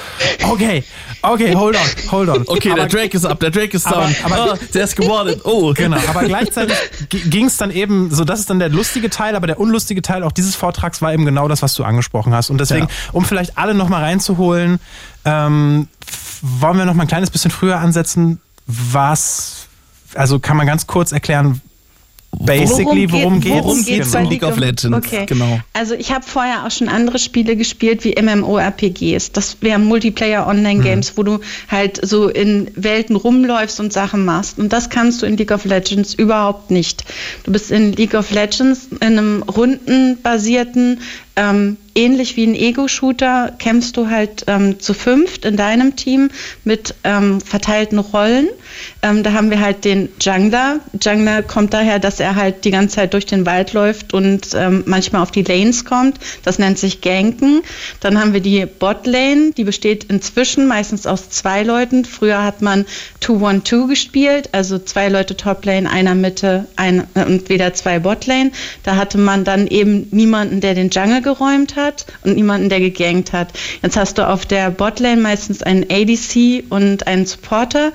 [0.50, 0.82] okay,
[1.22, 2.44] okay, hold on, hold on.
[2.46, 4.14] Okay, aber, der Drake ist up, der Drake ist down.
[4.24, 5.40] Aber, aber oh, der ist gewardet.
[5.44, 5.98] Oh, genau.
[6.08, 6.76] Aber gleichzeitig
[7.08, 10.22] ging es dann eben, so das ist dann der lustige Teil, aber der unlustige Teil
[10.22, 12.50] auch dieses Vortrags war eben genau das, was du angesprochen hast.
[12.50, 12.92] Und deswegen, ja.
[13.12, 14.80] um vielleicht alle nochmal reinzuholen,
[15.24, 15.88] ähm,
[16.42, 18.40] wollen wir noch mal ein kleines bisschen früher ansetzen.
[18.66, 19.68] Was,
[20.14, 21.60] also kann man ganz kurz erklären,
[22.38, 24.28] basically, worum geht worum geht's genau.
[24.28, 24.96] League of Legends?
[24.96, 25.26] Okay.
[25.26, 25.60] Genau.
[25.72, 29.32] Also ich habe vorher auch schon andere Spiele gespielt wie MMORPGs.
[29.32, 31.16] Das wären Multiplayer Online Games, mhm.
[31.16, 34.58] wo du halt so in Welten rumläufst und Sachen machst.
[34.58, 37.04] Und das kannst du in League of Legends überhaupt nicht.
[37.44, 41.00] Du bist in League of Legends in einem rundenbasierten
[41.36, 46.30] ähm, ähnlich wie ein Ego-Shooter kämpfst du halt ähm, zu fünft in deinem Team
[46.64, 48.48] mit ähm, verteilten Rollen.
[49.02, 50.80] Ähm, da haben wir halt den Jungler.
[51.00, 54.84] Jungler kommt daher, dass er halt die ganze Zeit durch den Wald läuft und ähm,
[54.86, 56.18] manchmal auf die Lanes kommt.
[56.42, 57.62] Das nennt sich Ganken.
[58.00, 62.04] Dann haben wir die Bot-Lane, die besteht inzwischen meistens aus zwei Leuten.
[62.04, 62.84] Früher hat man
[63.22, 68.52] 2-1-2 gespielt, also zwei Leute Top-Lane, einer Mitte ein, und wieder zwei Bot-Lane.
[68.82, 73.32] Da hatte man dann eben niemanden, der den Jungle geräumt hat und niemanden, der gegankt
[73.32, 73.48] hat.
[73.82, 77.92] Jetzt hast du auf der Botlane meistens einen ADC und einen Supporter.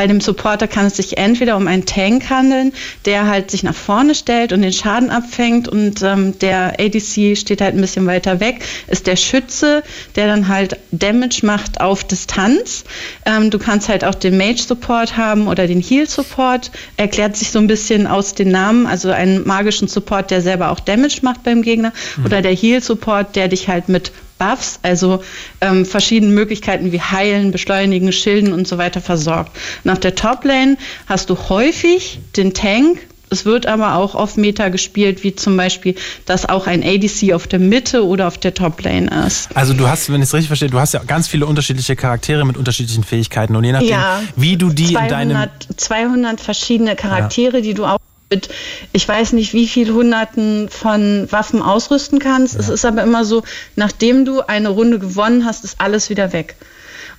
[0.00, 2.72] Bei dem Supporter kann es sich entweder um einen Tank handeln,
[3.04, 7.60] der halt sich nach vorne stellt und den Schaden abfängt und ähm, der ADC steht
[7.60, 9.82] halt ein bisschen weiter weg, ist der Schütze,
[10.16, 12.84] der dann halt Damage macht auf Distanz.
[13.26, 17.50] Ähm, du kannst halt auch den Mage Support haben oder den Heal Support, erklärt sich
[17.50, 21.42] so ein bisschen aus den Namen, also einen magischen Support, der selber auch Damage macht
[21.42, 22.24] beim Gegner mhm.
[22.24, 25.22] oder der Heal Support, der dich halt mit Buffs, also
[25.60, 29.56] ähm, verschiedene Möglichkeiten wie Heilen, Beschleunigen, Schilden und so weiter versorgt.
[29.84, 32.98] Und auf der Top-Lane hast du häufig den Tank,
[33.32, 35.94] es wird aber auch auf Meta gespielt, wie zum Beispiel,
[36.26, 39.54] dass auch ein ADC auf der Mitte oder auf der Top-Lane ist.
[39.54, 42.44] Also du hast, wenn ich es richtig verstehe, du hast ja ganz viele unterschiedliche Charaktere
[42.44, 45.48] mit unterschiedlichen Fähigkeiten und je nachdem, ja, wie du die 200, in deinem...
[45.76, 47.62] 200 verschiedene Charaktere, ja.
[47.62, 47.98] die du auch
[48.30, 48.48] mit,
[48.92, 52.54] ich weiß nicht, wie viel Hunderten von Waffen ausrüsten kannst.
[52.54, 52.60] Ja.
[52.60, 53.42] Es ist aber immer so,
[53.76, 56.54] nachdem du eine Runde gewonnen hast, ist alles wieder weg.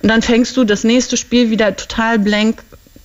[0.02, 2.62] Und dann fängst du das nächste Spiel wieder total blank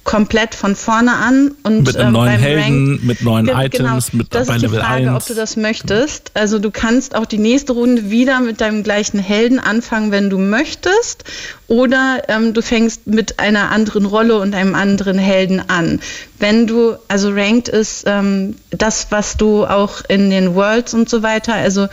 [0.08, 4.14] komplett von vorne an und mit einem ähm, neuen Helden, Rank, mit neuen genau, Items,
[4.14, 5.15] mit das bei ist die Level Frage, 1.
[5.18, 6.31] ob du das möchtest.
[6.34, 10.38] Also du kannst auch die nächste Runde wieder mit deinem gleichen Helden anfangen, wenn du
[10.38, 11.26] möchtest,
[11.68, 15.99] oder ähm, du fängst mit einer anderen Rolle und einem anderen Helden an.
[16.40, 21.22] Wenn du, also Ranked ist ähm, das, was du auch in den Worlds und so
[21.22, 21.90] weiter, also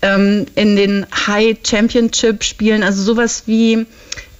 [0.00, 3.84] ähm, in den High Championship Spielen, also sowas wie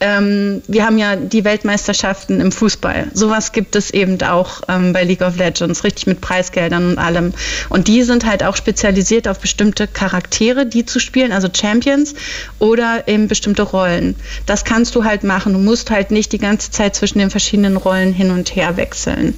[0.01, 3.09] ähm, wir haben ja die Weltmeisterschaften im Fußball.
[3.15, 7.33] Sowas gibt es eben auch ähm, bei League of Legends, richtig mit Preisgeldern und allem.
[7.69, 12.15] Und die sind halt auch spezialisiert auf bestimmte Charaktere, die zu spielen, also Champions
[12.61, 14.15] oder eben bestimmte Rollen.
[14.47, 15.53] Das kannst du halt machen.
[15.53, 19.35] Du musst halt nicht die ganze Zeit zwischen den verschiedenen Rollen hin und her wechseln.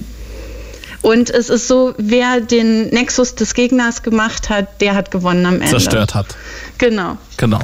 [1.01, 5.55] Und es ist so, wer den Nexus des Gegners gemacht hat, der hat gewonnen am
[5.55, 5.67] Ende.
[5.67, 6.27] Zerstört hat.
[6.77, 7.17] Genau.
[7.37, 7.59] Genau.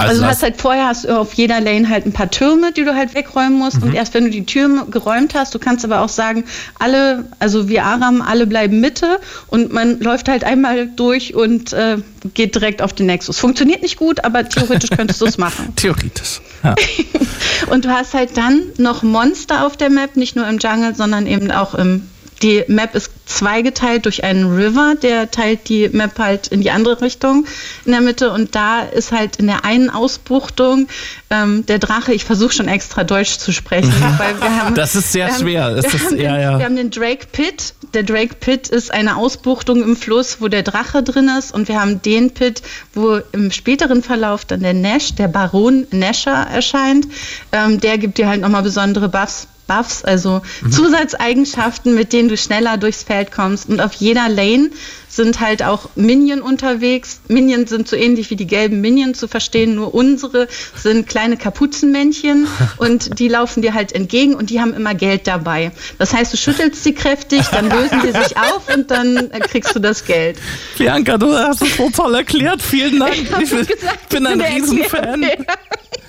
[0.00, 2.84] Also, Also du hast halt vorher hast auf jeder Lane halt ein paar Türme, die
[2.84, 3.78] du halt wegräumen musst.
[3.78, 3.88] Mhm.
[3.88, 6.44] Und erst wenn du die Türme geräumt hast, du kannst aber auch sagen,
[6.78, 11.98] alle, also wir Aram, alle bleiben Mitte und man läuft halt einmal durch und äh,
[12.34, 13.38] geht direkt auf den Nexus.
[13.38, 15.72] Funktioniert nicht gut, aber theoretisch könntest du es machen.
[15.76, 16.40] Theoretisch.
[16.62, 16.74] Ja.
[17.70, 21.26] Und du hast halt dann noch Monster auf der Map, nicht nur im Jungle, sondern
[21.26, 22.09] eben auch im.
[22.42, 27.02] Die Map ist zweigeteilt durch einen River, der teilt die Map halt in die andere
[27.02, 27.46] Richtung
[27.84, 28.30] in der Mitte.
[28.32, 30.88] Und da ist halt in der einen Ausbuchtung
[31.28, 34.74] ähm, der Drache, ich versuche schon extra Deutsch zu sprechen, weil wir haben.
[34.74, 35.76] Das ist sehr haben- schwer.
[35.76, 36.58] Wir, haben ja, den, ja.
[36.58, 37.74] wir haben den Drake Pit.
[37.94, 41.52] Der Drake Pit ist eine Ausbuchtung im Fluss, wo der Drache drin ist.
[41.52, 42.62] Und wir haben den Pit,
[42.94, 47.06] wo im späteren Verlauf dann der Nash, der Baron Nasher erscheint.
[47.52, 49.46] Ähm, der gibt dir halt nochmal besondere Buffs.
[49.70, 50.72] Buffs, also Mhm.
[50.72, 53.68] Zusatzeigenschaften, mit denen du schneller durchs Feld kommst.
[53.68, 54.70] Und auf jeder Lane
[55.08, 57.20] sind halt auch Minion unterwegs.
[57.28, 62.46] Minion sind so ähnlich wie die gelben Minion zu verstehen, nur unsere sind kleine Kapuzenmännchen
[62.78, 65.70] und die laufen dir halt entgegen und die haben immer Geld dabei.
[65.98, 69.74] Das heißt, du schüttelst sie kräftig, dann lösen sie sich auf und dann äh, kriegst
[69.74, 70.38] du das Geld.
[70.78, 72.62] Bianca, du hast es so toll erklärt.
[72.62, 73.14] Vielen Dank.
[73.32, 75.26] hab Ich bin, ein ich bin der Riesenfan.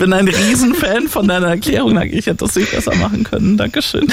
[0.00, 2.00] Bin ein Riesenfan von deiner Erklärung.
[2.00, 3.58] Ich hätte das nicht besser machen können.
[3.58, 4.06] Dankeschön.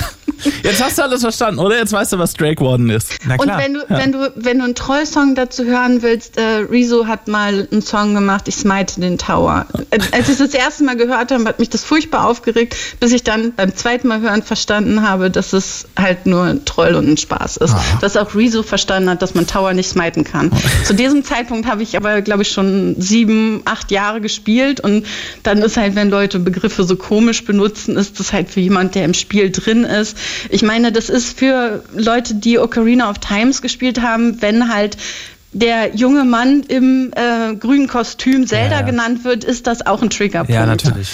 [0.62, 1.78] Jetzt hast du alles verstanden, oder?
[1.78, 3.14] Jetzt weißt du, was Drake Warden ist.
[3.26, 3.58] Na Und klar.
[3.58, 7.70] wenn du, wenn du, wenn du einen Trollsong dazu hören willst, äh, Rezo hat mal
[7.72, 9.66] einen Song gemacht, ich smite den Tower.
[9.92, 13.24] Äh, Als ich das erste Mal gehört habe, hat mich das furchtbar aufgeregt, bis ich
[13.24, 17.18] dann beim zweiten Mal hören verstanden habe, dass es halt nur ein Troll und ein
[17.18, 17.74] Spaß ist.
[18.02, 20.52] Dass auch Rezo verstanden hat, dass man Tower nicht smiten kann.
[20.84, 25.06] Zu diesem Zeitpunkt habe ich aber, glaube ich, schon sieben, acht Jahre gespielt und
[25.44, 29.06] dann ist halt, wenn Leute Begriffe so komisch benutzen, ist das halt für jemand, der
[29.06, 30.18] im Spiel drin ist.
[30.50, 34.98] Ich meine, das ist für Leute, die Ocarina of Times gespielt haben, wenn halt
[35.54, 38.86] der junge Mann im äh, grünen Kostüm Zelda Ja, ja.
[38.86, 40.54] genannt wird, ist das auch ein Triggerpunkt.
[40.54, 41.10] ja, natürlich.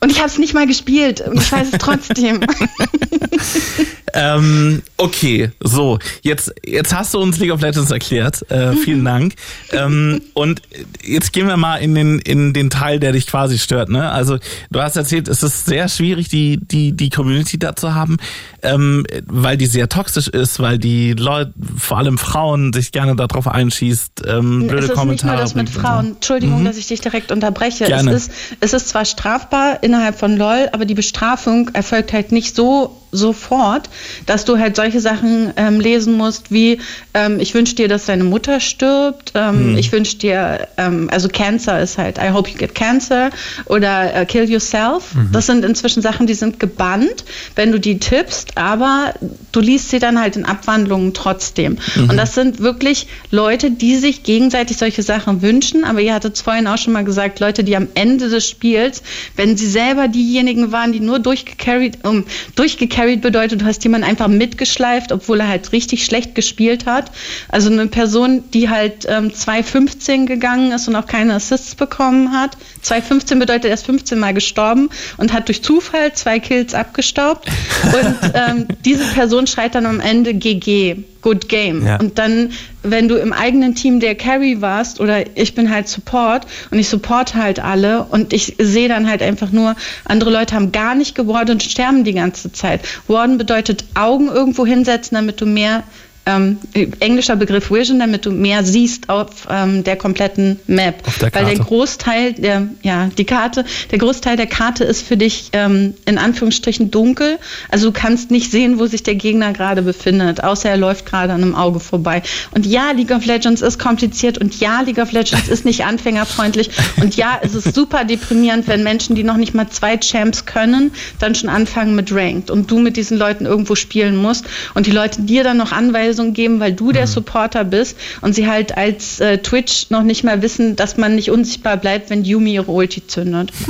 [0.00, 2.40] Und ich habe es nicht mal gespielt ich weiß es trotzdem.
[4.14, 8.44] Ähm, okay, so, jetzt, jetzt hast du uns League of Legends erklärt.
[8.50, 8.76] Äh, Mhm.
[8.78, 9.34] vielen Dank.
[9.72, 10.62] ähm, und
[11.02, 13.88] jetzt gehen wir mal in den, in den Teil, der dich quasi stört.
[13.88, 14.10] Ne?
[14.10, 14.38] Also
[14.70, 18.16] du hast erzählt, es ist sehr schwierig, die, die, die Community da zu haben,
[18.62, 23.48] ähm, weil die sehr toxisch ist, weil die Leute, vor allem Frauen, sich gerne darauf
[23.48, 25.32] einschießt, ähm, blöde es ist nicht Kommentare.
[25.34, 25.68] nur das mit.
[25.68, 26.14] Frauen.
[26.14, 27.84] Entschuldigung, dass ich dich direkt unterbreche.
[27.86, 28.12] Gerne.
[28.12, 32.54] Es ist, es ist zwar strafbar innerhalb von LOL, aber die Bestrafung erfolgt halt nicht
[32.54, 33.88] so sofort,
[34.26, 36.78] dass du halt solche Sachen ähm, lesen musst wie
[37.14, 41.80] ähm, ich wünsche dir, dass deine Mutter stirbt, ähm, ich wünsche dir, ähm, also Cancer
[41.80, 43.30] ist halt I hope you get cancer
[43.66, 45.14] oder äh, kill yourself.
[45.32, 47.24] Das sind inzwischen Sachen, die sind gebannt,
[47.54, 49.14] wenn du die tippst, aber
[49.52, 51.78] du liest sie dann halt in Abwandlungen trotzdem.
[51.96, 56.42] Und das sind wirklich Leute, die sich gegenseitig solche Sachen wünschen, aber ihr hattet es
[56.42, 59.02] vorhin auch schon mal gesagt, Leute, die am Ende des Spiels,
[59.36, 62.24] wenn sie selber diejenigen waren, die nur durchgecarried, um,
[62.56, 67.10] durchgecarried bedeutet, du hast jemanden einfach mitgeschleift, obwohl er halt richtig schlecht gespielt hat.
[67.48, 72.56] Also eine Person, die halt ähm, 2,15 gegangen ist und auch keine Assists bekommen hat.
[72.84, 77.48] 2,15 bedeutet, er ist 15 Mal gestorben und hat durch Zufall zwei Kills abgestaubt.
[77.84, 81.04] Und ähm, diese Person schreit dann am Ende GG.
[81.24, 81.86] Good Game.
[81.86, 81.96] Ja.
[81.96, 82.50] Und dann,
[82.82, 86.90] wenn du im eigenen Team der Carry warst oder ich bin halt Support und ich
[86.90, 89.74] support halt alle und ich sehe dann halt einfach nur,
[90.04, 92.82] andere Leute haben gar nicht gewardet und sterben die ganze Zeit.
[93.08, 95.84] Warden bedeutet Augen irgendwo hinsetzen, damit du mehr
[96.26, 96.58] ähm,
[97.00, 101.02] englischer Begriff Vision, damit du mehr siehst auf ähm, der kompletten Map.
[101.20, 101.64] Der Weil der.
[101.64, 106.90] Großteil der, ja, die Karte, der Großteil der Karte ist für dich ähm, in Anführungsstrichen
[106.90, 107.38] dunkel.
[107.70, 111.32] Also du kannst nicht sehen, wo sich der Gegner gerade befindet, außer er läuft gerade
[111.32, 112.22] an einem Auge vorbei.
[112.52, 116.70] Und ja, League of Legends ist kompliziert und ja, League of Legends ist nicht anfängerfreundlich
[117.00, 120.92] und ja, es ist super deprimierend, wenn Menschen, die noch nicht mal zwei Champs können,
[121.18, 124.90] dann schon anfangen mit Ranked und du mit diesen Leuten irgendwo spielen musst und die
[124.90, 125.72] Leute dir dann noch
[126.14, 130.24] Anweisungen geben, weil du der Supporter bist und sie halt als äh, Twitch noch nicht
[130.24, 133.50] mal wissen, dass man nicht unsichtbar bleibt, wenn Yumi ihre Ulti zündet.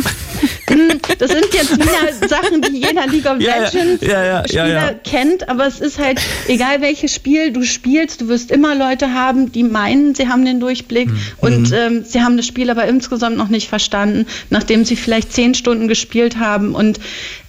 [0.67, 5.49] Hm, das sind jetzt wieder Sachen, die jeder League of Ja, Legends ja, Spieler kennt,
[5.49, 9.63] aber es ist halt, egal welches Spiel du spielst, du wirst immer Leute haben, die
[9.63, 11.21] meinen, sie haben den Durchblick Mhm.
[11.41, 15.55] und ähm, sie haben das Spiel aber insgesamt noch nicht verstanden, nachdem sie vielleicht zehn
[15.55, 16.99] Stunden gespielt haben und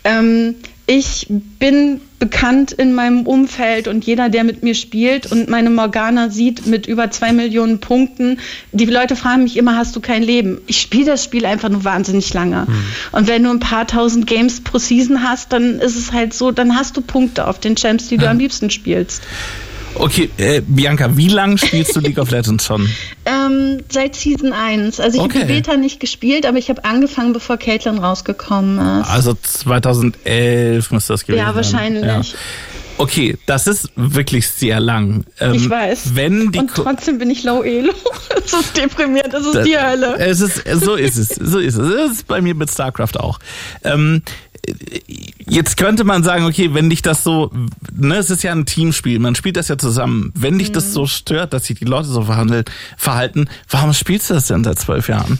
[0.03, 0.55] ähm,
[0.87, 6.29] ich bin bekannt in meinem Umfeld und jeder, der mit mir spielt und meine Morgana
[6.29, 8.39] sieht mit über zwei Millionen Punkten,
[8.71, 10.61] die Leute fragen mich immer, hast du kein Leben?
[10.67, 12.67] Ich spiele das Spiel einfach nur wahnsinnig lange.
[13.11, 16.51] Und wenn du ein paar tausend Games pro Season hast, dann ist es halt so,
[16.51, 19.23] dann hast du Punkte auf den Champs, die du am liebsten spielst.
[19.97, 22.89] Okay, äh, Bianca, wie lange spielst du League of Legends schon?
[23.27, 24.99] Ähm, seit Season 1.
[24.99, 25.39] Also ich Okay.
[25.39, 29.09] habe die Beta nicht gespielt, aber ich habe angefangen, bevor Caitlin rausgekommen ist.
[29.09, 31.55] Also 2011 müsste das gewesen ja, sein.
[31.55, 32.05] wahrscheinlich.
[32.05, 32.21] Ja.
[32.97, 35.25] Okay, das ist wirklich sehr lang.
[35.39, 36.11] Ähm, Ich weiß.
[36.15, 37.91] Wenn die Und trotzdem bin ich low elo.
[38.29, 40.17] Das ist deprimierend, das ist Das- die Hölle.
[40.19, 41.93] Es ist, so ist es, so ist es.
[41.95, 43.39] Das ist bei mir mit StarCraft auch.
[43.83, 44.21] Ähm,
[45.47, 47.51] jetzt könnte man sagen, okay, wenn dich das so,
[47.93, 50.31] ne, es ist ja ein Teamspiel, man spielt das ja zusammen.
[50.35, 50.73] Wenn dich Mhm.
[50.73, 52.65] das so stört, dass sich die Leute so verhandeln,
[52.97, 55.39] verhalten, warum spielst du das denn seit zwölf Jahren?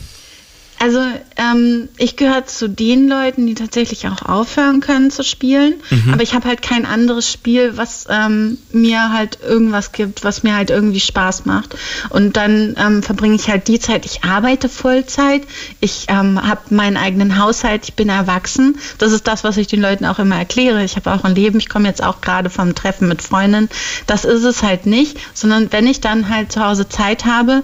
[0.80, 1.00] Also
[1.38, 5.76] ähm, ich gehöre zu den Leuten, die tatsächlich auch aufhören können zu spielen.
[5.90, 6.14] Mhm.
[6.14, 10.56] Aber ich habe halt kein anderes Spiel, was ähm, mir halt irgendwas gibt, was mir
[10.56, 11.76] halt irgendwie Spaß macht.
[12.10, 14.06] Und dann ähm, verbringe ich halt die Zeit.
[14.06, 15.44] Ich arbeite Vollzeit.
[15.80, 17.86] Ich ähm, habe meinen eigenen Haushalt.
[17.86, 18.78] Ich bin erwachsen.
[18.98, 20.84] Das ist das, was ich den Leuten auch immer erkläre.
[20.84, 21.58] Ich habe auch ein Leben.
[21.58, 23.70] Ich komme jetzt auch gerade vom Treffen mit Freundinnen.
[24.08, 27.64] Das ist es halt nicht, sondern wenn ich dann halt zu Hause Zeit habe,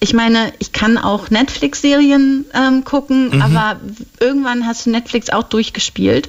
[0.00, 3.80] ich meine, ich kann auch Netflix-Serien ähm, gucken, aber
[4.20, 6.28] irgendwann hast du Netflix auch durchgespielt.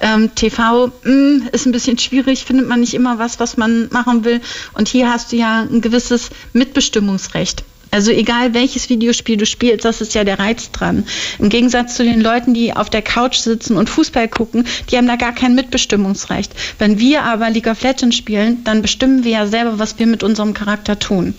[0.00, 4.24] Ähm, TV mh, ist ein bisschen schwierig, findet man nicht immer was, was man machen
[4.24, 4.40] will.
[4.72, 7.64] Und hier hast du ja ein gewisses Mitbestimmungsrecht.
[7.90, 11.04] Also egal welches Videospiel du spielst, das ist ja der Reiz dran.
[11.38, 15.08] Im Gegensatz zu den Leuten, die auf der Couch sitzen und Fußball gucken, die haben
[15.08, 16.52] da gar kein Mitbestimmungsrecht.
[16.78, 20.22] Wenn wir aber League of Legends spielen, dann bestimmen wir ja selber, was wir mit
[20.22, 21.34] unserem Charakter tun.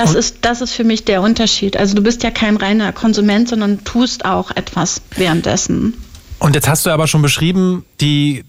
[0.00, 1.76] Das ist, das ist für mich der Unterschied.
[1.76, 5.94] Also du bist ja kein reiner Konsument, sondern tust auch etwas währenddessen.
[6.38, 8.44] Und jetzt hast du aber schon beschrieben, die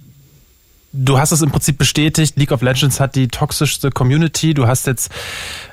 [0.93, 4.53] du hast es im Prinzip bestätigt, League of Legends hat die toxischste Community.
[4.53, 5.11] Du hast jetzt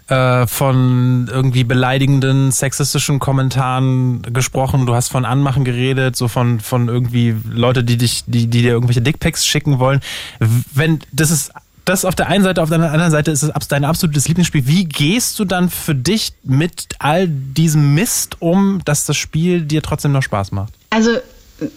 [0.09, 4.87] äh, von irgendwie beleidigenden, sexistischen Kommentaren gesprochen.
[4.87, 8.73] Du hast von Anmachen geredet, so von, von irgendwie Leute, die dich, die, die dir
[8.73, 10.01] irgendwelche Dickpics schicken wollen.
[10.39, 11.53] Wenn, das ist
[11.89, 14.67] das auf der einen Seite, auf der anderen Seite ist es dein absolutes Lieblingsspiel.
[14.67, 19.83] Wie gehst du dann für dich mit all diesem Mist um, dass das Spiel dir
[19.83, 20.73] trotzdem noch Spaß macht?
[20.91, 21.11] Also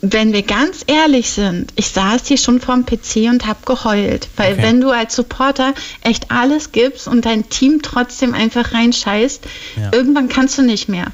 [0.02, 4.54] wenn wir ganz ehrlich sind, ich saß hier schon vorm PC und habe geheult, weil
[4.54, 4.62] Okay.
[4.64, 9.44] wenn du als Supporter echt alles gibst und dein Team trotzdem einfach reinscheißt,
[9.78, 9.90] Ja.
[9.92, 11.08] irgendwann kannst du nicht mehr.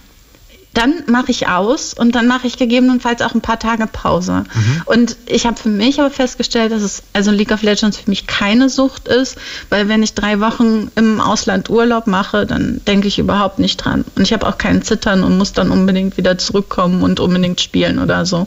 [0.78, 4.44] Dann mache ich aus und dann mache ich gegebenenfalls auch ein paar Tage Pause.
[4.86, 8.28] Und ich habe für mich aber festgestellt, dass es also League of Legends für mich
[8.28, 9.40] keine Sucht ist,
[9.70, 14.06] weil wenn ich drei Wochen im Ausland Urlaub mache, dann denke ich überhaupt nicht dran.
[14.16, 17.98] Und ich habe auch keinen Zittern und muss dann unbedingt wieder zurückkommen und unbedingt spielen
[17.98, 18.46] oder so.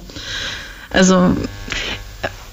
[0.90, 1.34] Also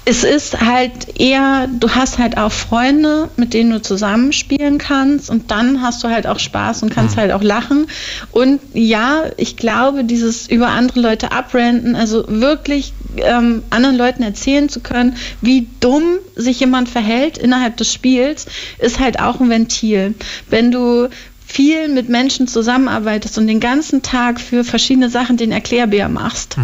[0.08, 5.50] es ist halt eher, du hast halt auch Freunde, mit denen du zusammenspielen kannst und
[5.50, 7.88] dann hast du halt auch Spaß und kannst halt auch lachen.
[8.30, 14.70] Und ja, ich glaube, dieses über andere Leute abrenten, also wirklich ähm, anderen Leuten erzählen
[14.70, 18.46] zu können, wie dumm sich jemand verhält innerhalb des Spiels,
[18.78, 20.14] ist halt auch ein Ventil.
[20.48, 21.10] Wenn du
[21.48, 26.56] viel mit Menschen zusammenarbeitest und den ganzen Tag für verschiedene Sachen den Erklärbär machst,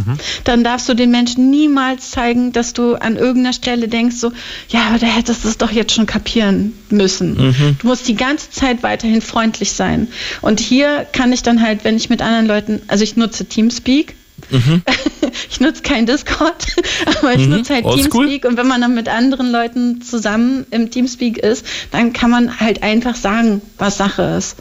[0.44, 4.30] dann darfst du den Menschen niemals zeigen, dass du an irgendeiner Stelle denkst, so,
[4.68, 7.36] ja, aber da hättest du es doch jetzt schon kapieren müssen.
[7.80, 10.08] Du musst die ganze Zeit weiterhin freundlich sein.
[10.42, 14.14] Und hier kann ich dann halt, wenn ich mit anderen Leuten, also ich nutze Teamspeak,
[15.50, 16.66] ich nutze kein Discord,
[17.18, 17.86] aber ich nutze halt.
[17.86, 22.60] Teamspeak und wenn man dann mit anderen Leuten zusammen im Teamspeak ist, dann kann man
[22.60, 24.56] halt einfach sagen, was Sache ist.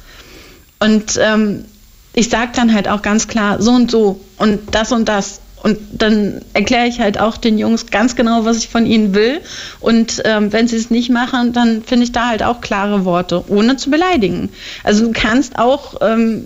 [0.80, 1.66] Und ähm,
[2.14, 5.42] ich sage dann halt auch ganz klar, so und so und das und das.
[5.64, 9.40] Und dann erkläre ich halt auch den Jungs ganz genau, was ich von ihnen will.
[9.80, 13.46] Und ähm, wenn sie es nicht machen, dann finde ich da halt auch klare Worte,
[13.48, 14.50] ohne zu beleidigen.
[14.84, 16.44] Also du kannst auch ähm,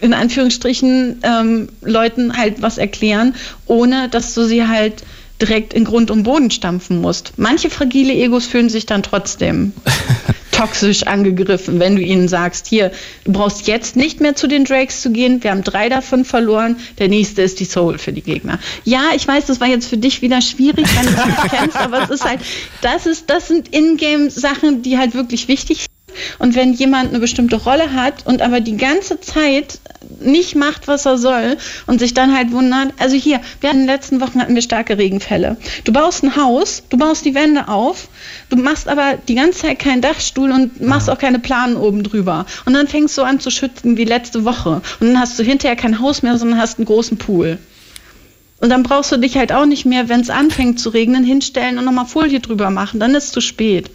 [0.00, 3.36] in Anführungsstrichen ähm, Leuten halt was erklären,
[3.66, 5.04] ohne dass du sie halt
[5.40, 7.34] direkt in Grund und Boden stampfen musst.
[7.36, 9.72] Manche fragile Egos fühlen sich dann trotzdem
[10.56, 12.90] toxisch angegriffen, wenn du ihnen sagst, hier,
[13.24, 16.76] du brauchst jetzt nicht mehr zu den Drakes zu gehen, wir haben drei davon verloren,
[16.98, 18.58] der nächste ist die Soul für die Gegner.
[18.84, 22.02] Ja, ich weiß, das war jetzt für dich wieder schwierig, wenn du nicht kennst, aber
[22.02, 22.40] es ist halt,
[22.80, 25.95] das ist, das sind Ingame-Sachen, die halt wirklich wichtig sind.
[26.38, 29.78] Und wenn jemand eine bestimmte Rolle hat und aber die ganze Zeit
[30.20, 31.56] nicht macht, was er soll
[31.86, 34.62] und sich dann halt wundert, also hier, wir hatten in den letzten Wochen hatten wir
[34.62, 35.56] starke Regenfälle.
[35.84, 38.08] Du baust ein Haus, du baust die Wände auf,
[38.48, 42.46] du machst aber die ganze Zeit keinen Dachstuhl und machst auch keine Planen oben drüber.
[42.64, 44.82] Und dann fängst du an zu schütten wie letzte Woche.
[45.00, 47.58] Und dann hast du hinterher kein Haus mehr, sondern hast einen großen Pool.
[48.58, 51.78] Und dann brauchst du dich halt auch nicht mehr, wenn es anfängt zu regnen, hinstellen
[51.78, 53.00] und nochmal Folie drüber machen.
[53.00, 53.90] Dann ist es zu spät.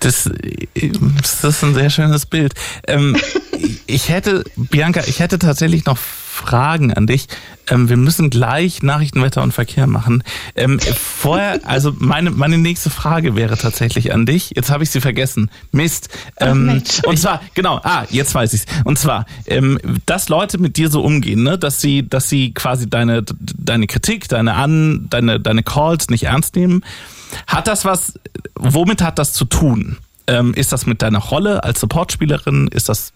[0.00, 0.30] Das,
[0.74, 2.54] das ist ein sehr schönes Bild.
[2.86, 3.16] Ähm,
[3.86, 5.98] ich hätte, Bianca, ich hätte tatsächlich noch
[6.36, 7.28] Fragen an dich.
[7.68, 10.22] Ähm, wir müssen gleich Nachrichten, Wetter und Verkehr machen.
[10.54, 14.52] Ähm, vorher, also meine, meine nächste Frage wäre tatsächlich an dich.
[14.54, 15.50] Jetzt habe ich sie vergessen.
[15.72, 16.10] Mist.
[16.38, 18.66] Ähm, und zwar, genau, ah, jetzt weiß ich's.
[18.84, 22.88] Und zwar, ähm, dass Leute mit dir so umgehen, ne, dass sie, dass sie quasi
[22.88, 26.84] deine, deine Kritik, deine An, deine, deine Calls nicht ernst nehmen.
[27.46, 28.14] Hat das was,
[28.54, 29.98] womit hat das zu tun?
[30.26, 32.68] Ähm, ist das mit deiner Rolle als Supportspielerin?
[32.68, 33.12] Ist das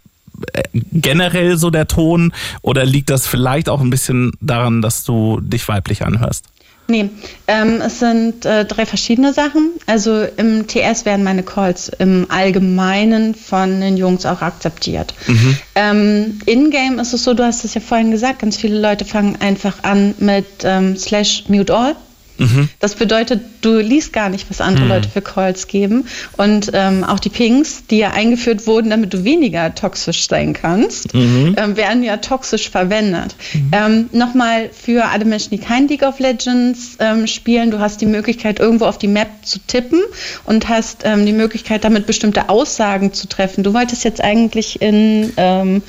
[0.53, 2.32] äh, generell so der Ton
[2.62, 6.45] oder liegt das vielleicht auch ein bisschen daran, dass du dich weiblich anhörst?
[6.91, 7.09] Nee,
[7.47, 9.70] ähm, es sind äh, drei verschiedene Sachen.
[9.87, 15.15] Also im TS werden meine Calls im Allgemeinen von den Jungs auch akzeptiert.
[15.28, 15.59] Mhm.
[15.77, 19.37] Ähm, In-game ist es so, du hast es ja vorhin gesagt, ganz viele Leute fangen
[19.41, 21.97] einfach an mit ähm, slash mute all.
[22.41, 22.69] Mhm.
[22.79, 24.91] Das bedeutet, du liest gar nicht, was andere mhm.
[24.91, 26.07] Leute für Calls geben.
[26.37, 31.15] Und ähm, auch die Pings, die ja eingeführt wurden, damit du weniger toxisch sein kannst,
[31.15, 31.55] mhm.
[31.59, 33.37] ähm, werden ja toxisch verwendet.
[33.53, 33.71] Mhm.
[33.73, 38.07] Ähm, Nochmal für alle Menschen, die kein League of Legends ähm, spielen, du hast die
[38.07, 40.01] Möglichkeit, irgendwo auf die Map zu tippen
[40.45, 43.62] und hast ähm, die Möglichkeit, damit bestimmte Aussagen zu treffen.
[43.62, 45.83] Du wolltest jetzt eigentlich in, ähm,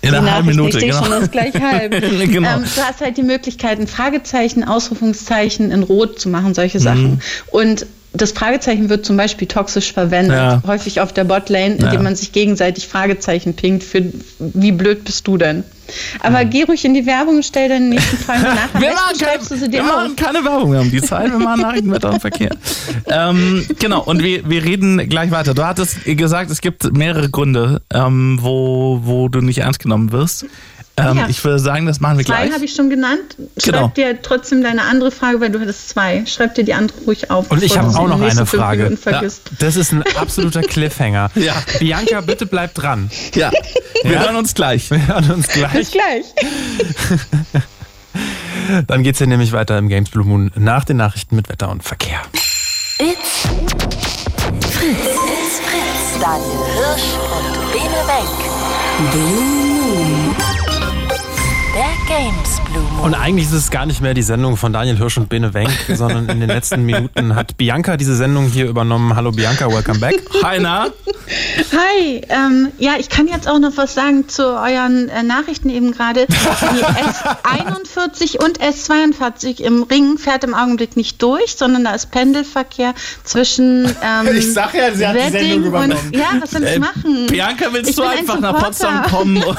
[0.00, 1.04] in einer halben Minute, ich genau.
[1.04, 1.92] schon, das gleich halb.
[2.00, 2.58] genau.
[2.58, 6.82] du hast halt die Möglichkeit, ein Fragezeichen, Ausrufungszeichen in Rot zu machen, solche mhm.
[6.82, 7.22] Sachen.
[7.50, 10.62] Und das Fragezeichen wird zum Beispiel toxisch verwendet, ja.
[10.66, 12.02] häufig auf der Botlane, indem ja.
[12.02, 14.02] man sich gegenseitig Fragezeichen pinkt für
[14.38, 15.62] wie blöd bist du denn?
[16.20, 16.50] Aber mhm.
[16.50, 18.80] geh ruhig in die Werbung und stell deine nächsten Fragen nach.
[18.80, 21.38] wir machen, keine, du sie dir wir machen keine Werbung, wir haben die Zeit, wir
[21.38, 22.50] machen Nachrichten, Wetter und Verkehr.
[23.06, 25.54] ähm, genau, und wir, wir reden gleich weiter.
[25.54, 30.46] Du hattest gesagt, es gibt mehrere Gründe, ähm, wo, wo du nicht ernst genommen wirst.
[30.98, 31.26] Ähm, ja.
[31.28, 32.48] Ich würde sagen, das machen wir zwei gleich.
[32.48, 33.36] Zwei habe ich schon genannt.
[33.56, 33.88] Schreib genau.
[33.88, 36.24] dir trotzdem deine andere Frage, weil du hattest zwei.
[36.26, 37.50] Schreib dir die andere ruhig auf.
[37.50, 38.96] Und ich habe auch noch eine Frage.
[39.04, 39.22] Ja,
[39.58, 41.30] das ist ein absoluter Cliffhanger.
[41.34, 41.54] ja.
[41.78, 43.10] Bianca, bitte bleib dran.
[43.34, 43.50] Ja.
[44.02, 44.20] Wir ja?
[44.20, 44.90] hören uns gleich.
[44.90, 45.72] Wir hören uns gleich.
[45.72, 46.24] Bis gleich.
[48.86, 51.70] Dann geht es hier nämlich weiter im Games Blue Moon nach den Nachrichten mit Wetter
[51.70, 52.20] und Verkehr.
[52.98, 53.46] It's
[54.70, 54.96] Fritz.
[54.96, 56.20] It's Fritz.
[56.20, 59.12] Daniel Hirsch und Bene Wenk.
[59.12, 59.67] Blue
[63.02, 65.70] Und eigentlich ist es gar nicht mehr die Sendung von Daniel Hirsch und Bene Wenk,
[65.94, 69.14] sondern in den letzten Minuten hat Bianca diese Sendung hier übernommen.
[69.14, 70.16] Hallo Bianca, welcome back.
[70.42, 70.88] Hi, na?
[71.72, 75.92] Hi, ähm, ja, ich kann jetzt auch noch was sagen zu euren äh, Nachrichten eben
[75.92, 76.26] gerade.
[76.26, 82.94] Die S41 und S42 im Ring fährt im Augenblick nicht durch, sondern da ist Pendelverkehr
[83.22, 86.00] zwischen ähm, Ich sag ja, sie hat die Sendung übernommen.
[86.06, 87.26] Und, ja, was soll ich äh, machen?
[87.28, 89.58] Bianca, willst ich du einfach ein nach Potsdam kommen und,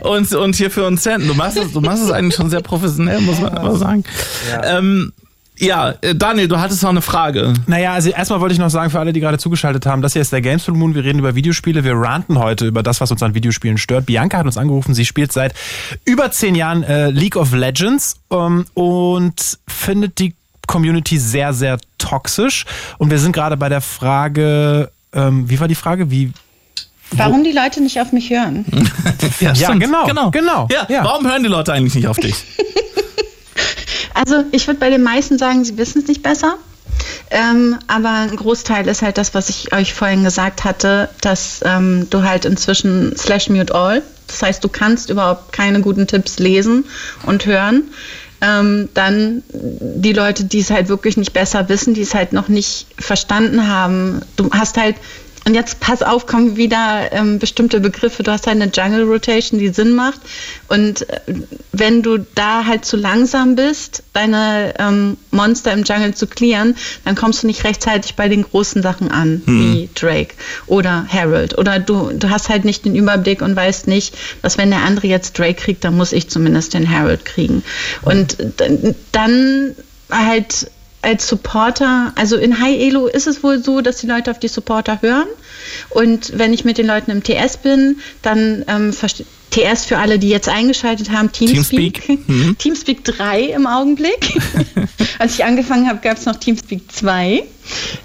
[0.00, 1.28] und, und hier für uns senden?
[1.28, 4.04] Du machst es, du machst es eigentlich schon sehr professionell, muss man aber sagen.
[4.50, 4.78] Ja.
[4.78, 5.12] Ähm,
[5.58, 7.52] ja, äh, Daniel, du hattest noch eine Frage.
[7.66, 10.22] Naja, also erstmal wollte ich noch sagen, für alle, die gerade zugeschaltet haben, das hier
[10.22, 10.94] ist der Games Full Moon.
[10.94, 11.84] Wir reden über Videospiele.
[11.84, 14.06] Wir ranten heute über das, was uns an Videospielen stört.
[14.06, 14.94] Bianca hat uns angerufen.
[14.94, 15.54] Sie spielt seit
[16.04, 20.34] über zehn Jahren äh, League of Legends ähm, und findet die
[20.66, 22.64] Community sehr, sehr toxisch.
[22.98, 26.10] Und wir sind gerade bei der Frage, ähm, wie war die Frage?
[26.10, 26.32] Wie,
[27.16, 28.64] Warum die Leute nicht auf mich hören?
[29.40, 30.68] ja, ja genau, genau, genau.
[30.70, 31.04] Ja, ja.
[31.04, 32.34] Warum hören die Leute eigentlich nicht auf dich?
[34.14, 36.56] also ich würde bei den meisten sagen, sie wissen es nicht besser.
[37.30, 42.06] Ähm, aber ein Großteil ist halt das, was ich euch vorhin gesagt hatte, dass ähm,
[42.10, 44.02] du halt inzwischen slash mute all,
[44.32, 46.84] das heißt, du kannst überhaupt keine guten Tipps lesen
[47.26, 47.84] und hören.
[48.40, 52.48] Ähm, dann die Leute, die es halt wirklich nicht besser wissen, die es halt noch
[52.48, 54.20] nicht verstanden haben.
[54.36, 54.96] Du hast halt
[55.44, 58.22] und jetzt pass auf, kommen wieder ähm, bestimmte Begriffe.
[58.22, 60.20] Du hast halt eine Jungle Rotation, die Sinn macht.
[60.68, 61.20] Und äh,
[61.72, 67.16] wenn du da halt zu langsam bist, deine ähm, Monster im Jungle zu clearen, dann
[67.16, 69.74] kommst du nicht rechtzeitig bei den großen Sachen an, hm.
[69.74, 70.34] wie Drake
[70.66, 71.58] oder Harold.
[71.58, 75.08] Oder du, du hast halt nicht den Überblick und weißt nicht, dass wenn der andere
[75.08, 77.64] jetzt Drake kriegt, dann muss ich zumindest den Harold kriegen.
[78.02, 78.36] Und
[79.10, 79.74] dann
[80.08, 80.70] halt
[81.02, 84.48] als Supporter, also in High Elo ist es wohl so, dass die Leute auf die
[84.48, 85.26] Supporter hören.
[85.90, 88.92] Und wenn ich mit den Leuten im TS bin, dann ähm,
[89.50, 92.02] TS für alle, die jetzt eingeschaltet haben, Teamspeak.
[92.02, 92.56] Teamspeak, mhm.
[92.58, 94.38] Teamspeak 3 im Augenblick.
[95.18, 97.42] Als ich angefangen habe, gab es noch Teamspeak 2.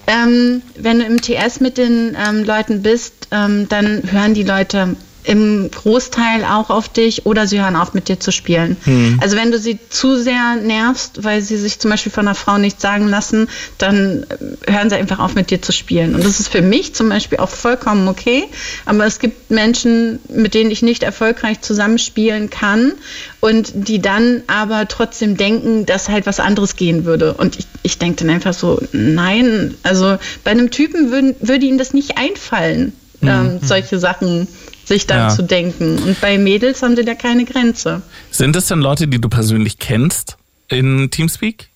[0.08, 4.96] Ähm, wenn du im TS mit den ähm, Leuten bist, ähm, dann hören die Leute
[5.28, 8.78] im Großteil auch auf dich oder sie hören auf mit dir zu spielen.
[8.86, 9.20] Hm.
[9.22, 12.58] Also wenn du sie zu sehr nervst, weil sie sich zum Beispiel von einer Frau
[12.58, 16.16] nichts sagen lassen, dann äh, hören sie einfach auf mit dir zu spielen.
[16.16, 18.46] Und das ist für mich zum Beispiel auch vollkommen okay.
[18.86, 22.94] Aber es gibt Menschen, mit denen ich nicht erfolgreich zusammenspielen kann
[23.42, 27.34] und die dann aber trotzdem denken, dass halt was anderes gehen würde.
[27.34, 31.78] Und ich, ich denke dann einfach so, nein, also bei einem Typen würden, würde ihnen
[31.78, 34.48] das nicht einfallen ähm, solche Sachen
[34.88, 35.36] sich dann Ja.
[35.36, 35.98] zu denken.
[36.00, 38.02] Und bei Mädels haben sie da keine Grenze.
[38.32, 40.38] Sind das denn Leute, die du persönlich kennst
[40.70, 41.68] in Teamspeak?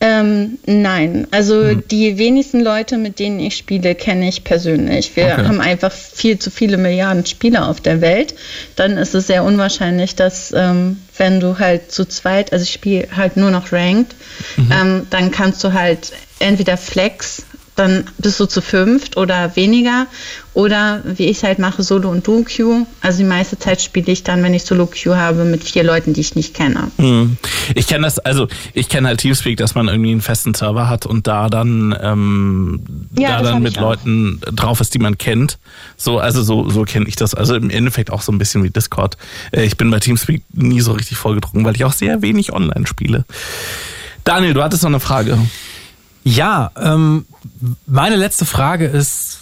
[0.00, 1.82] Ähm, nein, also Hm.
[1.90, 5.16] die wenigsten Leute, mit denen ich spiele, kenne ich persönlich.
[5.16, 5.44] Wir Okay.
[5.46, 8.34] haben einfach viel zu viele Milliarden Spieler auf der Welt.
[8.76, 13.08] Dann ist es sehr unwahrscheinlich, dass ähm, wenn du halt zu zweit, also ich spiele
[13.16, 14.14] halt nur noch Ranked,
[14.56, 14.70] Mhm.
[14.72, 17.42] ähm, dann kannst du halt entweder Flex,
[17.74, 20.06] dann bist du zu fünft oder weniger.
[20.58, 22.84] Oder wie ich halt mache, Solo und Duo Queue.
[23.00, 26.14] Also die meiste Zeit spiele ich dann, wenn ich Solo Queue habe, mit vier Leuten,
[26.14, 26.90] die ich nicht kenne.
[26.96, 27.36] Hm.
[27.76, 31.06] Ich kenne das, also ich kenne halt Teamspeak, dass man irgendwie einen festen Server hat
[31.06, 32.80] und da dann, ähm,
[33.16, 33.82] Ja, da dann mit ich auch.
[33.82, 35.58] Leuten drauf ist, die man kennt.
[35.96, 37.34] So, also so, so kenne ich das.
[37.34, 39.16] Also im Endeffekt auch so ein bisschen wie Discord.
[39.52, 42.88] Äh, Ich bin bei Teamspeak nie so richtig vorgedrungen, weil ich auch sehr wenig online
[42.88, 43.24] spiele.
[44.24, 45.38] Daniel, du hattest noch eine Frage.
[46.24, 47.26] Ja, ähm,
[47.86, 49.38] meine letzte Frage ist,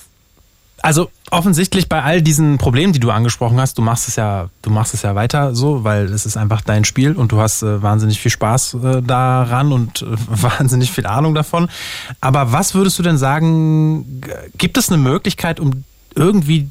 [0.83, 4.71] also offensichtlich bei all diesen Problemen, die du angesprochen hast, du machst es ja, du
[4.71, 7.83] machst es ja weiter so, weil es ist einfach dein Spiel und du hast äh,
[7.83, 11.69] wahnsinnig viel Spaß äh, daran und äh, wahnsinnig viel Ahnung davon.
[12.21, 14.21] Aber was würdest du denn sagen,
[14.59, 15.85] gibt es eine Möglichkeit, um
[16.15, 16.71] irgendwie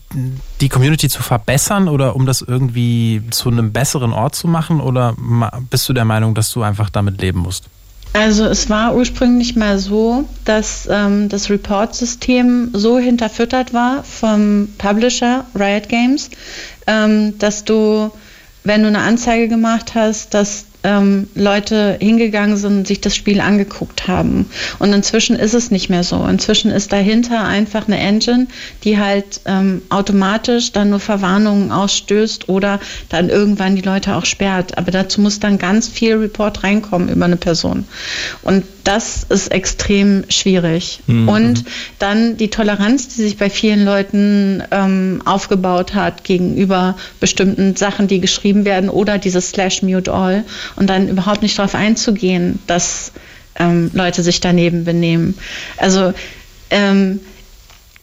[0.60, 4.82] die Community zu verbessern oder um das irgendwie zu einem besseren Ort zu machen?
[4.82, 5.16] Oder
[5.70, 7.66] bist du der Meinung, dass du einfach damit leben musst?
[8.16, 15.44] Also es war ursprünglich mal so, dass ähm, das Report-System so hinterfüttert war vom Publisher
[15.54, 16.30] Riot Games,
[16.88, 18.10] ähm, dass du,
[18.64, 23.42] wenn du eine Anzeige gemacht hast, dass ähm, Leute hingegangen sind und sich das Spiel
[23.42, 24.46] angeguckt haben.
[24.78, 26.24] Und inzwischen ist es nicht mehr so.
[26.26, 28.46] Inzwischen ist dahinter einfach eine Engine,
[28.84, 32.80] die halt ähm, automatisch dann nur Verwarnungen ausstößt oder
[33.10, 34.78] dann irgendwann die Leute auch sperrt.
[34.78, 37.86] Aber dazu muss dann ganz viel Report reinkommen über eine Person.
[38.44, 41.00] Und das ist extrem schwierig.
[41.28, 41.66] Und
[41.98, 48.22] dann die Toleranz, die sich bei vielen Leuten ähm, aufgebaut hat gegenüber bestimmten Sachen, die
[48.22, 50.44] geschrieben werden oder dieses Slash Mute All
[50.76, 53.12] und dann überhaupt nicht darauf einzugehen, dass
[53.58, 55.38] ähm, Leute sich daneben benehmen.
[55.78, 56.14] Also
[56.70, 57.20] ähm,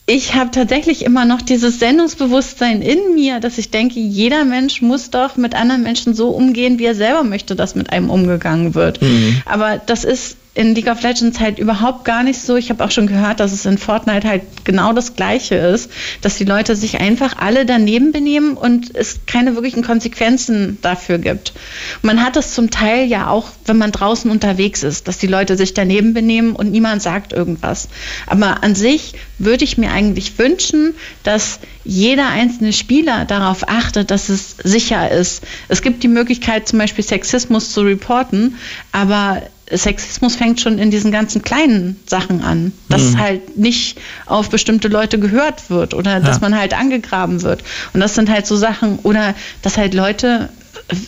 [0.06, 5.10] ich habe tatsächlich immer noch dieses Sendungsbewusstsein in mir, dass ich denke, jeder Mensch muss
[5.10, 8.98] doch mit anderen Menschen so umgehen, wie er selber möchte, dass mit einem umgegangen wird.
[9.44, 12.56] Aber das ist in League of Legends halt überhaupt gar nicht so.
[12.56, 16.36] Ich habe auch schon gehört, dass es in Fortnite halt genau das Gleiche ist, dass
[16.36, 21.54] die Leute sich einfach alle daneben benehmen und es keine wirklichen Konsequenzen dafür gibt.
[22.02, 25.56] Man hat es zum Teil ja auch, wenn man draußen unterwegs ist, dass die Leute
[25.56, 27.88] sich daneben benehmen und niemand sagt irgendwas.
[28.26, 34.28] Aber an sich würde ich mir eigentlich wünschen, dass jeder einzelne Spieler darauf achtet, dass
[34.28, 35.42] es sicher ist.
[35.68, 38.56] Es gibt die Möglichkeit, zum Beispiel Sexismus zu reporten,
[38.92, 39.42] aber
[39.74, 45.18] Sexismus fängt schon in diesen ganzen kleinen Sachen an, dass halt nicht auf bestimmte Leute
[45.18, 47.62] gehört wird oder dass man halt angegraben wird.
[47.92, 50.48] Und das sind halt so Sachen, oder dass halt Leute,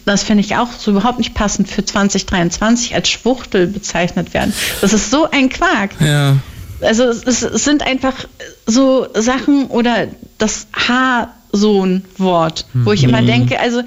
[0.05, 4.53] das finde ich auch so überhaupt nicht passend für 2023 als Schwuchtel bezeichnet werden.
[4.81, 5.91] Das ist so ein Quark.
[6.01, 6.37] Ja.
[6.81, 8.15] Also es, es sind einfach
[8.67, 10.09] so Sachen oder
[10.39, 13.83] das H-Sohn-Wort, wo ich immer denke, also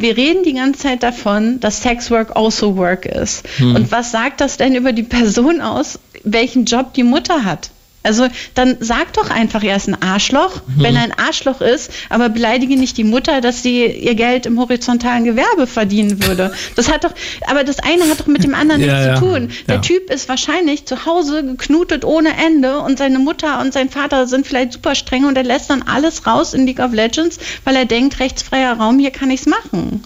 [0.00, 3.44] wir reden die ganze Zeit davon, dass Sexwork also Work ist.
[3.60, 7.70] Und was sagt das denn über die Person aus, welchen Job die Mutter hat?
[8.02, 12.28] Also dann sag doch einfach, er ist ein Arschloch, wenn er ein Arschloch ist, aber
[12.28, 16.52] beleidige nicht die Mutter, dass sie ihr Geld im horizontalen Gewerbe verdienen würde.
[16.74, 17.12] Das hat doch,
[17.46, 19.14] aber das eine hat doch mit dem anderen Ja, nichts ja.
[19.14, 19.50] zu tun.
[19.68, 19.80] Der Ja.
[19.80, 24.46] Typ ist wahrscheinlich zu Hause geknutet ohne Ende und seine Mutter und sein Vater sind
[24.46, 27.84] vielleicht super streng und er lässt dann alles raus in League of Legends, weil er
[27.84, 30.02] denkt, rechtsfreier Raum, hier kann ich's machen.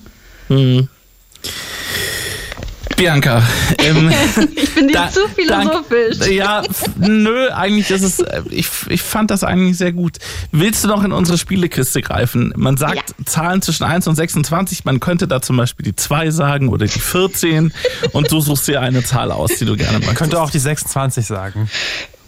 [2.97, 3.43] Bianca,
[3.79, 4.11] ähm,
[4.57, 6.19] Ich bin dir zu philosophisch.
[6.19, 6.63] Dank, ja,
[6.97, 10.19] nö, eigentlich ist es, äh, ich, ich fand das eigentlich sehr gut.
[10.51, 12.55] Willst du noch in unsere Spielekiste greifen?
[12.57, 16.69] Man sagt Zahlen zwischen 1 und 26, man könnte da zum Beispiel die 2 sagen
[16.69, 17.73] oder die 14
[18.13, 20.17] und du suchst dir eine Zahl aus, die du gerne magst.
[20.17, 21.71] Könnte auch die 26 sagen.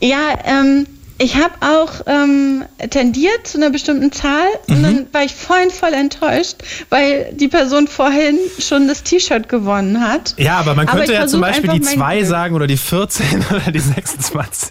[0.00, 0.86] Ja, ähm,
[1.18, 4.74] ich habe auch ähm, tendiert zu einer bestimmten Zahl Mhm.
[4.76, 6.56] und dann war ich vorhin voll enttäuscht,
[6.90, 10.34] weil die Person vorhin schon das T-Shirt gewonnen hat.
[10.38, 12.28] Ja, aber man Aber könnte ich ja zum Beispiel die einfach mein 2 Glück.
[12.28, 14.70] sagen oder die 14 oder die 26.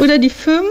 [0.00, 0.62] Oder die 5.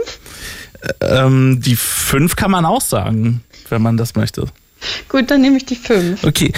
[1.02, 4.46] Ähm, die 5 kann man auch sagen, wenn man das möchte.
[5.10, 6.24] Gut, dann nehme ich die 5.
[6.24, 6.52] Okay,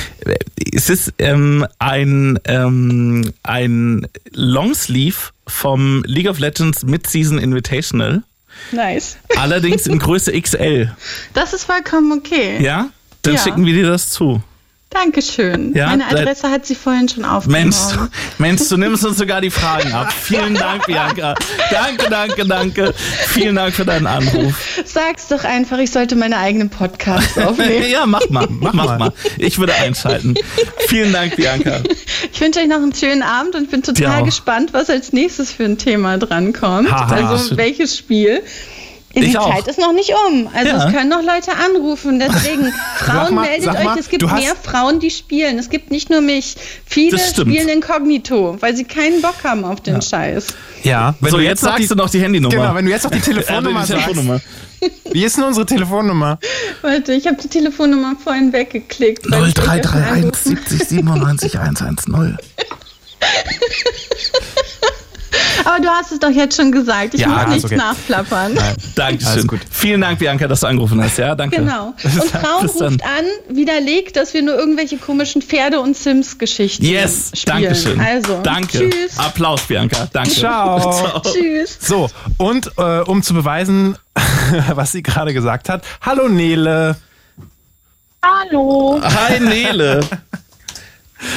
[0.74, 5.18] es ist ähm, ein, ähm, ein Longsleeve
[5.48, 8.24] vom League of Legends Mid-Season Invitational,
[8.72, 9.18] Nice.
[9.38, 10.92] allerdings in Größe XL.
[11.34, 12.62] Das ist vollkommen okay.
[12.62, 12.90] Ja?
[13.24, 13.40] Dann Ja.
[13.42, 14.42] schicken wir dir das zu.
[14.94, 15.74] Dankeschön.
[15.74, 17.64] Ja, Meine Adresse hat sie vorhin schon aufgenommen.
[17.64, 18.08] Mensch, du-
[18.44, 20.12] Mensch, du nimmst uns sogar die Fragen ab.
[20.12, 21.34] Vielen Dank, Bianca.
[21.72, 22.94] Danke, danke, danke.
[23.28, 24.54] Vielen Dank für deinen Anruf.
[24.84, 27.90] Sag's doch einfach, ich sollte meine eigenen Podcasts aufnehmen.
[27.90, 29.14] Ja, mach mal, mach, mal.
[29.38, 30.36] Ich würde einschalten.
[30.88, 31.80] Vielen Dank, Bianca.
[32.34, 35.64] Ich wünsche euch noch einen schönen Abend und bin total gespannt, was als nächstes für
[35.64, 36.92] ein Thema drankommt.
[36.92, 37.30] Haha.
[37.30, 38.42] also welches Spiel.
[39.14, 39.54] Die Ich auch.
[39.54, 40.48] Zeit ist noch nicht um.
[40.54, 40.88] Also Ja.
[40.88, 42.20] es können noch Leute anrufen.
[42.20, 43.84] Deswegen, Frauen, mal, meldet euch.
[43.84, 45.60] mal, es gibt mehr Frauen, die spielen.
[45.60, 46.56] Es gibt nicht nur mich.
[46.86, 50.48] Viele spielen inkognito, weil sie keinen Bock haben auf den Scheiß.
[50.84, 52.56] Ja, wenn so, du jetzt noch sagst die, du noch die Handynummer.
[52.56, 54.06] Genau, wenn du jetzt noch die Äh, Telefonnummer sagst.
[54.06, 54.40] Telefonnummer.
[55.12, 56.40] Wie ist denn unsere Telefonnummer?
[56.82, 59.30] Warte, ich habe die Telefonnummer vorhin weggeklickt.
[59.30, 62.38] weil ich euch öfter 0331 anrufen- 70 97 110.
[65.66, 67.14] Aber du hast es doch jetzt schon gesagt.
[67.14, 67.76] Ich Ja, muss nichts okay.
[67.76, 68.58] nachplappern.
[68.96, 69.32] Dankeschön.
[69.32, 69.60] Alles gut.
[69.70, 71.18] Vielen Dank, Bianca, dass du angerufen hast.
[71.18, 71.58] Ja, danke.
[71.58, 71.94] Genau.
[72.04, 77.64] Und Frauen ruft an, widerlegt, dass wir nur irgendwelche komischen Pferde- und Sims-Geschichten Yes, spielen.
[77.64, 78.00] Dankeschön.
[78.00, 78.90] Also, Danke.
[78.90, 79.18] tschüss.
[79.18, 80.08] Applaus, Bianca.
[80.12, 80.32] Danke.
[80.32, 81.22] Ciao.
[81.24, 81.78] Tschüss.
[81.80, 83.98] So, und äh, um zu beweisen,
[84.74, 86.96] was sie gerade gesagt hat, hallo Nele.
[88.24, 89.00] Hallo.
[89.04, 90.02] Hi, Nele.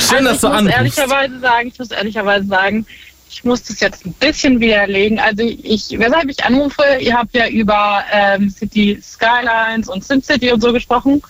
[0.01, 0.77] Schön, dass also du ich muss anrufst.
[0.99, 2.87] ehrlicherweise sagen, ich muss ehrlicherweise sagen,
[3.35, 5.19] ich muss das jetzt ein bisschen widerlegen.
[5.19, 10.61] Also ich, weshalb ich anrufe, ihr habt ja über ähm, City Skylines und SimCity und
[10.61, 11.21] so gesprochen.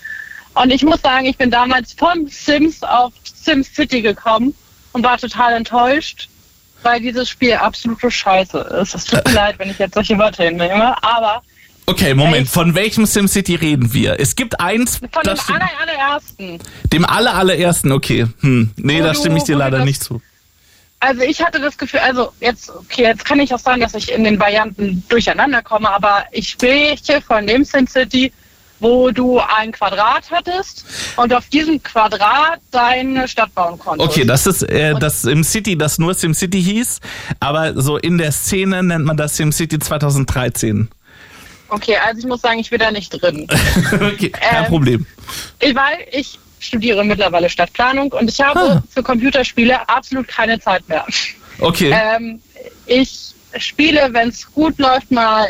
[0.54, 4.54] Und ich muss sagen, ich bin damals von Sims auf SimCity gekommen
[4.92, 6.28] und war total enttäuscht,
[6.82, 8.94] weil dieses Spiel absolute Scheiße ist.
[8.94, 11.42] Es tut mir leid, wenn ich jetzt solche Wörter hinnehme, aber
[11.86, 12.48] Okay, Moment.
[12.48, 14.18] Von welchem SimCity reden wir?
[14.18, 15.36] Es gibt eins, von dem
[15.78, 16.58] allerersten.
[16.90, 18.26] dem aller, allerersten, okay.
[18.40, 18.70] Hm.
[18.76, 20.22] Nee, Wo da stimme ich dir leider nicht zu.
[21.06, 24.10] Also ich hatte das Gefühl, also jetzt, okay, jetzt kann ich auch sagen, dass ich
[24.10, 28.32] in den Varianten durcheinander komme, aber ich spreche von dem SimCity,
[28.80, 30.86] wo du ein Quadrat hattest
[31.16, 34.10] und auf diesem Quadrat deine Stadt bauen konntest.
[34.10, 37.00] Okay, das ist äh, das SimCity, das nur SimCity hieß,
[37.38, 40.88] aber so in der Szene nennt man das SimCity 2013.
[41.68, 43.46] Okay, also ich muss sagen, ich bin da nicht drin.
[43.92, 45.06] okay, kein Ähm, Problem.
[45.60, 48.82] Ich- Weil ich studiere mittlerweile Stadtplanung und ich habe Ah.
[48.92, 51.04] für Computerspiele absolut keine Zeit mehr.
[51.60, 51.92] Okay.
[51.94, 52.40] Ähm,
[52.86, 55.46] ich spiele, wenn es gut läuft, mal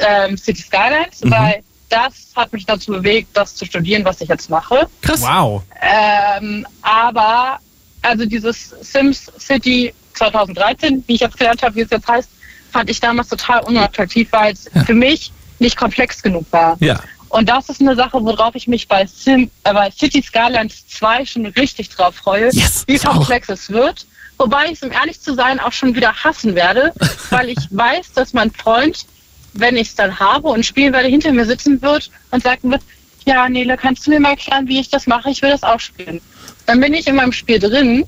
[0.00, 1.30] ähm, City Skylines, Mhm.
[1.30, 4.88] weil das hat mich dazu bewegt, das zu studieren, was ich jetzt mache.
[5.02, 5.20] Krass.
[5.22, 5.62] Wow.
[5.80, 7.58] Ähm, aber
[8.02, 12.28] also dieses Sims City 2013, wie ich jetzt gelernt habe, wie es jetzt heißt,
[12.72, 15.30] fand ich damals total unattraktiv, weil es für mich
[15.60, 16.76] nicht komplex genug war.
[16.80, 17.00] Ja.
[17.34, 21.26] Und das ist eine Sache, worauf ich mich bei, Sim, äh, bei City Skylines 2
[21.26, 23.16] schon richtig drauf freue, Yes, wie auch.
[23.16, 24.06] komplex es wird.
[24.38, 26.92] Wobei ich es, um ehrlich zu sein, auch schon wieder hassen werde,
[27.30, 29.04] weil ich weiß, dass mein Freund,
[29.52, 32.82] wenn ich es dann habe und spielen werde, hinter mir sitzen wird und sagen wird,
[33.26, 35.30] ja, Nele, kannst du mir mal erklären, wie ich das mache?
[35.30, 36.20] Ich will das auch spielen.
[36.66, 38.04] Dann bin ich in meinem Spiel drin,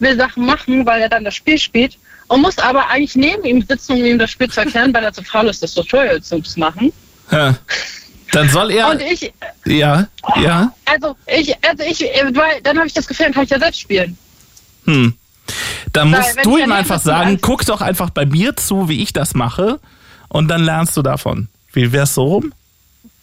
[0.00, 1.96] will Sachen machen, weil er dann das Spiel spielt
[2.28, 5.14] und muss aber eigentlich neben ihm sitzen, um ihm das Spiel zu erklären, weil er
[5.14, 6.92] zu faul ist, das Tutorial zu machen.
[8.32, 8.90] Dann soll er.
[8.90, 9.32] Und ich,
[9.64, 10.08] ja,
[10.42, 10.72] ja.
[10.84, 12.00] also ich, also ich,
[12.34, 14.18] weil dann habe ich das Gefühl, dann kann ich ja selbst spielen.
[14.84, 15.14] Hm.
[15.92, 19.12] Dann Weil, musst du ihm einfach sagen, guck doch einfach bei mir zu, wie ich
[19.12, 19.80] das mache
[20.28, 21.48] und dann lernst du davon.
[21.72, 22.52] Wie wär's so rum?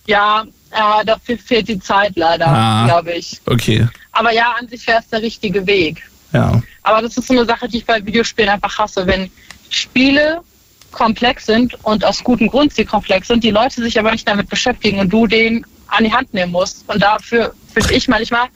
[0.06, 2.86] Ja, äh, dafür fehlt die Zeit leider, Ah.
[2.86, 3.42] glaube ich.
[3.46, 3.88] Okay.
[4.12, 6.02] Aber ja, an sich wäre es der richtige Weg.
[6.32, 6.62] Ja.
[6.82, 9.06] Aber das ist so eine Sache, die ich bei Videospielen einfach hasse.
[9.06, 9.30] Wenn
[9.70, 10.42] Spiele
[10.94, 14.49] komplex sind und aus gutem Grund sie komplex sind, die Leute sich aber nicht damit
[14.49, 16.84] beschäftigen und du den an die Hand nehmen musst.
[16.88, 18.48] Und dafür finde ich manchmal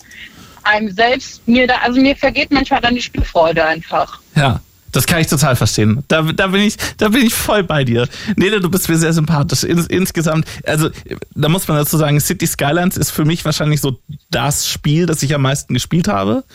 [0.63, 4.19] einem selbst, mir da, also mir vergeht manchmal dann die Spielfreude einfach.
[4.35, 4.61] Ja.
[4.93, 6.03] Das kann ich total verstehen.
[6.07, 8.07] Da, da bin ich, da bin ich voll bei dir.
[8.35, 9.63] Nele, du bist mir sehr sympathisch.
[9.63, 10.89] Ins, insgesamt, also
[11.35, 13.99] da muss man dazu sagen, City Skylines ist für mich wahrscheinlich so
[14.31, 16.45] das Spiel, das ich am meisten gespielt habe.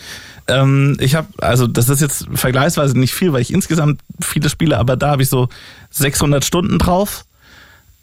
[0.53, 4.79] Ähm, ich habe, also das ist jetzt vergleichsweise nicht viel, weil ich insgesamt viele spiele,
[4.79, 5.49] aber da habe ich so
[5.91, 7.25] 600 Stunden drauf.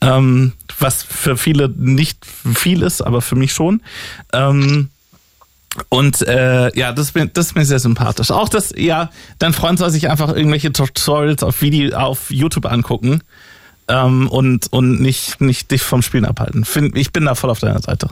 [0.02, 3.82] Ähm, was für viele nicht viel ist, aber für mich schon.
[4.32, 4.90] Ähm,
[5.90, 8.32] und äh, ja, das ist, mir, das ist mir sehr sympathisch.
[8.32, 9.10] Auch das, ja,
[9.40, 13.22] dein Freund soll sich einfach irgendwelche Tutorials auf Video, auf YouTube angucken
[13.88, 16.66] ähm, und, und nicht, nicht dich vom Spielen abhalten.
[16.66, 18.10] Find, ich bin da voll auf deiner Seite.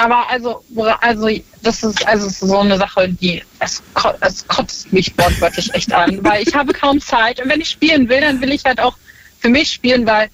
[0.00, 0.64] Aber also,
[1.02, 1.28] also
[1.62, 3.82] das ist also so eine Sache, die es,
[4.22, 8.08] es kotzt mich wortwörtlich echt an, weil ich habe kaum Zeit und wenn ich spielen
[8.08, 8.96] will, dann will ich halt auch
[9.40, 10.30] für mich spielen, weil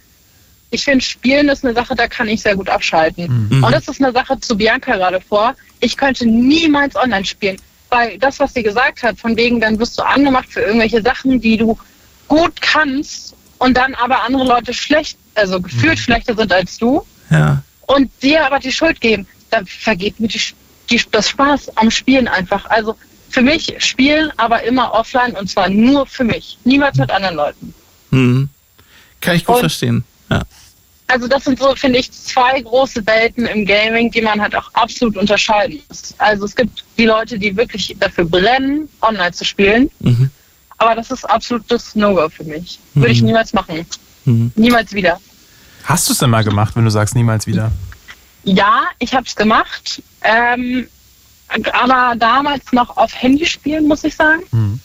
[0.70, 3.48] ich finde, Spielen ist eine Sache, da kann ich sehr gut abschalten.
[3.50, 3.64] Mhm.
[3.64, 5.54] Und das ist eine Sache zu Bianca gerade vor.
[5.80, 7.56] Ich könnte niemals online spielen,
[7.90, 11.40] weil das, was sie gesagt hat, von wegen, dann wirst du angemacht für irgendwelche Sachen,
[11.40, 11.76] die du
[12.28, 17.62] gut kannst und dann aber andere Leute schlecht, also gefühlt schlechter sind als du Ja.
[17.86, 20.40] und dir aber die Schuld geben, dann vergeht mir die,
[20.90, 22.66] die, das Spaß am Spielen einfach.
[22.66, 22.96] Also
[23.30, 26.58] für mich spielen, aber immer offline und zwar nur für mich.
[26.64, 27.74] Niemals mit anderen Leuten.
[28.10, 28.48] Mhm.
[29.20, 30.04] Kann ich gut Und- verstehen.
[30.30, 30.42] Ja.
[31.08, 34.68] Also das sind so, finde ich, zwei große Welten im Gaming, die man halt auch
[34.74, 36.14] absolut unterscheiden muss.
[36.18, 39.88] Also es gibt die Leute, die wirklich dafür brennen, online zu spielen.
[40.00, 40.30] Mhm.
[40.78, 42.80] Aber das ist absolutes No-Go für mich.
[42.94, 43.26] Würde ich Mhm.
[43.28, 43.86] niemals machen.
[44.24, 44.50] Mhm.
[44.56, 45.20] Niemals wieder.
[45.84, 47.70] Hast du es denn mal gemacht, wenn du sagst niemals wieder?
[48.46, 50.02] Ja, ich habe es gemacht.
[50.22, 50.88] Ähm,
[51.72, 54.42] aber damals noch auf Handy spielen, muss ich sagen.
[54.52, 54.80] Mhm.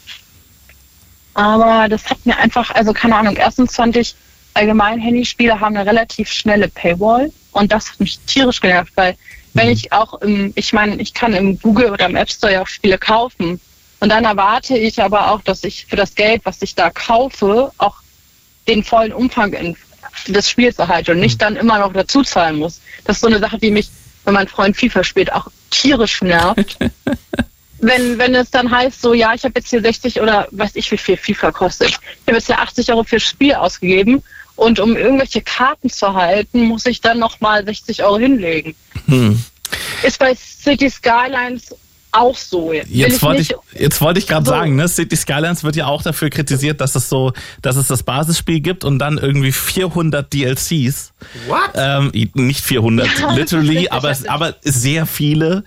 [1.33, 4.15] Aber das hat mir einfach, also keine Ahnung, erstens fand ich,
[4.53, 9.15] allgemein Handyspiele haben eine relativ schnelle Paywall und das hat mich tierisch genervt, weil
[9.53, 12.61] wenn ich auch im, ich meine, ich kann im Google oder im App Store ja
[12.61, 13.61] auch Spiele kaufen
[14.01, 17.71] und dann erwarte ich aber auch, dass ich für das Geld, was ich da kaufe,
[17.77, 17.95] auch
[18.67, 19.77] den vollen Umfang in,
[20.27, 22.81] des Spiels erhalte und nicht dann immer noch dazu zahlen muss.
[23.05, 23.89] Das ist so eine Sache, die mich,
[24.25, 26.77] wenn mein Freund FIFA spielt, auch tierisch nervt.
[27.79, 30.91] wenn, wenn es dann heißt, so, ja, ich habe jetzt hier 60 oder weiß ich,
[30.91, 31.89] wie viel FIFA kostet.
[31.89, 34.23] Ich habe jetzt ja 80 Euro fürs Spiel ausgegeben
[34.55, 38.75] und um irgendwelche Karten zu erhalten, muss ich dann nochmal 60 Euro hinlegen.
[39.07, 39.43] Hm.
[40.03, 41.75] Ist bei City Skylines
[42.11, 42.71] auch so.
[42.71, 44.51] Will Jetzt wollte ich, nicht- jetzt wollte ich gerade So.
[44.51, 48.03] sagen, ne, City Skylines wird ja auch dafür kritisiert, dass es so, dass es das
[48.03, 51.11] Basisspiel gibt und dann irgendwie 400 DLCs.
[51.47, 51.59] What?
[51.75, 55.63] Ähm, nicht 400, Ja, literally, richtig aber, aber sehr viele,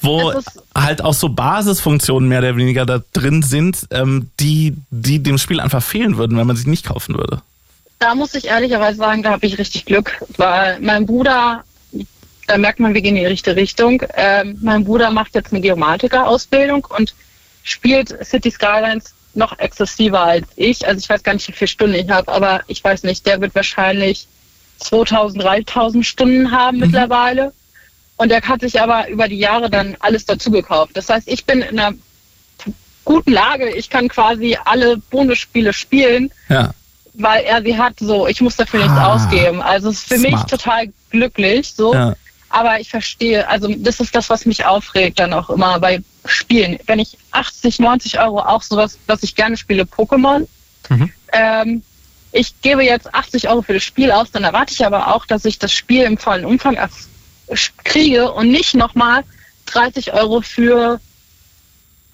[0.00, 0.32] wo
[0.74, 5.60] halt auch so Basisfunktionen mehr oder weniger da drin sind, ähm, die, die dem Spiel
[5.60, 7.42] einfach fehlen würden, wenn man sie nicht kaufen würde.
[8.00, 11.64] Da muss ich ehrlicherweise sagen, da habe ich richtig Glück, weil mein Bruder,
[12.48, 14.02] da merkt man, wir gehen in die richtige Richtung.
[14.16, 17.14] Ähm, mein Bruder macht jetzt eine Geomatiker-Ausbildung und
[17.62, 20.86] spielt City Skylines noch exzessiver als ich.
[20.86, 23.40] Also ich weiß gar nicht, wie viele Stunden ich habe, aber ich weiß nicht, der
[23.40, 24.26] wird wahrscheinlich
[24.78, 27.52] 2000, 3000 Stunden haben mittlerweile.
[28.16, 30.92] Und er hat sich aber über die Jahre dann alles dazu gekauft.
[30.94, 31.94] Das heißt, ich bin in einer
[33.04, 33.70] guten Lage.
[33.70, 36.70] Ich kann quasi alle Bonusspiele spielen Ja.
[37.14, 39.60] weil er sie hat, so, ich muss dafür nichts Ah, ausgeben.
[39.62, 40.50] Also es ist für mich smart.
[40.50, 41.92] total glücklich, so.
[41.94, 42.14] Ja.
[42.50, 46.78] Aber ich verstehe, also das ist das, was mich aufregt dann auch immer bei Spielen.
[46.86, 50.46] Wenn ich 80, 90 Euro auch sowas, was ich gerne spiele, Pokémon,
[50.88, 51.12] Mhm.
[51.32, 51.82] ähm,
[52.32, 55.44] ich gebe jetzt 80 Euro für das Spiel aus, dann erwarte ich aber auch, dass
[55.44, 56.78] ich das Spiel im vollen Umfang
[57.84, 59.24] kriege und nicht nochmal
[59.66, 61.00] 30 Euro für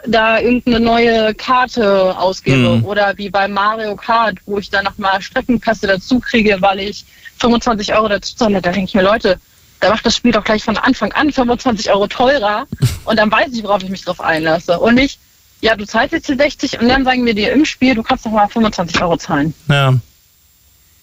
[0.06, 2.84] da irgendeine neue Karte ausgebe Mhm.
[2.84, 7.04] oder wie bei Mario Kart, wo ich dann nochmal Streckenpässe dazu kriege, weil ich
[7.38, 8.60] 25 Euro dazu zahle.
[8.60, 9.40] Da denke ich mir, Leute,
[9.84, 12.66] da macht das Spiel doch gleich von Anfang an 25 Euro teurer
[13.04, 14.78] und dann weiß ich, worauf ich mich drauf einlasse.
[14.80, 15.18] Und nicht,
[15.60, 18.24] ja, du zahlst jetzt die 60 und dann sagen wir dir im Spiel, du kannst
[18.24, 19.54] noch mal 25 Euro zahlen.
[19.68, 19.94] Ja.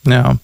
[0.05, 0.37] Ja.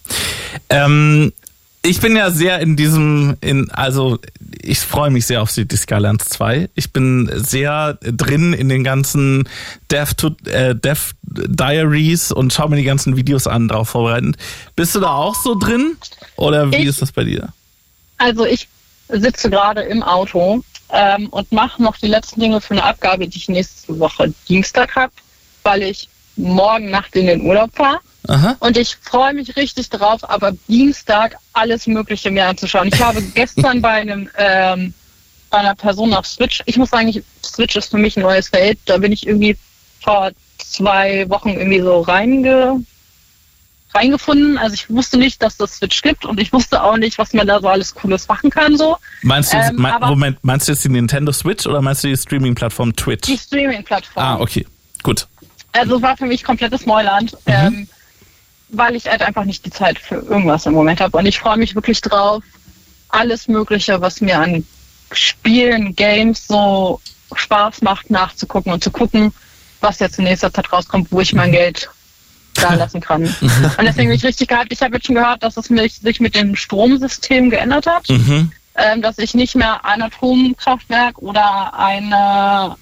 [0.69, 1.33] Ähm,
[1.81, 4.19] ich bin ja sehr in diesem, in, also
[4.61, 6.69] ich freue mich sehr auf City Skylines 2.
[6.75, 9.47] Ich bin sehr drin in den ganzen
[9.89, 14.37] Dev, to, äh, Dev Diaries und schaue mir die ganzen Videos an, darauf vorbereitend.
[14.75, 15.95] Bist du da auch so drin?
[16.35, 17.49] Oder wie Ich- ist das bei dir?
[18.17, 18.67] Also ich
[19.09, 23.37] sitze gerade im Auto ähm, und mache noch die letzten Dinge für eine Abgabe, die
[23.37, 25.13] ich nächste Woche Dienstag habe,
[25.63, 27.99] weil ich morgen Nacht in den Urlaub fahre.
[28.27, 28.57] Aha.
[28.59, 32.89] Und ich freue mich richtig drauf, aber Dienstag alles Mögliche mir anzuschauen.
[32.91, 34.93] Ich habe gestern bei einem ähm,
[35.49, 38.49] bei einer Person auf Switch, ich muss sagen, ich, Switch ist für mich ein neues
[38.49, 38.79] Feld.
[38.85, 39.55] Da bin ich irgendwie
[40.01, 42.83] vor zwei Wochen irgendwie so reinge,
[43.93, 44.57] reingefunden.
[44.57, 47.47] Also ich wusste nicht, dass das Switch gibt und ich wusste auch nicht, was man
[47.47, 48.77] da so alles Cooles machen kann.
[48.77, 52.03] So Meinst du, jetzt, Ähm, mein, Moment, meinst du jetzt die Nintendo Switch oder meinst
[52.03, 53.27] du die Streaming-Plattform Twitch?
[53.27, 54.23] die Streaming-Plattform.
[54.23, 54.65] Ah, okay.
[55.03, 55.27] Gut.
[55.71, 57.87] Also war für mich komplettes Neuland, ähm,
[58.69, 61.17] weil ich halt einfach nicht die Zeit für irgendwas im Moment habe.
[61.17, 62.43] Und ich freue mich wirklich drauf,
[63.09, 64.65] alles Mögliche, was mir an
[65.11, 66.99] Spielen, Games so
[67.33, 69.33] Spaß macht, nachzugucken und zu gucken,
[69.79, 71.89] was jetzt in nächster Zeit rauskommt, wo ich mein Geld
[72.57, 73.23] da lassen kann.
[73.23, 74.71] Und deswegen bin ich richtig gehypt.
[74.71, 78.51] Ich habe jetzt schon gehört, dass es mich, sich mit dem Stromsystem geändert hat Mhm.
[78.75, 82.75] ähm, dass ich nicht mehr ein Atomkraftwerk oder eine,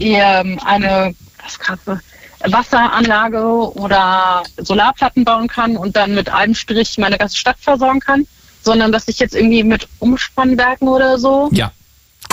[0.00, 2.00] ähm, eine was krasse,
[2.46, 3.42] Wasseranlage
[3.74, 8.26] oder Solarplatten bauen kann und dann mit einem Strich meine ganze Stadt versorgen kann,
[8.62, 11.72] sondern dass ich jetzt irgendwie mit Umspannwerken oder so Ja.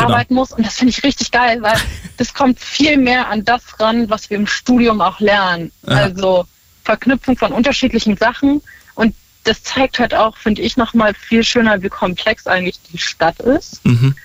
[0.02, 0.14] Genau.
[0.14, 0.52] arbeiten muss.
[0.52, 1.78] Und das finde ich richtig geil, weil
[2.18, 5.72] das kommt viel mehr an das ran, was wir im Studium auch lernen.
[5.88, 5.95] Ja.
[5.95, 6.45] Also
[6.84, 8.61] Verknüpfung von unterschiedlichen Sachen.
[8.95, 13.40] Und das zeigt halt auch, finde ich, nochmal viel schöner, wie komplex eigentlich die Stadt
[13.40, 13.84] ist.
[13.86, 14.15] Mhm.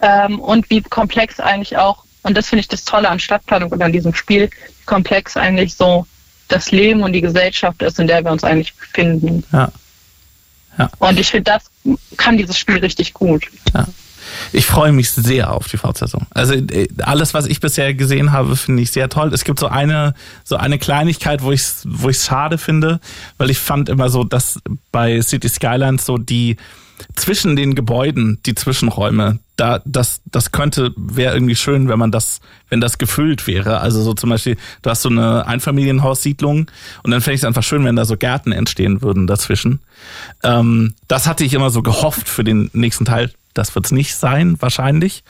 [0.00, 3.82] Ähm, und wie komplex eigentlich auch, und das finde ich das Tolle an Stadtplanung und
[3.82, 6.06] an diesem Spiel, wie komplex eigentlich so
[6.48, 9.44] das Leben und die Gesellschaft ist, in der wir uns eigentlich befinden.
[9.52, 9.70] Ja.
[10.98, 11.70] Und ich finde, das
[12.16, 13.46] kann dieses Spiel richtig gut.
[13.74, 13.86] Ja.
[14.52, 16.26] Ich freue mich sehr auf die Fortsetzung.
[16.30, 19.32] Also äh, alles, was ich bisher gesehen habe, finde ich sehr toll.
[19.32, 20.14] Es gibt so eine
[20.44, 23.00] so eine Kleinigkeit, wo ich wo ich schade finde,
[23.38, 24.58] weil ich fand immer so, dass
[24.92, 26.56] bei City Skylines so die
[27.14, 32.40] zwischen den Gebäuden, die Zwischenräume, da das das könnte wäre irgendwie schön, wenn man das
[32.68, 33.80] wenn das gefüllt wäre.
[33.80, 36.70] Also so zum Beispiel, du hast so eine Einfamilienhaussiedlung
[37.02, 39.80] und dann fände ich es einfach schön, wenn da so Gärten entstehen würden dazwischen.
[40.42, 43.30] Ähm, das hatte ich immer so gehofft für den nächsten Teil.
[43.58, 45.22] Das wird's nicht sein, wahrscheinlich.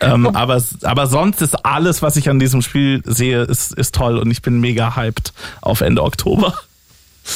[0.00, 4.18] Ähm, aber, aber sonst ist alles, was ich an diesem Spiel sehe, ist, ist toll
[4.18, 6.54] und ich bin mega hyped auf Ende Oktober.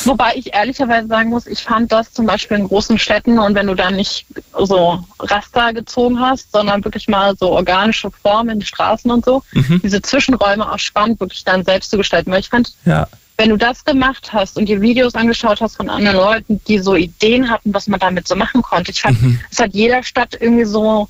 [0.04, 3.68] Wobei ich ehrlicherweise sagen muss, ich fand das zum Beispiel in großen Städten und wenn
[3.68, 4.26] du da nicht
[4.58, 9.42] so Raster gezogen hast, sondern wirklich mal so organische Formen in die Straßen und so,
[9.52, 9.80] Mhm.
[9.84, 12.32] diese Zwischenräume auch spannend wirklich dann selbst zu gestalten.
[12.32, 13.06] Weil ich fand, Ja.
[13.36, 16.94] Wenn du das gemacht hast und dir Videos angeschaut hast von anderen Leuten, die so
[16.94, 19.18] Ideen hatten, was man damit so machen konnte, ich fand,
[19.50, 21.08] es hat jeder Stadt irgendwie so,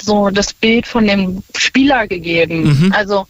[0.00, 2.86] so das Bild von dem Spieler gegeben.
[2.86, 2.92] Mhm.
[2.92, 3.26] Also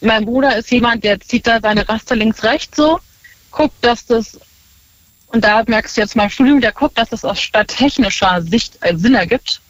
[0.00, 3.00] mein Bruder ist jemand, der zieht da seine Raster links rechts so,
[3.50, 4.38] guckt, dass das
[5.30, 8.78] und da merkst du jetzt mal im Studium, der guckt, dass es aus stadttechnischer Sicht
[8.80, 9.60] äh, Sinn ergibt,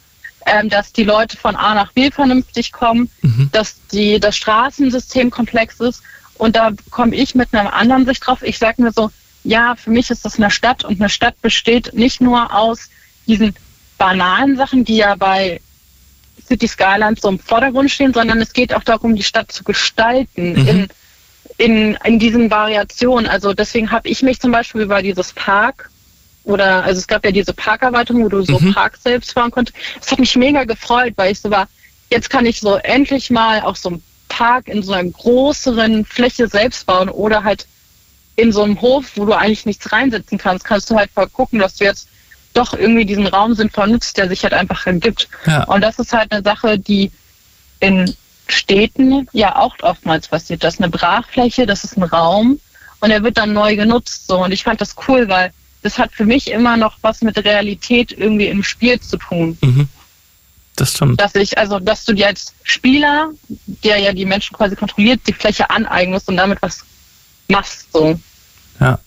[0.45, 3.09] ähm, dass die Leute von A nach B vernünftig kommen,
[3.51, 6.01] dass die, das Straßensystem komplex ist.
[6.39, 8.41] Und da komme ich mit einer anderen Sicht drauf.
[8.43, 9.11] Ich sage mir so,
[9.43, 12.89] ja, für mich ist das eine Stadt und eine Stadt besteht nicht nur aus
[13.27, 13.53] diesen
[13.97, 15.59] banalen Sachen, die ja bei
[16.47, 20.55] City Skylines so im Vordergrund stehen, sondern es geht auch darum, die Stadt zu gestalten
[20.55, 20.87] in,
[21.57, 23.27] in, in diesen Variationen.
[23.27, 25.89] Also deswegen habe ich mich zum Beispiel über dieses Park
[26.45, 29.77] oder also es gab ja diese Parkerweiterung, wo du so Park selbst fahren konntest.
[29.99, 31.67] Das hat mich mega gefreut, weil ich so war,
[32.09, 36.47] jetzt kann ich so endlich mal auch so einen Park in so einer größeren Fläche
[36.47, 37.65] selbst bauen oder halt
[38.35, 41.59] in so einem Hof, wo du eigentlich nichts reinsetzen kannst, kannst du halt mal gucken,
[41.59, 42.07] dass du jetzt
[42.53, 45.27] doch irgendwie diesen Raum sinnvoll nutzt, der sich halt einfach ergibt.
[45.45, 45.65] Ja.
[45.65, 47.11] Und das ist halt eine Sache, die
[47.79, 48.15] in
[48.47, 50.63] Städten ja auch oftmals passiert.
[50.63, 52.59] Das ist eine Brachfläche, das ist ein Raum
[53.01, 54.27] und er wird dann neu genutzt.
[54.27, 54.43] So.
[54.43, 55.51] Und ich fand das cool, weil
[55.81, 59.57] das hat für mich immer noch was mit Realität irgendwie im Spiel zu tun.
[60.79, 61.19] Das stimmt.
[61.19, 63.31] Dass ich, also dass du dir als Spieler,
[63.83, 66.85] der ja die Menschen quasi kontrolliert, die Fläche aneignest und damit was
[67.49, 67.91] machst.
[67.91, 68.17] So.
[68.79, 68.97] Ja.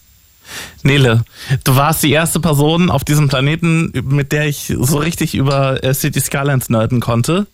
[0.82, 1.24] Nele,
[1.64, 5.94] du warst die erste Person auf diesem Planeten, mit der ich so richtig über äh,
[5.94, 7.46] City Skylines nerden konnte.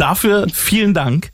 [0.00, 1.30] Dafür vielen Dank.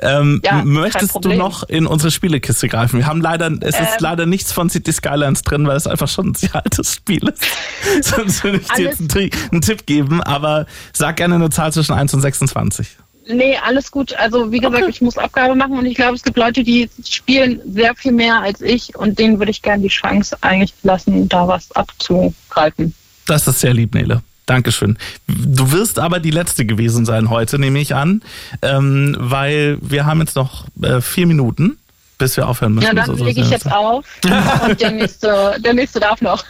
[0.00, 2.98] Ähm, Ja, möchtest du noch in unsere Spielekiste greifen?
[2.98, 3.96] Wir haben leider, es ist Ähm.
[3.98, 7.44] leider nichts von City Skylines drin, weil es einfach schon ein sehr altes Spiel ist.
[8.00, 10.64] Sonst würde ich dir jetzt einen, einen Tipp geben, aber
[10.94, 12.88] sag gerne eine Zahl zwischen 1 und 26.
[13.28, 14.14] Nee, alles gut.
[14.14, 17.60] Also wie gesagt, ich muss Abgabe machen und ich glaube, es gibt Leute, die spielen
[17.70, 21.46] sehr viel mehr als ich und denen würde ich gerne die Chance eigentlich lassen, da
[21.46, 22.94] was abzugreifen.
[23.26, 24.22] Das ist sehr lieb, Nele.
[24.46, 24.96] Dankeschön.
[25.26, 28.22] Du wirst aber die letzte gewesen sein heute, nehme ich an,
[28.62, 31.78] ähm, weil wir haben jetzt noch äh, vier Minuten,
[32.16, 32.86] bis wir aufhören müssen.
[32.86, 34.04] Ja, dann lege ich jetzt auf
[34.68, 36.44] und der nächste, der nächste darf noch.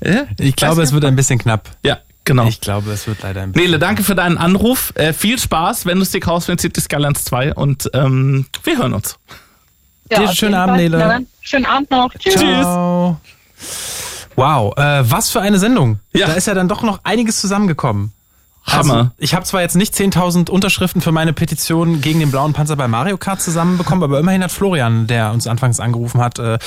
[0.00, 0.26] Ja?
[0.38, 1.68] Ich glaube, es wird ein bisschen knapp.
[1.82, 2.46] Ja, genau.
[2.46, 3.70] Ich glaube, es wird leider ein bisschen.
[3.70, 4.92] Nele, danke für deinen Anruf.
[4.94, 8.78] Äh, viel Spaß, wenn du es dir kaufst mit City Skylines 2 und ähm, wir
[8.78, 9.18] hören uns.
[10.10, 10.82] Ja, schönen Abend, Fall.
[10.84, 10.98] Nele.
[10.98, 12.14] Na schönen Abend noch.
[12.14, 12.34] Tschüss.
[12.34, 13.20] Ciao.
[14.36, 15.98] Wow, äh, was für eine Sendung.
[16.12, 16.28] Ja.
[16.28, 18.12] Da ist ja dann doch noch einiges zusammengekommen.
[18.66, 18.94] Hammer.
[18.94, 22.74] Also, ich habe zwar jetzt nicht 10.000 Unterschriften für meine Petition gegen den blauen Panzer
[22.74, 26.58] bei Mario Kart zusammenbekommen, aber immerhin hat Florian, der uns anfangs angerufen hat, äh,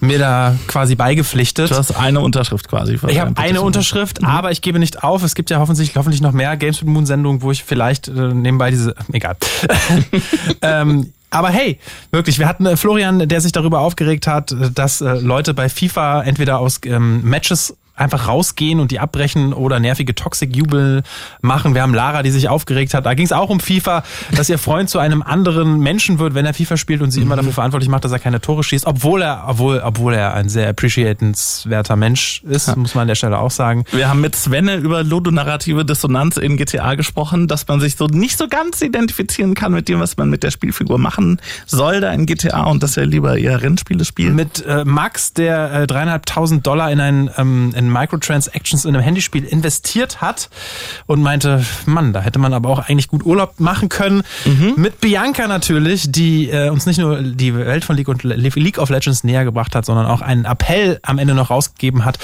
[0.00, 1.70] mir da quasi beigepflichtet.
[1.70, 2.98] Du hast eine Unterschrift quasi.
[3.06, 3.62] Ich habe eine.
[3.62, 5.22] Unterschrift, aber ich gebe nicht auf.
[5.22, 8.12] Es gibt ja hoffentlich, hoffentlich noch mehr Games with Moon Sendungen, wo ich vielleicht äh,
[8.12, 9.36] nebenbei diese, egal.
[10.62, 11.78] ähm, aber hey,
[12.12, 15.68] wirklich, wir hatten äh, Florian, der sich darüber aufgeregt hat, äh, dass äh, Leute bei
[15.68, 21.02] FIFA entweder aus ähm, Matches einfach rausgehen und die abbrechen oder nervige Toxic-Jubel
[21.42, 21.74] machen.
[21.74, 23.06] Wir haben Lara, die sich aufgeregt hat.
[23.06, 24.02] Da ging es auch um FIFA,
[24.34, 27.36] dass ihr Freund zu einem anderen Menschen wird, wenn er FIFA spielt und sie immer
[27.36, 30.68] dafür verantwortlich macht, dass er keine Tore schießt, obwohl er, obwohl, obwohl er ein sehr
[30.68, 33.84] appreciatenswerter Mensch ist, muss man an der Stelle auch sagen.
[33.92, 38.36] Wir haben mit Svenne über ludonarrative Dissonanz in GTA gesprochen, dass man sich so nicht
[38.38, 42.26] so ganz identifizieren kann mit dem, was man mit der Spielfigur machen soll da in
[42.26, 44.34] GTA und dass er lieber eher Rennspiele spielt.
[44.34, 49.44] Mit äh, Max, der äh, dreieinhalbtausend Dollar in ein ähm, in Microtransactions in einem Handyspiel
[49.44, 50.50] investiert hat
[51.06, 54.22] und meinte, Mann, da hätte man aber auch eigentlich gut Urlaub machen können.
[54.76, 58.90] Mit Bianca natürlich, die äh, uns nicht nur die Welt von League und League of
[58.90, 62.18] Legends näher gebracht hat, sondern auch einen Appell am Ende noch rausgegeben hat,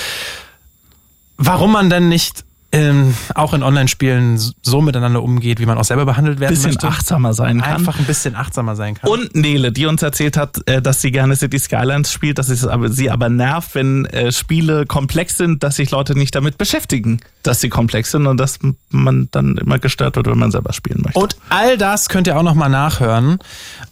[1.36, 6.06] warum man denn nicht ähm, auch in Online-Spielen so miteinander umgeht, wie man auch selber
[6.06, 6.86] behandelt werden Bisschen möchte.
[6.86, 7.74] achtsamer sein kann.
[7.74, 9.10] Einfach ein bisschen achtsamer sein kann.
[9.10, 12.64] Und Nele, die uns erzählt hat, äh, dass sie gerne City Skylines spielt, dass es
[12.64, 17.20] aber, sie aber nervt, wenn äh, Spiele komplex sind, dass sich Leute nicht damit beschäftigen,
[17.42, 18.60] dass sie komplex sind und dass
[18.90, 21.18] man dann immer gestört wird, wenn man selber spielen möchte.
[21.18, 23.38] Und all das könnt ihr auch nochmal nachhören.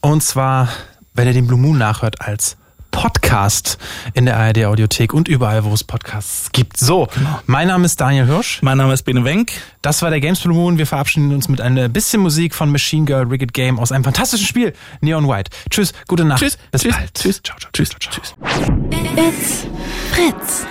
[0.00, 0.68] Und zwar,
[1.14, 2.56] wenn ihr den Blue Moon nachhört als
[2.90, 3.78] Podcast
[4.14, 6.76] in der ARD Audiothek und überall, wo es Podcasts gibt.
[6.76, 7.08] So,
[7.46, 8.60] mein Name ist Daniel Hirsch.
[8.62, 9.52] mein Name ist Bene Wenk.
[9.82, 10.78] Das war der Games Blue Moon.
[10.78, 14.46] Wir verabschieden uns mit ein bisschen Musik von Machine Girl Rigged Game aus einem fantastischen
[14.46, 15.50] Spiel, Neon White.
[15.70, 16.40] Tschüss, gute Nacht.
[16.40, 17.14] Tschüss, bis tschüss, bald.
[17.14, 18.78] tschüss, ciao, ciao, tschüss, ciao, ciao.
[19.16, 19.66] It's
[20.12, 20.66] Fritz.